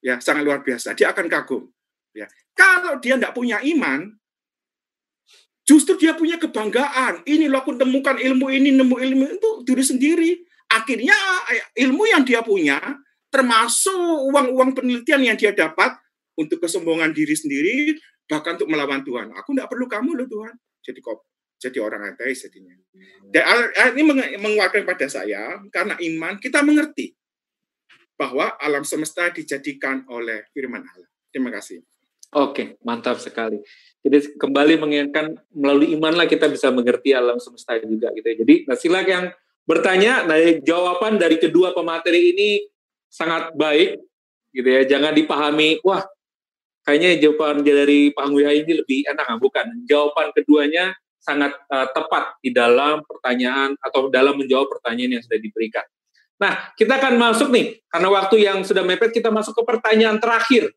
[0.00, 0.96] Ya, sangat luar biasa.
[0.96, 1.68] Dia akan kagum.
[2.16, 2.26] Ya.
[2.56, 4.16] Kalau dia tidak punya iman,
[5.68, 7.22] justru dia punya kebanggaan.
[7.28, 10.30] Ini loh aku temukan ilmu ini, nemu ilmu itu diri sendiri.
[10.72, 11.14] Akhirnya
[11.76, 12.80] ilmu yang dia punya,
[13.28, 15.94] termasuk uang-uang penelitian yang dia dapat
[16.38, 19.36] untuk kesombongan diri sendiri, bahkan untuk melawan Tuhan.
[19.36, 20.54] Aku tidak perlu kamu loh Tuhan.
[20.80, 21.28] Jadi kok
[21.60, 22.72] jadi orang ateis jadinya.
[23.28, 23.44] Dan
[23.92, 24.02] ini
[24.40, 27.12] menguatkan pada saya karena iman kita mengerti
[28.20, 31.08] bahwa alam semesta dijadikan oleh firman Allah.
[31.32, 31.80] Terima kasih.
[32.36, 33.56] Oke, mantap sekali.
[34.04, 38.36] Jadi kembali mengingatkan melalui imanlah kita bisa mengerti alam semesta juga gitu ya.
[38.44, 39.26] Jadi nah silakan yang
[39.64, 42.50] bertanya, nah jawaban dari kedua pemateri ini
[43.08, 43.98] sangat baik
[44.52, 44.84] gitu ya.
[44.84, 46.04] Jangan dipahami, wah
[46.84, 49.66] kayaknya jawaban dari Pak Angguya ini lebih enak, nah, bukan.
[49.88, 55.86] Jawaban keduanya sangat uh, tepat di dalam pertanyaan atau dalam menjawab pertanyaan yang sudah diberikan.
[56.40, 60.72] Nah, kita akan masuk nih, karena waktu yang sudah mepet, kita masuk ke pertanyaan terakhir.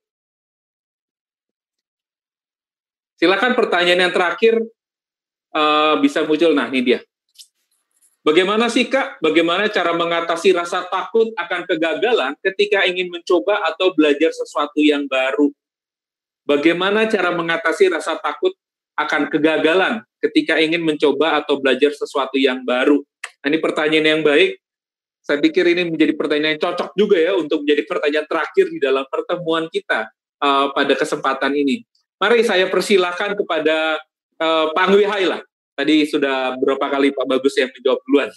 [3.15, 4.59] Silakan pertanyaan yang terakhir
[5.55, 6.51] uh, bisa muncul.
[6.51, 6.99] Nah, ini dia.
[8.23, 14.31] Bagaimana sih Kak, bagaimana cara mengatasi rasa takut akan kegagalan ketika ingin mencoba atau belajar
[14.31, 15.51] sesuatu yang baru?
[16.47, 18.55] Bagaimana cara mengatasi rasa takut
[18.95, 23.03] akan kegagalan ketika ingin mencoba atau belajar sesuatu yang baru?
[23.43, 24.62] Nah, ini pertanyaan yang baik.
[25.23, 29.07] Saya pikir ini menjadi pertanyaan yang cocok juga ya untuk menjadi pertanyaan terakhir di dalam
[29.07, 30.11] pertemuan kita
[30.43, 31.87] uh, pada kesempatan ini.
[32.19, 34.03] Mari saya persilahkan kepada
[34.43, 35.39] uh, Pak Angwi lah.
[35.73, 38.29] Tadi sudah berapa kali Pak Bagus yang menjawab duluan.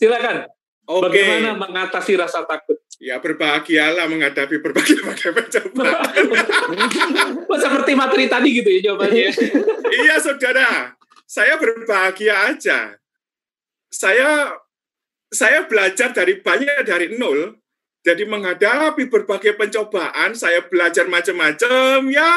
[0.00, 0.48] Silakan.
[0.86, 1.12] Oke.
[1.12, 2.78] Bagaimana mengatasi rasa takut?
[2.96, 6.24] Ya berbahagialah menghadapi berbagai macam pencobaan.
[7.52, 9.28] Seperti materi tadi gitu ya jawabannya.
[9.92, 10.96] iya saudara,
[11.28, 12.78] saya berbahagia aja.
[13.92, 14.56] Saya
[15.36, 17.60] saya belajar dari banyak dari nol.
[18.00, 22.32] Jadi menghadapi berbagai pencobaan, saya belajar macam-macam ya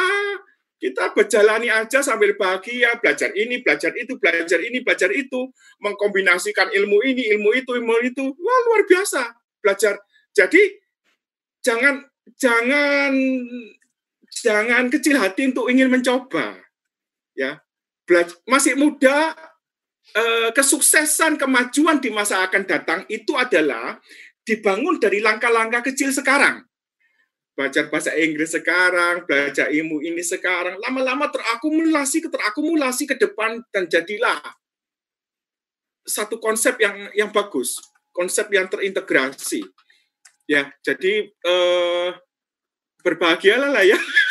[0.80, 5.52] kita berjalani aja sambil bahagia, belajar ini, belajar itu, belajar ini, belajar itu,
[5.84, 8.24] mengkombinasikan ilmu ini, ilmu itu, ilmu itu.
[8.32, 10.00] Wah, luar biasa belajar.
[10.32, 10.80] Jadi
[11.60, 12.00] jangan
[12.40, 13.12] jangan
[14.32, 16.56] jangan kecil hati untuk ingin mencoba.
[17.36, 17.60] Ya.
[18.08, 19.36] Belajar, masih muda
[20.56, 23.98] kesuksesan kemajuan di masa akan datang itu adalah
[24.42, 26.66] dibangun dari langkah-langkah kecil sekarang
[27.60, 34.40] belajar bahasa Inggris sekarang, belajar ilmu ini sekarang, lama-lama terakumulasi, terakumulasi ke depan dan jadilah
[36.08, 37.84] satu konsep yang yang bagus,
[38.16, 39.68] konsep yang terintegrasi.
[40.48, 42.10] Ya, jadi eh,
[43.04, 44.00] berbahagialah lah ya.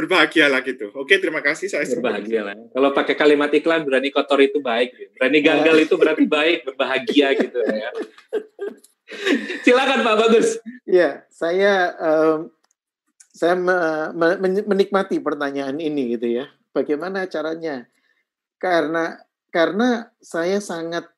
[0.00, 0.88] berbahagialah gitu.
[0.96, 2.72] Oke, terima kasih saya berbahagialah.
[2.72, 7.60] Kalau pakai kalimat iklan berani kotor itu baik, berani gagal itu berarti baik, berbahagia gitu
[7.60, 7.90] ya.
[9.66, 10.56] Silakan Pak Bagus.
[10.88, 12.48] Ya, saya um,
[13.34, 13.76] saya me,
[14.16, 16.48] me, menikmati pertanyaan ini gitu ya.
[16.72, 17.84] Bagaimana caranya?
[18.60, 19.18] Karena
[19.50, 21.10] karena saya sangat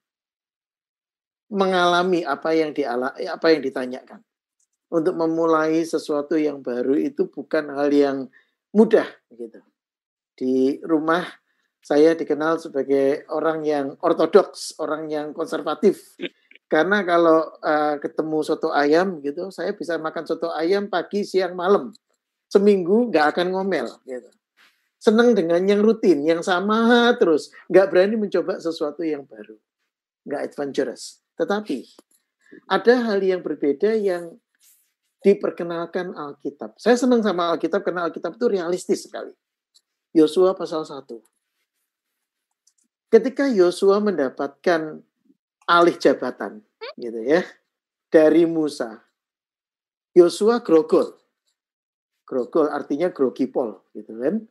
[1.52, 4.24] mengalami apa yang diala, apa yang ditanyakan.
[4.92, 8.18] Untuk memulai sesuatu yang baru itu bukan hal yang
[8.72, 9.60] mudah gitu.
[10.32, 11.22] Di rumah
[11.82, 16.14] saya dikenal sebagai orang yang ortodoks, orang yang konservatif.
[16.70, 21.92] Karena kalau uh, ketemu soto ayam gitu, saya bisa makan soto ayam pagi, siang, malam.
[22.48, 24.30] Seminggu nggak akan ngomel gitu.
[24.96, 27.50] Senang dengan yang rutin, yang sama terus.
[27.68, 29.58] Nggak berani mencoba sesuatu yang baru.
[30.24, 31.20] Nggak adventurous.
[31.36, 31.82] Tetapi
[32.70, 34.38] ada hal yang berbeda yang
[35.22, 36.74] diperkenalkan Alkitab.
[36.76, 39.30] Saya senang sama Alkitab karena Alkitab itu realistis sekali.
[40.12, 41.08] Yosua pasal 1.
[43.08, 45.00] Ketika Yosua mendapatkan
[45.70, 46.60] alih jabatan
[46.98, 47.46] gitu ya
[48.10, 49.00] dari Musa.
[50.12, 51.16] Yosua grogol.
[52.28, 54.44] Grogol artinya grogipol gitu kan.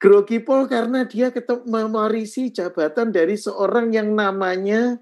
[0.00, 1.32] Grogipol karena dia
[1.64, 5.00] memarisi jabatan dari seorang yang namanya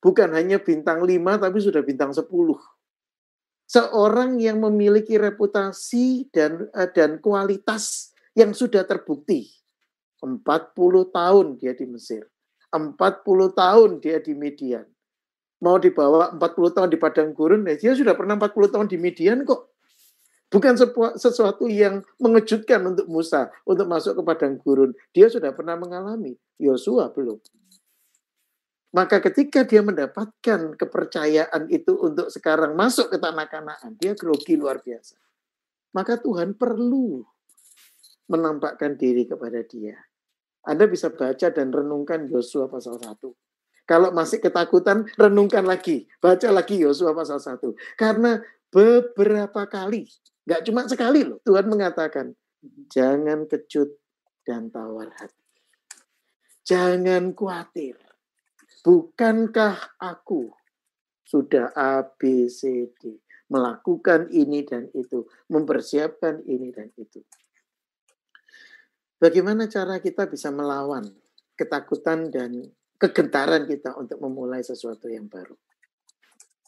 [0.00, 2.24] bukan hanya bintang 5 tapi sudah bintang 10.
[3.70, 9.46] Seorang yang memiliki reputasi dan eh, dan kualitas yang sudah terbukti.
[10.18, 10.42] 40
[11.14, 12.26] tahun dia di Mesir
[12.70, 13.18] 40
[13.58, 14.86] tahun dia di Median.
[15.60, 19.44] Mau dibawa 40 tahun di padang gurun, ya dia sudah pernah 40 tahun di Median
[19.44, 19.74] kok.
[20.50, 20.74] Bukan
[21.14, 24.90] sesuatu yang mengejutkan untuk Musa untuk masuk ke padang gurun.
[25.14, 26.34] Dia sudah pernah mengalami.
[26.58, 27.38] Yosua belum.
[28.90, 34.82] Maka ketika dia mendapatkan kepercayaan itu untuk sekarang masuk ke tanah kanaan, dia grogi luar
[34.82, 35.14] biasa.
[35.94, 37.22] Maka Tuhan perlu
[38.26, 39.94] menampakkan diri kepada dia.
[40.66, 43.14] Anda bisa baca dan renungkan Yosua pasal 1.
[43.86, 46.10] Kalau masih ketakutan, renungkan lagi.
[46.18, 47.62] Baca lagi Yosua pasal 1.
[47.94, 48.42] Karena
[48.74, 50.06] beberapa kali,
[50.46, 52.34] nggak cuma sekali loh, Tuhan mengatakan,
[52.90, 53.98] jangan kecut
[54.42, 55.46] dan tawar hati.
[56.66, 58.09] Jangan khawatir
[58.80, 60.48] Bukankah aku
[61.26, 63.20] sudah A, B, C, D.
[63.50, 65.26] Melakukan ini dan itu.
[65.50, 67.20] Mempersiapkan ini dan itu.
[69.20, 71.04] Bagaimana cara kita bisa melawan
[71.52, 75.52] ketakutan dan kegentaran kita untuk memulai sesuatu yang baru?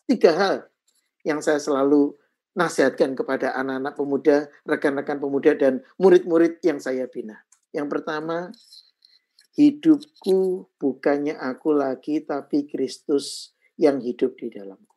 [0.05, 0.57] Tiga hal
[1.25, 2.13] yang saya selalu
[2.53, 4.37] nasihatkan kepada anak-anak pemuda,
[4.69, 7.41] rekan-rekan pemuda, dan murid-murid yang saya bina.
[7.73, 8.53] Yang pertama,
[9.57, 14.97] hidupku bukannya aku lagi, tapi Kristus yang hidup di dalamku.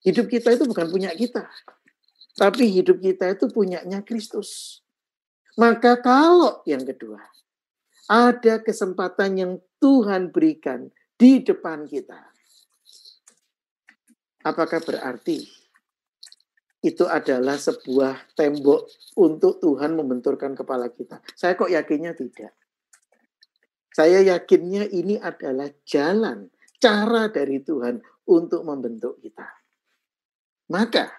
[0.00, 1.44] Hidup kita itu bukan punya kita,
[2.40, 4.80] tapi hidup kita itu punyanya Kristus.
[5.60, 7.20] Maka kalau yang kedua,
[8.08, 10.88] ada kesempatan yang Tuhan berikan
[11.20, 12.32] di depan kita.
[14.40, 15.44] Apakah berarti
[16.80, 18.88] itu adalah sebuah tembok
[19.20, 21.20] untuk Tuhan membenturkan kepala kita?
[21.36, 22.56] Saya kok yakinnya tidak.
[23.90, 26.46] Saya yakinnya ini adalah jalan,
[26.78, 27.98] cara dari Tuhan
[28.30, 29.46] untuk membentuk kita.
[30.70, 31.10] Maka,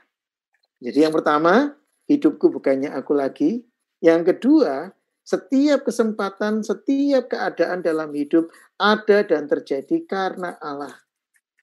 [0.79, 1.75] jadi yang pertama,
[2.07, 3.59] hidupku bukannya aku lagi.
[3.99, 4.89] Yang kedua,
[5.21, 8.49] setiap kesempatan, setiap keadaan dalam hidup
[8.79, 10.95] ada dan terjadi karena Allah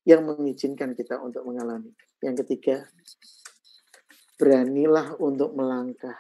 [0.09, 1.93] yang mengizinkan kita untuk mengalami.
[2.25, 2.89] Yang ketiga,
[4.41, 6.17] beranilah untuk melangkah.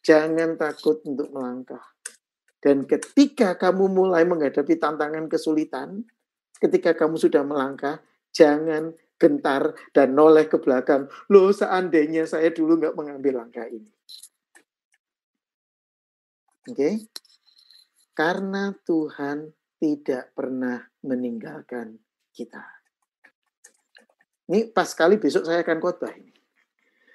[0.00, 1.91] Jangan takut untuk melangkah.
[2.62, 6.06] Dan ketika kamu mulai menghadapi tantangan kesulitan,
[6.62, 7.98] ketika kamu sudah melangkah,
[8.30, 11.10] jangan gentar dan noleh ke belakang.
[11.26, 13.90] Loh, seandainya saya dulu nggak mengambil langkah ini.
[16.70, 16.74] Oke?
[16.74, 16.94] Okay?
[18.14, 19.50] Karena Tuhan
[19.82, 21.98] tidak pernah meninggalkan
[22.30, 22.62] kita.
[24.46, 26.30] Ini pas sekali besok saya akan khotbah ini.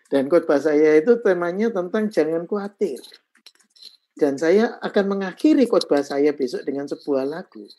[0.08, 3.00] Dan khotbah saya itu temanya tentang jangan khawatir.
[4.18, 7.70] Dan saya akan mengakhiri khotbah saya besok dengan sebuah lagu.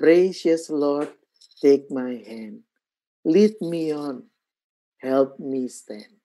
[0.00, 1.12] Precious Lord,
[1.60, 2.64] take my hand.
[3.20, 4.32] Lead me on.
[4.96, 6.16] Help me stand.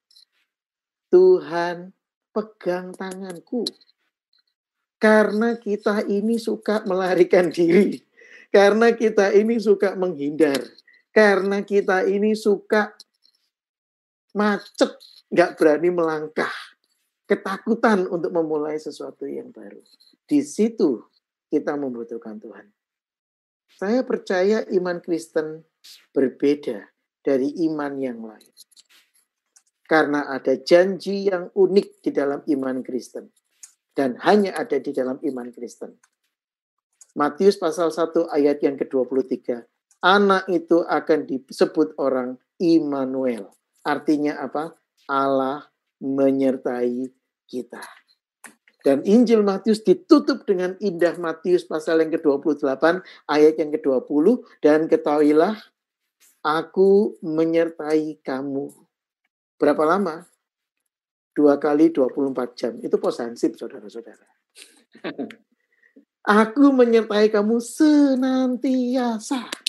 [1.12, 1.92] Tuhan,
[2.32, 3.68] pegang tanganku.
[4.96, 8.00] Karena kita ini suka melarikan diri.
[8.48, 10.64] Karena kita ini suka menghindar.
[11.12, 12.96] Karena kita ini suka
[14.32, 14.96] macet,
[15.28, 16.61] nggak berani melangkah
[17.32, 19.80] ketakutan untuk memulai sesuatu yang baru.
[20.28, 21.00] Di situ
[21.48, 22.68] kita membutuhkan Tuhan.
[23.72, 25.64] Saya percaya iman Kristen
[26.12, 26.92] berbeda
[27.24, 28.52] dari iman yang lain.
[29.88, 33.32] Karena ada janji yang unik di dalam iman Kristen.
[33.96, 35.96] Dan hanya ada di dalam iman Kristen.
[37.16, 39.68] Matius pasal 1 ayat yang ke-23.
[40.04, 43.52] Anak itu akan disebut orang Immanuel.
[43.88, 44.76] Artinya apa?
[45.08, 45.68] Allah
[46.00, 47.21] menyertai
[47.52, 47.84] kita.
[48.82, 52.66] Dan Injil Matius ditutup dengan indah Matius pasal yang ke-28
[53.30, 54.26] ayat yang ke-20
[54.64, 55.54] dan ketahuilah
[56.42, 58.74] aku menyertai kamu.
[59.62, 60.26] Berapa lama?
[61.38, 62.74] Dua kali 24 jam.
[62.82, 64.26] Itu posansip saudara-saudara.
[66.42, 69.61] aku menyertai kamu senantiasa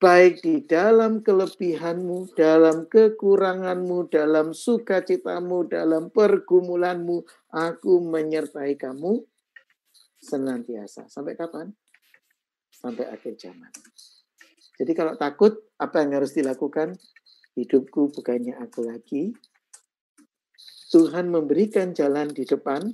[0.00, 7.20] baik di dalam kelebihanmu, dalam kekuranganmu, dalam sukacitamu, dalam pergumulanmu,
[7.52, 9.20] aku menyertai kamu
[10.16, 11.04] senantiasa.
[11.12, 11.68] Sampai kapan?
[12.72, 13.68] Sampai akhir zaman.
[14.80, 16.96] Jadi kalau takut, apa yang harus dilakukan?
[17.52, 19.36] Hidupku bukannya aku lagi.
[20.88, 22.88] Tuhan memberikan jalan di depan,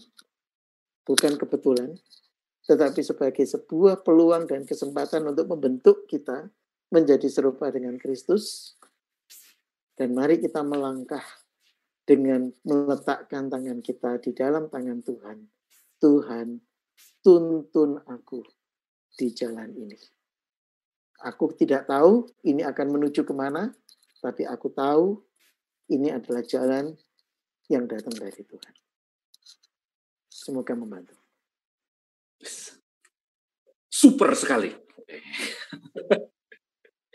[1.07, 1.95] bukan kebetulan,
[2.67, 6.51] tetapi sebagai sebuah peluang dan kesempatan untuk membentuk kita
[6.91, 8.77] menjadi serupa dengan Kristus.
[9.97, 11.25] Dan mari kita melangkah
[12.05, 15.39] dengan meletakkan tangan kita di dalam tangan Tuhan.
[15.97, 16.61] Tuhan,
[17.25, 18.45] tuntun aku
[19.17, 19.97] di jalan ini.
[21.25, 23.73] Aku tidak tahu ini akan menuju ke mana,
[24.21, 25.25] tapi aku tahu
[25.89, 26.93] ini adalah jalan
[27.73, 28.75] yang datang dari Tuhan.
[30.29, 31.17] Semoga membantu.
[33.89, 34.71] Super sekali.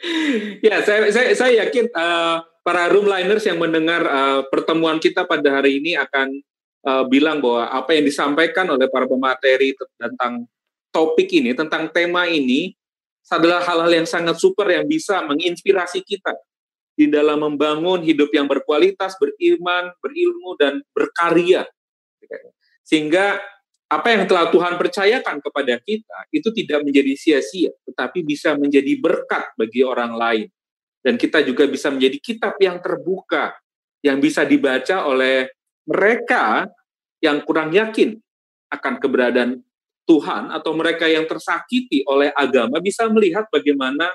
[0.65, 5.81] ya, saya, saya, saya yakin uh, para roomliners yang mendengar uh, pertemuan kita pada hari
[5.81, 6.41] ini akan
[6.85, 10.45] uh, bilang bahwa apa yang disampaikan oleh para pemateri tentang
[10.91, 12.73] topik ini, tentang tema ini,
[13.31, 16.35] adalah hal-hal yang sangat super yang bisa menginspirasi kita
[16.99, 21.63] di dalam membangun hidup yang berkualitas, beriman, berilmu, dan berkarya.
[22.83, 23.39] Sehingga
[23.91, 29.51] apa yang telah Tuhan percayakan kepada kita itu tidak menjadi sia-sia, tetapi bisa menjadi berkat
[29.59, 30.47] bagi orang lain.
[31.03, 33.51] Dan kita juga bisa menjadi kitab yang terbuka,
[33.99, 35.51] yang bisa dibaca oleh
[35.83, 36.71] mereka
[37.19, 38.15] yang kurang yakin
[38.71, 39.59] akan keberadaan
[40.07, 44.07] Tuhan atau mereka yang tersakiti oleh agama bisa melihat bagaimana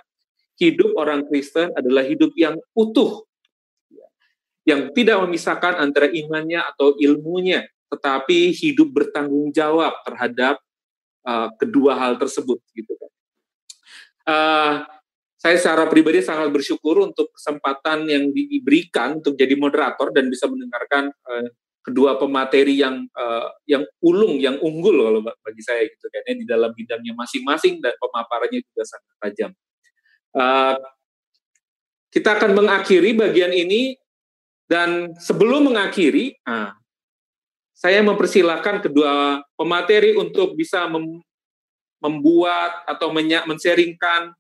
[0.57, 3.29] hidup orang Kristen adalah hidup yang utuh,
[4.65, 10.59] yang tidak memisahkan antara imannya atau ilmunya, tetapi hidup bertanggung jawab terhadap
[11.27, 12.93] uh, kedua hal tersebut, gitu.
[14.27, 14.83] Uh,
[15.39, 21.15] saya secara pribadi sangat bersyukur untuk kesempatan yang diberikan untuk jadi moderator dan bisa mendengarkan
[21.31, 21.47] uh,
[21.87, 26.75] kedua pemateri yang uh, yang ulung, yang unggul kalau bagi saya gitu kan, di dalam
[26.75, 29.51] bidangnya masing-masing dan pemaparannya juga sangat tajam.
[30.35, 30.75] Uh,
[32.11, 33.95] kita akan mengakhiri bagian ini
[34.67, 36.75] dan sebelum mengakhiri, uh,
[37.77, 41.21] saya mempersilahkan kedua pemateri untuk bisa mem
[42.01, 44.33] membuat atau men-sharingkan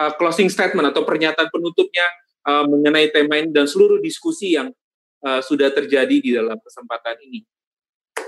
[0.00, 2.04] uh, closing statement atau pernyataan penutupnya
[2.44, 4.68] uh, mengenai tema ini dan seluruh diskusi yang
[5.24, 7.40] uh, sudah terjadi di dalam kesempatan ini.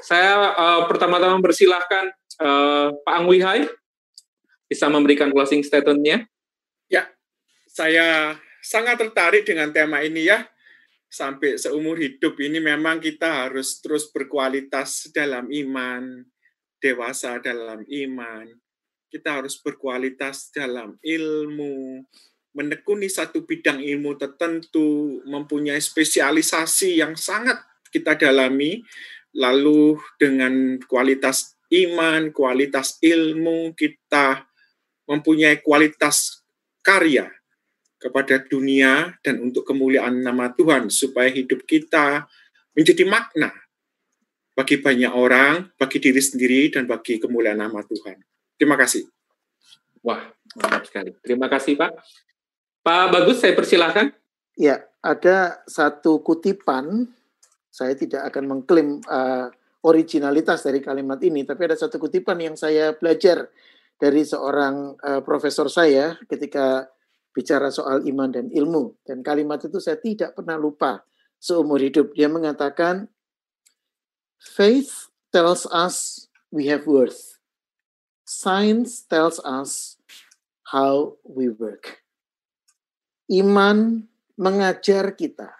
[0.01, 3.69] Saya uh, pertama-tama bersilahkan uh, Pak Angwihai
[4.69, 6.25] bisa memberikan closing statementnya.
[6.89, 7.09] Ya,
[7.69, 10.49] saya sangat tertarik dengan tema ini ya.
[11.15, 16.27] Sampai seumur hidup ini memang kita harus terus berkualitas dalam iman,
[16.83, 18.51] dewasa dalam iman.
[19.07, 22.03] Kita harus berkualitas dalam ilmu,
[22.59, 27.63] menekuni satu bidang ilmu tertentu, mempunyai spesialisasi yang sangat
[27.95, 28.83] kita dalami,
[29.39, 34.51] lalu dengan kualitas iman, kualitas ilmu, kita
[35.07, 36.43] mempunyai kualitas
[36.83, 37.31] karya
[38.05, 42.29] kepada dunia dan untuk kemuliaan nama Tuhan, supaya hidup kita
[42.77, 43.49] menjadi makna
[44.53, 48.21] bagi banyak orang, bagi diri sendiri, dan bagi kemuliaan nama Tuhan.
[48.61, 49.09] Terima kasih.
[50.05, 50.21] Wah,
[50.61, 51.17] mantap sekali.
[51.25, 51.91] Terima kasih, Pak.
[52.85, 54.13] Pak Bagus, saya persilahkan.
[54.61, 57.09] Ya, ada satu kutipan,
[57.73, 59.49] saya tidak akan mengklaim uh,
[59.81, 63.49] originalitas dari kalimat ini, tapi ada satu kutipan yang saya belajar
[63.97, 66.87] dari seorang uh, profesor saya ketika
[67.35, 68.95] bicara soal iman dan ilmu.
[69.03, 71.03] Dan kalimat itu saya tidak pernah lupa
[71.43, 72.15] seumur hidup.
[72.15, 73.11] Dia mengatakan,
[74.39, 77.43] Faith tells us we have worth.
[78.25, 80.01] Science tells us
[80.71, 82.07] how we work.
[83.29, 84.09] Iman
[84.39, 85.53] mengajar kita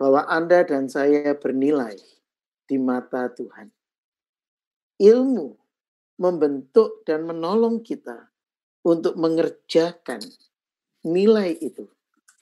[0.00, 2.00] bahwa Anda dan saya bernilai
[2.64, 3.68] di mata Tuhan.
[4.96, 5.48] Ilmu
[6.20, 8.32] membentuk dan menolong kita
[8.84, 10.20] untuk mengerjakan
[11.06, 11.88] nilai itu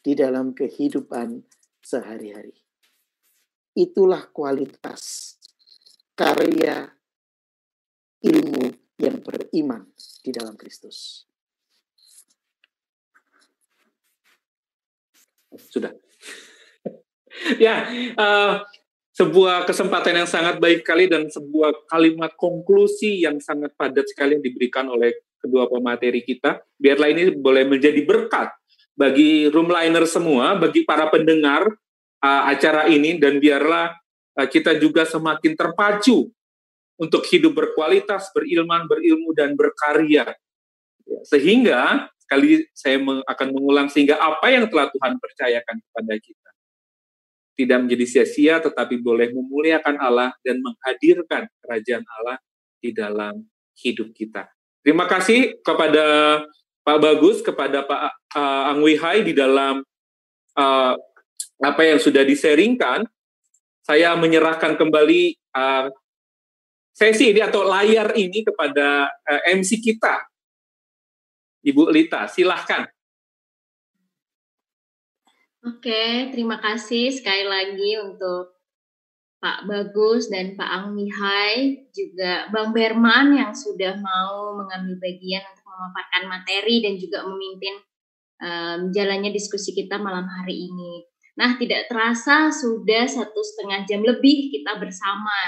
[0.03, 1.43] di dalam kehidupan
[1.83, 2.55] sehari-hari.
[3.79, 5.35] Itulah kualitas
[6.19, 6.91] karya
[8.27, 9.87] ilmu yang beriman
[10.27, 11.29] di dalam Kristus.
[15.55, 15.95] Sudah.
[17.63, 17.87] ya,
[18.19, 18.67] uh,
[19.15, 24.45] sebuah kesempatan yang sangat baik sekali dan sebuah kalimat konklusi yang sangat padat sekali yang
[24.45, 26.63] diberikan oleh kedua pemateri kita.
[26.79, 28.53] Biarlah ini boleh menjadi berkat
[28.99, 31.67] bagi roomliner semua, bagi para pendengar
[32.23, 33.95] uh, acara ini, dan biarlah
[34.39, 36.29] uh, kita juga semakin terpacu
[36.99, 40.35] untuk hidup berkualitas, berilman, berilmu, dan berkarya.
[41.25, 46.51] Sehingga Sekali saya akan mengulang sehingga apa yang telah Tuhan percayakan kepada kita
[47.57, 52.37] tidak menjadi sia-sia tetapi boleh memuliakan Allah dan menghadirkan kerajaan Allah
[52.85, 53.49] di dalam
[53.81, 54.45] hidup kita.
[54.83, 56.39] Terima kasih kepada
[56.87, 58.01] Pak Bagus, kepada Pak
[58.35, 59.85] uh, Angwihai di dalam
[60.57, 60.93] uh,
[61.61, 63.05] apa yang sudah diseringkan.
[63.85, 65.89] Saya menyerahkan kembali uh,
[66.93, 70.29] sesi ini atau layar ini kepada uh, MC kita,
[71.65, 72.85] Ibu Lita, silahkan.
[75.65, 78.58] Oke, terima kasih sekali lagi untuk
[79.39, 85.67] Pak Bagus dan Pak Ang Mihai, juga Bang Berman yang sudah mau mengambil bagian untuk
[85.71, 87.75] memaparkan materi dan juga memimpin
[88.43, 91.07] um, jalannya diskusi kita malam hari ini.
[91.39, 95.39] Nah, tidak terasa sudah satu setengah jam lebih kita bersama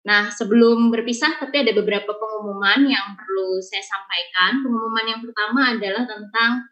[0.00, 4.64] Nah, sebelum berpisah, tapi ada beberapa pengumuman yang perlu saya sampaikan.
[4.64, 6.64] Pengumuman yang pertama adalah tentang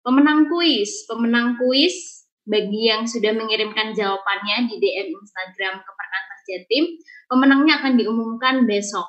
[0.00, 1.04] pemenang kuis.
[1.04, 6.84] Pemenang kuis bagi yang sudah mengirimkan jawabannya di DM Instagram ke Perkantas Jatim,
[7.28, 9.06] pemenangnya akan diumumkan besok.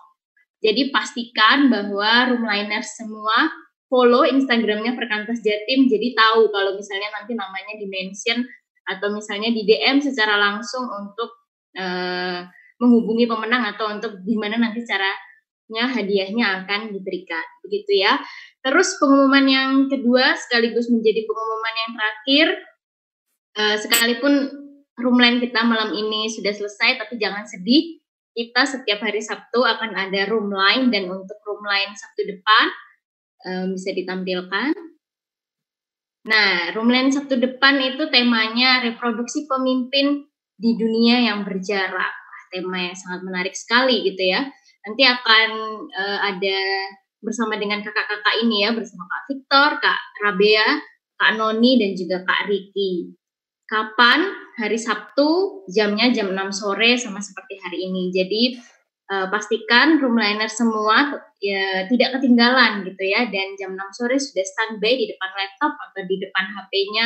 [0.61, 3.49] Jadi pastikan bahwa roomliners semua
[3.89, 8.45] follow Instagramnya Perkantas Jatim jadi tahu kalau misalnya nanti namanya di mention
[8.87, 12.45] atau misalnya di DM secara langsung untuk uh,
[12.77, 18.21] menghubungi pemenang atau untuk gimana nanti caranya hadiahnya akan diberikan begitu ya.
[18.61, 22.47] Terus pengumuman yang kedua sekaligus menjadi pengumuman yang terakhir
[23.57, 24.49] uh, sekalipun
[24.99, 28.01] roomline kita malam ini sudah selesai tapi jangan sedih
[28.31, 32.65] kita setiap hari Sabtu akan ada room line dan untuk room line Sabtu depan
[33.43, 34.71] um, bisa ditampilkan.
[36.21, 40.23] Nah, room line Sabtu depan itu temanya reproduksi pemimpin
[40.55, 42.13] di dunia yang berjarak.
[42.51, 44.43] Tema yang sangat menarik sekali gitu ya.
[44.83, 45.49] Nanti akan
[45.87, 46.59] uh, ada
[47.23, 50.67] bersama dengan kakak-kakak ini ya, bersama Kak Victor, Kak Rabea,
[51.15, 53.20] Kak Noni, dan juga Kak Riki.
[53.71, 54.19] Kapan?
[54.59, 58.11] Hari Sabtu, jamnya jam 6 sore sama seperti hari ini.
[58.11, 58.59] Jadi
[59.07, 64.99] uh, pastikan roomliner semua ya tidak ketinggalan gitu ya dan jam 6 sore sudah standby
[64.99, 67.05] di depan laptop atau di depan HP-nya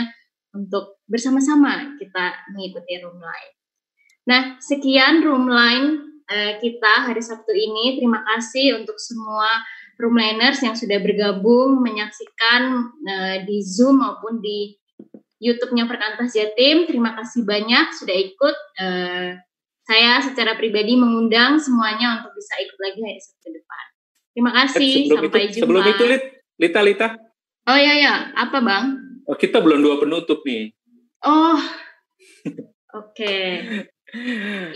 [0.57, 3.53] untuk bersama-sama kita mengikuti roomline.
[4.25, 8.01] Nah, sekian roomline uh, kita hari Sabtu ini.
[8.01, 9.61] Terima kasih untuk semua
[10.01, 14.73] roomliners yang sudah bergabung menyaksikan uh, di Zoom maupun di
[15.39, 16.87] YouTube-nya Perkantas Jatim.
[16.87, 18.55] Terima kasih banyak sudah ikut.
[18.79, 19.29] Uh,
[19.85, 23.85] saya secara pribadi mengundang semuanya untuk bisa ikut lagi hari Sabtu depan.
[24.33, 24.91] Terima kasih.
[24.91, 25.61] Eh, sebelum Sampai itu, jumpa.
[25.61, 26.03] Sebelum itu,
[26.57, 27.07] Lita, Lita.
[27.65, 28.85] Oh ya ya, apa bang?
[29.25, 30.73] Oh, kita belum dua penutup nih.
[31.25, 31.57] Oh,
[32.93, 33.13] oke.
[33.13, 33.85] Okay.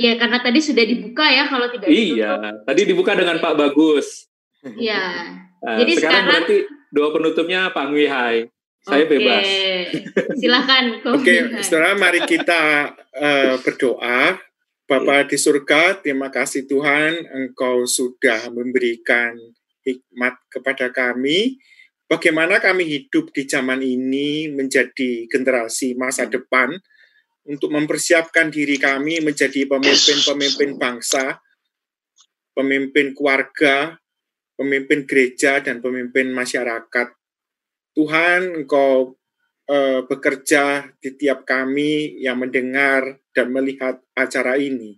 [0.01, 2.17] Ya karena tadi sudah dibuka ya kalau tidak ditutup.
[2.17, 2.33] Iya,
[2.65, 4.29] tadi dibuka dengan Pak Bagus.
[4.63, 5.03] Iya.
[5.59, 6.57] Nah, Jadi sekarang, sekarang berarti
[6.87, 8.47] dua penutupnya Pak Ngwihai.
[8.83, 9.11] Saya okay.
[9.11, 9.45] bebas.
[10.39, 10.83] Silakan.
[11.03, 14.39] Oke, okay, saudara, mari kita uh, berdoa.
[14.89, 19.37] Bapak di surga, terima kasih Tuhan, Engkau sudah memberikan
[19.85, 21.61] hikmat kepada kami.
[22.09, 26.73] Bagaimana kami hidup di zaman ini menjadi generasi masa depan
[27.45, 31.37] untuk mempersiapkan diri kami menjadi pemimpin-pemimpin bangsa,
[32.57, 33.93] pemimpin keluarga,
[34.57, 37.18] pemimpin gereja, dan pemimpin masyarakat
[37.97, 39.19] Tuhan, Engkau
[39.69, 44.97] uh, bekerja di tiap kami yang mendengar dan melihat acara ini.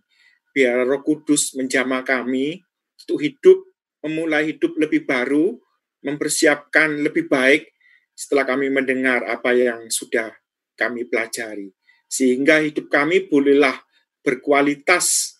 [0.51, 2.59] Biar Roh Kudus menjamah kami
[3.03, 3.59] untuk hidup,
[4.03, 5.55] memulai hidup lebih baru,
[6.03, 7.71] mempersiapkan lebih baik
[8.11, 10.29] setelah kami mendengar apa yang sudah
[10.75, 11.71] kami pelajari.
[12.11, 13.79] Sehingga hidup kami bolehlah
[14.19, 15.39] berkualitas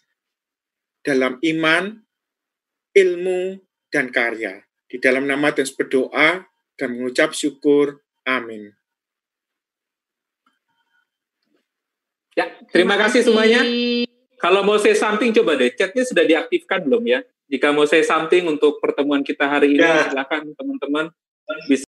[1.03, 1.99] dalam iman,
[2.95, 3.59] ilmu,
[3.91, 4.63] dan karya.
[4.87, 6.50] Di dalam nama Tuhan berdoa,
[6.81, 8.01] dan mengucap syukur.
[8.25, 8.73] Amin.
[12.33, 13.61] Ya, terima, terima kasih semuanya.
[14.41, 17.21] Kalau mau say something, coba deh, chatnya sudah diaktifkan belum ya?
[17.45, 20.09] Jika mau say something untuk pertemuan kita hari ini, ya.
[20.09, 21.05] silakan teman-teman
[21.69, 21.77] bisa